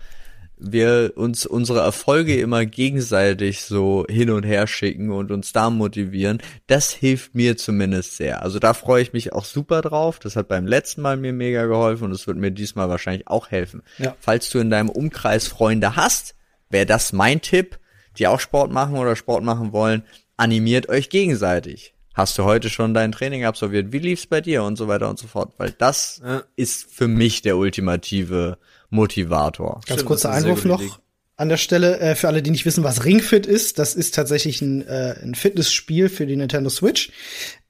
wir 0.58 1.12
uns 1.16 1.44
unsere 1.44 1.80
Erfolge 1.80 2.38
immer 2.40 2.64
gegenseitig 2.64 3.60
so 3.62 4.06
hin 4.08 4.30
und 4.30 4.42
her 4.44 4.66
schicken 4.66 5.10
und 5.10 5.30
uns 5.30 5.52
da 5.52 5.68
motivieren, 5.70 6.38
das 6.66 6.92
hilft 6.92 7.34
mir 7.34 7.56
zumindest 7.56 8.16
sehr. 8.16 8.42
Also 8.42 8.58
da 8.58 8.72
freue 8.72 9.02
ich 9.02 9.12
mich 9.12 9.32
auch 9.32 9.44
super 9.44 9.82
drauf. 9.82 10.18
Das 10.18 10.34
hat 10.36 10.48
beim 10.48 10.66
letzten 10.66 11.02
Mal 11.02 11.16
mir 11.18 11.32
mega 11.34 11.66
geholfen 11.66 12.04
und 12.04 12.12
es 12.12 12.26
wird 12.26 12.38
mir 12.38 12.50
diesmal 12.50 12.88
wahrscheinlich 12.88 13.28
auch 13.28 13.50
helfen. 13.50 13.82
Ja. 13.98 14.16
Falls 14.18 14.48
du 14.50 14.58
in 14.58 14.70
deinem 14.70 14.88
Umkreis 14.88 15.46
Freunde 15.46 15.94
hast, 15.96 16.34
wäre 16.70 16.86
das 16.86 17.12
mein 17.12 17.42
Tipp, 17.42 17.78
die 18.18 18.26
auch 18.26 18.40
Sport 18.40 18.72
machen 18.72 18.96
oder 18.96 19.14
Sport 19.14 19.44
machen 19.44 19.72
wollen, 19.72 20.04
animiert 20.38 20.88
euch 20.88 21.10
gegenseitig. 21.10 21.92
Hast 22.14 22.38
du 22.38 22.44
heute 22.44 22.70
schon 22.70 22.94
dein 22.94 23.12
Training 23.12 23.44
absolviert? 23.44 23.92
Wie 23.92 23.98
lief's 23.98 24.26
bei 24.26 24.40
dir 24.40 24.62
und 24.62 24.76
so 24.76 24.88
weiter 24.88 25.10
und 25.10 25.18
so 25.18 25.26
fort? 25.26 25.52
Weil 25.58 25.72
das 25.72 26.22
Ja. 26.24 26.44
ist 26.56 26.90
für 26.90 27.08
mich 27.08 27.42
der 27.42 27.58
ultimative 27.58 28.56
Motivator. 28.90 29.74
Ganz 29.74 29.84
Stimmt, 29.86 30.04
kurzer 30.06 30.30
Einwurf 30.30 30.64
noch 30.64 30.80
Idee. 30.80 30.92
an 31.36 31.48
der 31.48 31.56
Stelle 31.56 31.98
äh, 32.00 32.14
für 32.14 32.28
alle, 32.28 32.42
die 32.42 32.50
nicht 32.50 32.66
wissen, 32.66 32.84
was 32.84 33.04
Ringfit 33.04 33.46
ist. 33.46 33.78
Das 33.78 33.94
ist 33.94 34.14
tatsächlich 34.14 34.62
ein, 34.62 34.86
äh, 34.86 35.16
ein 35.22 35.34
Fitnessspiel 35.34 36.08
für 36.08 36.26
die 36.26 36.36
Nintendo 36.36 36.70
Switch. 36.70 37.10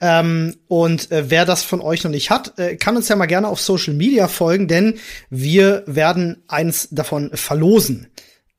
Ähm, 0.01 0.57
und 0.69 1.11
äh, 1.11 1.31
wer 1.31 1.45
das 1.45 1.63
von 1.63 1.81
euch 1.81 2.05
noch 2.05 2.11
nicht 2.11 2.31
hat, 2.31 2.59
äh, 2.59 2.77
kann 2.77 2.97
uns 2.97 3.09
ja 3.09 3.17
mal 3.17 3.27
gerne 3.27 3.49
auf 3.49 3.61
Social 3.61 3.95
Media 3.95 4.29
folgen, 4.29 4.69
denn 4.69 4.99
wir 5.31 5.83
werden 5.87 6.43
eins 6.49 6.89
davon 6.91 7.31
verlosen. 7.35 8.09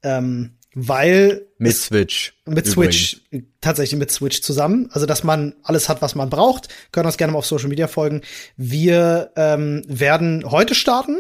Ähm, 0.04 0.58
weil 0.80 1.48
Mit 1.58 1.76
Switch. 1.76 2.36
mit 2.46 2.68
übrigens. 2.68 2.96
Switch, 2.96 3.22
tatsächlich 3.62 3.98
mit 3.98 4.12
Switch 4.12 4.44
zusammen. 4.44 4.90
Also, 4.92 5.08
dass 5.08 5.24
man 5.24 5.56
alles 5.64 5.90
hat, 5.90 6.04
was 6.04 6.14
man 6.14 6.30
braucht. 6.30 6.68
Können 6.92 7.08
uns 7.08 7.18
gerne 7.18 7.34
mal 7.34 7.40
auf 7.40 7.48
Social 7.48 7.68
Media 7.68 7.88
folgen. 7.88 8.22
Wir 8.58 9.32
ähm, 9.36 9.82
werden 9.88 10.44
heute 10.52 10.76
starten 10.76 11.18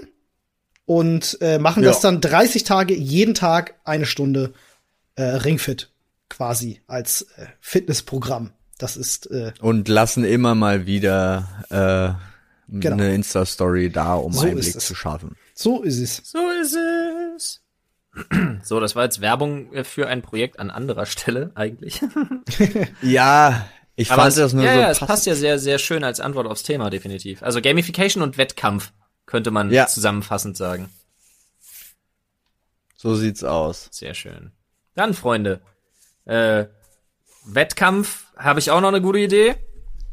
und 0.88 1.38
äh, 1.41 1.59
machen 1.59 1.83
Ja. 1.83 1.89
das 1.89 1.99
dann 2.01 2.19
30 2.21 2.63
Tage, 2.63 2.95
jeden 2.95 3.35
Tag 3.35 3.75
eine 3.83 4.07
Stunde 4.07 4.53
äh, 5.15 5.21
Ringfit 5.21 5.91
quasi 6.29 6.81
als 6.88 7.23
äh, 7.38 7.45
Fitnessprogramm. 7.59 8.51
Das 8.79 8.95
ist 8.97 9.29
äh, 9.29 9.51
Und 9.61 9.88
lassen 9.89 10.23
immer 10.23 10.55
mal 10.55 10.85
wieder 10.88 11.47
äh, 11.69 12.23
Genau. 12.69 12.95
eine 12.95 13.13
Insta-Story 13.15 13.89
da, 13.91 14.15
um 14.15 14.33
So 14.33 14.45
Einblick 14.47 14.79
zu 14.81 14.93
schaffen. 14.95 15.38
so 15.53 15.83
ist 15.83 15.99
es. 15.99 16.21
So 16.25 16.39
ist 16.61 16.75
es. 17.38 17.61
So, 18.63 18.79
das 18.81 18.95
war 18.95 19.03
jetzt 19.05 19.21
Werbung 19.21 19.71
äh, 19.73 19.83
für 19.83 20.07
ein 20.07 20.21
Projekt 20.21 20.59
an 20.59 20.69
anderer 20.69 21.05
Stelle 21.05 21.51
eigentlich. 21.55 22.01
Ja, 23.01 23.67
ich 23.95 24.11
Aber 24.11 24.23
fand 24.23 24.29
es, 24.33 24.38
das 24.38 24.53
nur 24.53 24.63
ja, 24.63 24.73
so 24.73 24.79
ja, 24.79 24.89
es 24.91 24.99
passt 24.99 25.25
ja 25.27 25.35
sehr, 25.35 25.59
sehr 25.59 25.79
schön 25.79 26.03
als 26.03 26.19
Antwort 26.19 26.45
aufs 26.47 26.63
Thema, 26.63 26.89
definitiv. 26.89 27.41
Also 27.43 27.61
Gamification 27.61 28.21
und 28.23 28.38
Wettkampf 28.38 28.91
könnte 29.28 29.51
man 29.51 29.69
Ja. 29.69 29.86
zusammenfassend 29.86 30.57
sagen. 30.57 30.89
So 32.95 33.13
sieht's 33.15 33.43
aus. 33.43 33.89
Sehr 33.91 34.15
schön. 34.15 34.51
Dann, 34.95 35.13
Freunde, 35.13 35.61
äh, 36.25 36.65
Wettkampf 37.45 38.25
habe 38.36 38.59
ich 38.59 38.71
auch 38.71 38.82
noch 38.82 38.88
eine 38.88 39.01
gute 39.01 39.19
Idee. 39.19 39.55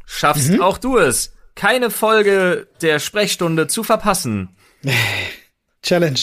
Schaffst 0.05 0.51
Mhm. 0.51 0.61
auch 0.61 0.77
du 0.77 0.99
es, 0.99 1.33
keine 1.55 1.91
Folge 1.91 2.69
der 2.83 2.99
Sprechstunde 2.99 3.67
zu 3.69 3.83
verpassen. 3.83 4.55
Challenge. 5.83 6.21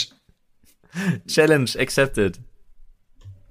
Challenge 1.28 1.70
accepted. 1.80 2.40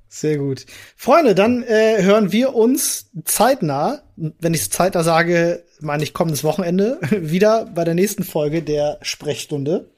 Sehr 0.09 0.39
gut. 0.39 0.67
Freunde, 0.97 1.35
dann 1.35 1.63
äh, 1.63 2.03
hören 2.03 2.33
wir 2.33 2.55
uns 2.55 3.11
zeitnah, 3.25 4.03
wenn 4.17 4.55
ich 4.55 4.71
zeitnah 4.71 5.03
sage, 5.05 5.65
meine 5.81 6.03
ich 6.03 6.15
kommendes 6.15 6.45
Wochenende, 6.45 6.99
wieder 7.11 7.67
bei 7.67 7.85
der 7.85 7.95
nächsten 7.95 8.25
Folge 8.25 8.63
der 8.63 8.99
Sprechstunde. 9.03 9.91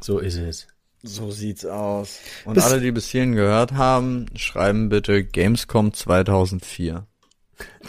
So 0.00 0.18
ist 0.18 0.36
es. 0.36 0.66
So 1.02 1.30
sieht's 1.30 1.64
aus. 1.64 2.20
Und 2.44 2.54
bis 2.54 2.64
alle, 2.64 2.80
die 2.80 2.92
bis 2.92 3.08
hierhin 3.08 3.34
gehört 3.34 3.72
haben, 3.72 4.26
schreiben 4.36 4.88
bitte 4.88 5.24
Gamescom 5.24 5.92
2004. 5.92 7.06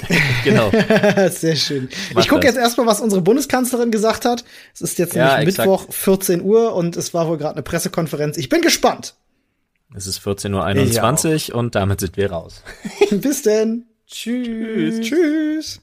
genau. 0.44 0.72
Sehr 1.30 1.56
schön. 1.56 1.90
Mach 2.14 2.24
ich 2.24 2.30
gucke 2.30 2.46
jetzt 2.46 2.58
erstmal, 2.58 2.88
was 2.88 3.02
unsere 3.02 3.22
Bundeskanzlerin 3.22 3.92
gesagt 3.92 4.26
hat. 4.26 4.44
Es 4.74 4.82
ist 4.82 4.98
jetzt 4.98 5.16
Ja, 5.16 5.38
nämlich 5.38 5.50
exakt. 5.50 5.70
Mittwoch, 5.70 5.94
14 5.94 6.42
Uhr 6.42 6.74
und 6.76 6.96
es 6.98 7.14
war 7.14 7.28
wohl 7.28 7.38
gerade 7.38 7.56
eine 7.56 7.64
Pressekonferenz. 7.64 8.38
Ich 8.38 8.50
bin 8.50 8.62
gespannt. 8.62 9.16
Es 9.96 10.08
ist 10.08 10.20
14.21 10.20 11.52
Uhr 11.52 11.56
und 11.56 11.76
damit 11.76 12.00
sind 12.00 12.18
wir 12.18 12.32
raus. 12.32 12.64
Bis 13.12 13.44
denn. 13.44 13.86
Tschüss. 14.08 15.02
Tschüss. 15.02 15.82